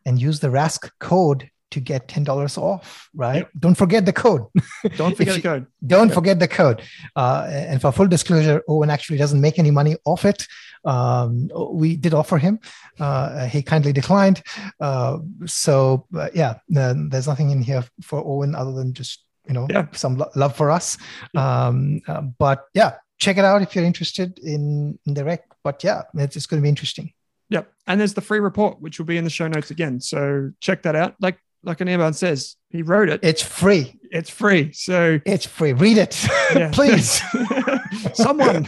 and 0.05 0.19
use 0.19 0.39
the 0.39 0.49
RASK 0.49 0.91
code 0.99 1.49
to 1.75 1.79
get 1.91 2.07
$10 2.07 2.57
off, 2.57 3.09
right? 3.13 3.37
Yep. 3.37 3.49
Don't 3.59 3.75
forget 3.83 4.03
the 4.05 4.13
code. 4.13 4.43
Don't 4.97 5.15
forget 5.15 5.35
the 5.35 5.41
code. 5.41 5.67
Don't 5.85 6.07
Okay. 6.07 6.15
forget 6.19 6.39
the 6.39 6.47
code. 6.47 6.81
Uh, 7.15 7.45
and 7.49 7.79
for 7.81 7.91
full 7.91 8.07
disclosure, 8.07 8.61
Owen 8.67 8.89
actually 8.89 9.17
doesn't 9.19 9.39
make 9.41 9.59
any 9.59 9.71
money 9.71 9.95
off 10.05 10.25
it. 10.25 10.47
Um, 10.85 11.49
we 11.71 11.95
did 11.95 12.13
offer 12.13 12.37
him. 12.37 12.59
Uh, 12.99 13.45
he 13.47 13.61
kindly 13.61 13.91
declined. 13.93 14.41
Uh, 14.79 15.17
so, 15.45 16.05
uh, 16.15 16.29
yeah, 16.33 16.55
there's 16.67 17.27
nothing 17.27 17.51
in 17.51 17.61
here 17.61 17.83
for 18.01 18.19
Owen 18.25 18.55
other 18.55 18.71
than 18.71 18.93
just, 18.93 19.23
you 19.47 19.53
know, 19.53 19.67
Yeah. 19.69 19.87
some 19.93 20.17
lo- 20.17 20.31
love 20.35 20.55
for 20.55 20.71
us. 20.71 20.97
Um, 21.35 22.01
uh, 22.07 22.21
but 22.21 22.65
yeah, 22.73 22.91
check 23.17 23.37
it 23.37 23.45
out 23.45 23.61
if 23.61 23.75
you're 23.75 23.85
interested 23.85 24.39
in, 24.39 24.97
in 25.05 25.13
the 25.13 25.23
rec. 25.25 25.41
But 25.63 25.83
yeah, 25.83 26.03
it's, 26.15 26.35
it's 26.35 26.45
going 26.47 26.61
to 26.61 26.63
be 26.63 26.69
interesting. 26.69 27.11
Yep. 27.49 27.71
And 27.87 27.99
there's 27.99 28.15
the 28.15 28.21
free 28.21 28.39
report, 28.39 28.81
which 28.81 28.97
will 28.97 29.05
be 29.05 29.17
in 29.17 29.23
the 29.23 29.29
show 29.29 29.47
notes 29.47 29.69
again. 29.69 30.01
So 30.01 30.51
check 30.61 30.81
that 30.83 30.95
out. 30.95 31.13
Like 31.19 31.37
like 31.65 31.79
Anirban 31.79 32.15
says, 32.15 32.55
he 32.69 32.81
wrote 32.81 33.09
it. 33.09 33.19
It's 33.23 33.41
free. 33.41 33.99
It's 34.11 34.29
free. 34.29 34.71
So 34.73 35.19
It's 35.25 35.45
free. 35.45 35.73
Read 35.73 35.97
it, 35.97 36.23
yeah. 36.55 36.69
please. 36.71 37.21
Someone. 38.13 38.65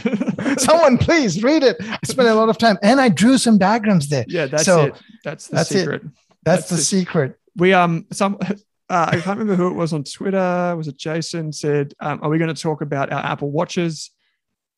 Someone, 0.58 0.98
please 0.98 1.42
read 1.42 1.62
it. 1.62 1.76
I 1.80 1.98
spent 2.04 2.28
a 2.28 2.34
lot 2.34 2.48
of 2.48 2.58
time 2.58 2.76
and 2.82 3.00
I 3.00 3.08
drew 3.08 3.38
some 3.38 3.58
diagrams 3.58 4.08
there. 4.08 4.24
yeah, 4.28 4.46
that's 4.46 4.64
So, 4.64 4.84
it. 4.86 4.94
That's 5.24 5.48
the 5.48 5.56
that's 5.56 5.70
it. 5.72 5.78
secret. 5.80 6.02
That's, 6.44 6.68
That's 6.68 6.68
the 6.70 6.74
it. 6.76 7.00
secret. 7.00 7.38
We 7.56 7.72
um 7.72 8.06
some 8.12 8.38
uh, 8.42 8.56
I 8.88 9.20
can't 9.20 9.38
remember 9.38 9.54
who 9.56 9.68
it 9.68 9.74
was 9.74 9.92
on 9.92 10.04
Twitter. 10.04 10.74
Was 10.76 10.88
it 10.88 10.96
Jason 10.96 11.52
said, 11.52 11.92
um, 12.00 12.20
are 12.22 12.30
we 12.30 12.38
going 12.38 12.54
to 12.54 12.60
talk 12.62 12.80
about 12.80 13.12
our 13.12 13.24
Apple 13.24 13.50
Watches? 13.50 14.10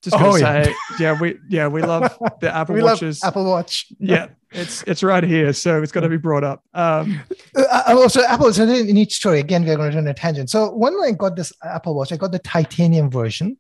Just 0.03 0.17
gonna 0.17 0.29
Oh, 0.31 0.37
yeah. 0.37 0.65
say, 0.65 0.75
yeah. 0.99 1.21
we 1.21 1.39
yeah, 1.49 1.67
we 1.69 1.83
love 1.83 2.17
the 2.41 2.55
Apple 2.55 2.75
we 2.75 2.83
Watches. 2.83 3.23
love 3.23 3.29
Apple 3.33 3.45
Watch. 3.45 3.87
yeah, 3.99 4.29
it's 4.53 4.83
it's 4.85 5.03
right 5.03 5.23
here. 5.25 5.53
So 5.53 5.83
it's 5.83 5.93
got 5.93 6.01
to 6.01 6.09
be 6.09 6.17
brought 6.17 6.45
up. 6.45 6.63
Um 6.75 7.21
Uh, 7.57 7.63
uh, 7.63 7.83
also, 7.97 8.23
Apple. 8.23 8.53
So 8.53 8.65
in 8.65 8.97
each 8.97 9.15
story, 9.17 9.41
again, 9.41 9.65
we're 9.65 9.77
going 9.77 9.91
to 9.91 9.97
turn 9.97 10.09
a 10.09 10.15
tangent. 10.15 10.51
So 10.51 10.75
when 10.75 10.95
I 11.03 11.13
got 11.13 11.37
this 11.37 11.53
Apple 11.65 11.95
Watch, 11.95 12.13
I 12.13 12.17
got 12.17 12.33
the 12.33 12.39
titanium 12.41 13.11
version, 13.11 13.57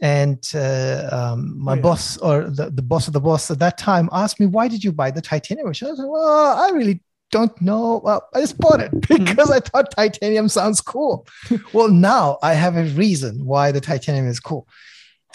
and 0.00 0.38
uh, 0.54 1.08
um, 1.12 1.58
my 1.58 1.72
Oh, 1.72 1.74
yeah. 1.76 1.82
boss 1.82 2.16
or 2.18 2.44
the, 2.50 2.70
the 2.70 2.82
boss 2.82 3.06
of 3.06 3.12
the 3.12 3.20
boss 3.20 3.50
at 3.50 3.58
that 3.60 3.78
time 3.78 4.08
asked 4.12 4.38
me, 4.40 4.46
"Why 4.46 4.68
did 4.68 4.82
you 4.84 4.92
buy 4.92 5.10
the 5.10 5.22
titanium 5.22 5.66
version?" 5.68 5.88
I 5.88 5.90
was 5.90 5.98
like, 6.00 6.08
"Well, 6.08 6.58
I 6.64 6.68
really 6.70 7.00
don't 7.30 7.60
know. 7.60 8.00
Well, 8.04 8.28
I 8.34 8.40
just 8.40 8.58
bought 8.58 8.80
it 8.80 8.90
Mm-hmm. 9.00 9.24
because 9.24 9.50
I 9.50 9.60
thought 9.60 9.90
titanium 9.92 10.48
sounds 10.48 10.80
cool." 10.80 11.26
well, 11.72 11.88
now 11.88 12.38
I 12.42 12.54
have 12.54 12.76
a 12.76 12.84
reason 12.84 13.44
why 13.44 13.72
the 13.72 13.80
titanium 13.80 14.26
is 14.28 14.40
cool. 14.40 14.66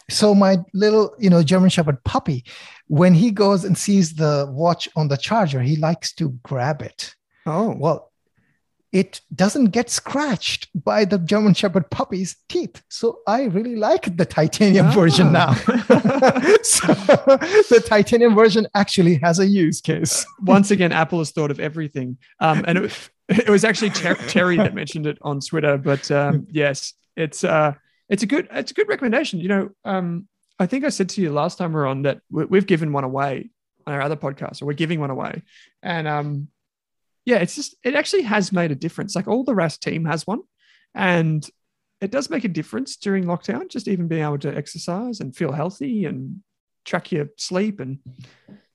So 0.09 0.33
my 0.33 0.57
little, 0.73 1.13
you 1.19 1.29
know, 1.29 1.43
German 1.43 1.69
Shepherd 1.69 2.03
puppy, 2.03 2.43
when 2.89 3.13
he 3.13 3.31
goes 3.31 3.63
and 3.63 3.77
sees 3.77 4.15
the 4.15 4.47
watch 4.49 4.89
on 4.95 5.07
the 5.07 5.17
charger, 5.17 5.61
he 5.61 5.75
likes 5.77 6.11
to 6.13 6.29
grab 6.43 6.81
it. 6.81 7.15
oh 7.45 7.75
Well, 7.77 8.09
it 8.91 9.21
doesn't 9.35 9.65
get 9.65 9.91
scratched 9.91 10.67
by 10.73 11.05
the 11.05 11.19
German 11.19 11.53
Shepherd 11.53 11.91
puppy's 11.91 12.35
teeth. 12.49 12.81
So 12.89 13.19
I 13.27 13.43
really 13.43 13.75
like 13.75 14.17
the 14.17 14.25
titanium 14.25 14.89
version 14.91 15.31
now. 15.31 15.49
Ah. 15.67 16.57
so 16.63 16.87
the 16.87 17.83
titanium 17.85 18.33
version 18.33 18.67
actually 18.73 19.19
has 19.21 19.37
a 19.37 19.45
use 19.45 19.79
case. 19.79 20.25
once 20.41 20.71
again, 20.71 20.91
Apple 20.91 21.19
has 21.19 21.29
thought 21.29 21.51
of 21.51 21.59
everything. 21.59 22.17
Um, 22.39 22.65
and 22.67 22.79
it, 22.79 23.09
it 23.29 23.49
was 23.49 23.63
actually 23.63 23.91
Ter- 23.91 24.15
Terry 24.15 24.57
that 24.57 24.73
mentioned 24.73 25.05
it 25.05 25.19
on 25.21 25.39
Twitter. 25.39 25.77
But 25.77 26.09
um, 26.09 26.47
yes, 26.51 26.93
it's 27.15 27.43
uh, 27.43 27.73
it's 28.09 28.23
a 28.23 28.27
good 28.27 28.47
it's 28.51 28.71
a 28.71 28.73
good 28.73 28.87
recommendation. 28.87 29.39
You 29.39 29.47
know, 29.49 29.69
um, 29.85 30.27
I 30.59 30.65
think 30.65 30.83
I 30.83 30.89
said 30.89 31.09
to 31.09 31.21
you 31.21 31.31
last 31.31 31.57
time 31.57 31.73
we 31.73 31.79
are 31.79 31.87
on 31.87 32.01
that 32.03 32.21
we- 32.29 32.45
we've 32.45 32.67
given 32.67 32.91
one 32.91 33.03
away 33.05 33.49
on 33.87 33.93
our 33.93 34.01
other 34.01 34.17
podcast, 34.17 34.61
or 34.61 34.65
we're 34.65 34.73
giving 34.73 34.99
one 34.99 35.09
away, 35.09 35.41
and 35.81 36.07
um, 36.07 36.49
yeah, 37.25 37.37
it's 37.37 37.55
just 37.55 37.75
it 37.83 37.95
actually 37.95 38.23
has 38.23 38.51
made 38.51 38.71
a 38.71 38.75
difference. 38.75 39.15
Like 39.15 39.27
all 39.27 39.43
the 39.43 39.53
Rask 39.53 39.79
team 39.79 40.05
has 40.05 40.27
one, 40.27 40.41
and 40.93 41.47
it 42.01 42.11
does 42.11 42.29
make 42.29 42.43
a 42.43 42.49
difference 42.49 42.97
during 42.97 43.25
lockdown. 43.25 43.69
Just 43.69 43.87
even 43.87 44.07
being 44.07 44.23
able 44.23 44.39
to 44.39 44.55
exercise 44.55 45.19
and 45.19 45.35
feel 45.35 45.51
healthy 45.51 46.05
and 46.05 46.41
track 46.85 47.11
your 47.11 47.27
sleep 47.37 47.79
and 47.79 47.99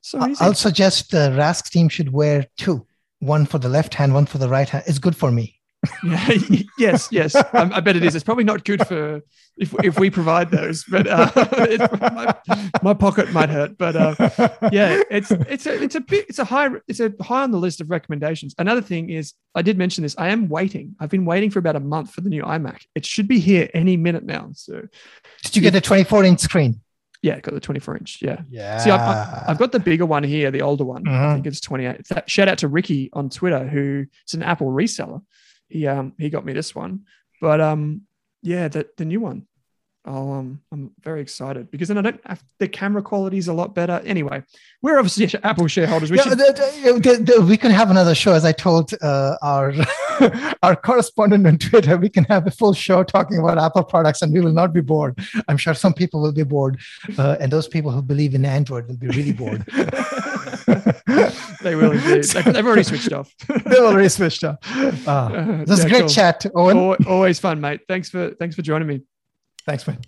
so 0.01 0.27
easy. 0.29 0.45
I'll 0.45 0.55
suggest 0.55 1.11
the 1.11 1.31
Rask 1.37 1.71
team 1.71 1.89
should 1.89 2.13
wear 2.13 2.47
two 2.57 2.87
one 3.21 3.47
for 3.47 3.59
the 3.59 3.69
left 3.69 3.95
hand, 3.95 4.13
one 4.15 4.27
for 4.27 4.39
the 4.39 4.49
right 4.49 4.69
hand. 4.69 4.85
It's 4.87 4.99
good 4.99 5.17
for 5.17 5.31
me. 5.31 5.54
Yeah, 6.03 6.31
yes, 6.79 7.09
yes. 7.11 7.35
Um, 7.53 7.73
I 7.73 7.81
bet 7.81 7.97
it 7.97 8.05
is. 8.05 8.15
It's 8.15 8.25
probably 8.25 8.45
not 8.45 8.65
good 8.65 8.87
for 8.87 9.23
if 9.57 9.75
if 9.85 9.99
we 9.99 10.11
provide 10.11 10.51
those, 10.51 10.85
but 10.85 11.07
uh, 11.07 11.31
it, 11.37 11.81
my, 12.01 12.35
my 12.83 12.95
pocket 12.95 13.33
might 13.33 13.49
hurt. 13.51 13.77
But 13.79 13.97
uh, 13.97 14.15
yeah, 14.73 15.03
it's 15.11 15.31
it's 15.31 15.67
a 15.67 15.83
it's 15.83 15.95
a 15.95 16.01
bit 16.01 16.27
it's 16.29 16.39
a 16.39 16.45
high 16.45 16.69
it's 16.89 17.01
a 17.01 17.13
high 17.21 17.43
on 17.43 17.51
the 17.51 17.59
list 17.59 17.81
of 17.81 17.91
recommendations. 17.91 18.55
Another 18.59 18.81
thing 18.83 19.11
is 19.11 19.35
I 19.55 19.63
did 19.63 19.79
mention 19.79 20.03
this. 20.03 20.15
I 20.19 20.29
am 20.31 20.49
waiting. 20.49 20.95
I've 21.01 21.11
been 21.11 21.25
waiting 21.25 21.51
for 21.51 21.59
about 21.59 21.77
a 21.77 21.81
month 21.81 22.13
for 22.13 22.21
the 22.21 22.29
new 22.31 22.43
iMac. 22.43 22.83
It 22.95 23.07
should 23.07 23.29
be 23.29 23.39
here 23.39 23.69
any 23.75 23.97
minute 23.97 24.25
now. 24.25 24.51
So 24.55 24.83
Did 25.43 25.57
you 25.57 25.63
get 25.63 25.75
a 25.75 25.81
24 25.81 26.25
inch 26.25 26.41
screen? 26.41 26.81
yeah, 27.23 27.41
got 27.41 27.55
the 27.55 27.61
24 27.61 27.97
inch. 27.97 28.19
Yeah. 28.21 28.43
Yeah. 28.51 28.77
See, 28.77 28.91
I've, 28.91 29.49
I've- 29.49 29.59
got 29.59 29.73
the 29.73 29.81
bigger 29.81 30.05
one 30.05 30.25
here, 30.25 30.51
the 30.51 30.61
older 30.61 30.85
one. 30.85 31.09
I 31.09 31.11
Mhm. 31.11 31.35
think 31.37 31.47
it's 31.47 31.61
28. 31.63 32.03
Shout 32.29 32.49
out 32.49 32.59
to 32.59 32.69
Ricky 32.69 33.09
on 33.15 33.31
Twitter, 33.31 33.67
who 33.67 34.05
is 34.29 34.35
an 34.35 34.43
Apple 34.43 34.67
reseller. 34.67 35.23
He 35.75 35.89
um 35.89 36.13
he 36.19 36.31
got 36.31 36.45
me 36.45 36.53
this 36.53 36.73
one, 36.73 37.01
but 37.41 37.61
um 37.61 38.03
yeah, 38.43 38.69
the 38.69 38.87
the 38.97 39.05
new 39.05 39.21
one. 39.21 39.47
I'll, 40.07 40.33
um, 40.35 40.61
I'm 40.71 40.91
very 41.01 41.23
excited 41.23 41.71
because 41.71 41.89
then 41.89 41.97
I 41.97 42.03
don't 42.03 42.21
have 42.27 42.45
the 42.59 42.69
camera 42.69 43.03
quality 43.03 43.39
is 43.39 43.49
a 43.49 43.55
lot 43.55 43.75
better. 43.75 44.03
Anyway, 44.05 44.43
we're 44.83 44.99
obviously 44.99 45.27
Apple 45.51 45.67
shareholders. 45.67 46.11
We 46.11 46.19
Yeah, 46.19 46.25
should, 46.25 46.39
the- 46.39 46.53
the- 46.85 47.01
the- 47.17 47.23
the- 47.33 47.41
we 47.53 47.57
can 47.57 47.71
have 47.81 47.91
another 47.91 48.15
show, 48.15 48.35
as 48.35 48.45
I 48.45 48.53
told 48.53 48.93
uh, 49.01 49.37
our 49.43 49.73
our 50.67 50.77
correspondent 50.77 51.47
on 51.47 51.57
Twitter. 51.57 51.97
We 51.97 52.11
can 52.11 52.25
have 52.25 52.47
a 52.47 52.51
full 52.51 52.75
show 52.75 53.03
talking 53.03 53.39
about 53.39 53.57
Apple 53.67 53.83
products, 53.83 54.21
and 54.23 54.31
we 54.33 54.41
will 54.45 54.53
not 54.53 54.75
be 54.75 54.83
bored. 54.83 55.15
I'm 55.49 55.57
sure 55.57 55.73
some 55.75 55.95
people 55.95 56.21
will 56.21 56.33
be 56.43 56.45
bored, 56.45 56.75
uh, 57.19 57.37
and 57.41 57.51
those 57.51 57.67
people 57.67 57.91
who 57.91 58.03
believe 58.03 58.35
in 58.35 58.45
Android 58.45 58.87
will 58.89 58.99
be 59.07 59.09
really 59.09 59.33
bored. 59.33 59.65
they 61.65 61.75
will 61.75 61.91
indeed. 61.99 62.23
They've, 62.25 62.45
they've 62.45 62.67
already 62.67 62.85
switched 62.85 63.13
off. 63.13 63.35
They've 63.49 63.79
already 63.79 64.09
switched 64.09 64.45
off. 64.45 64.59
Uh, 64.65 65.11
Uh, 65.11 65.65
this 65.65 65.71
is 65.79 65.79
yeah, 65.81 65.87
a 65.87 65.89
great 65.89 66.01
cool. 66.01 66.09
chat, 66.09 66.47
Owen. 66.55 66.97
Always 67.07 67.41
fun, 67.41 67.61
mate. 67.61 67.81
Thanks 67.89 68.09
for 68.09 68.31
thanks 68.39 68.55
for 68.55 68.63
joining 68.63 68.87
me. 68.87 69.01
Thanks, 69.67 69.87
man. 69.87 69.99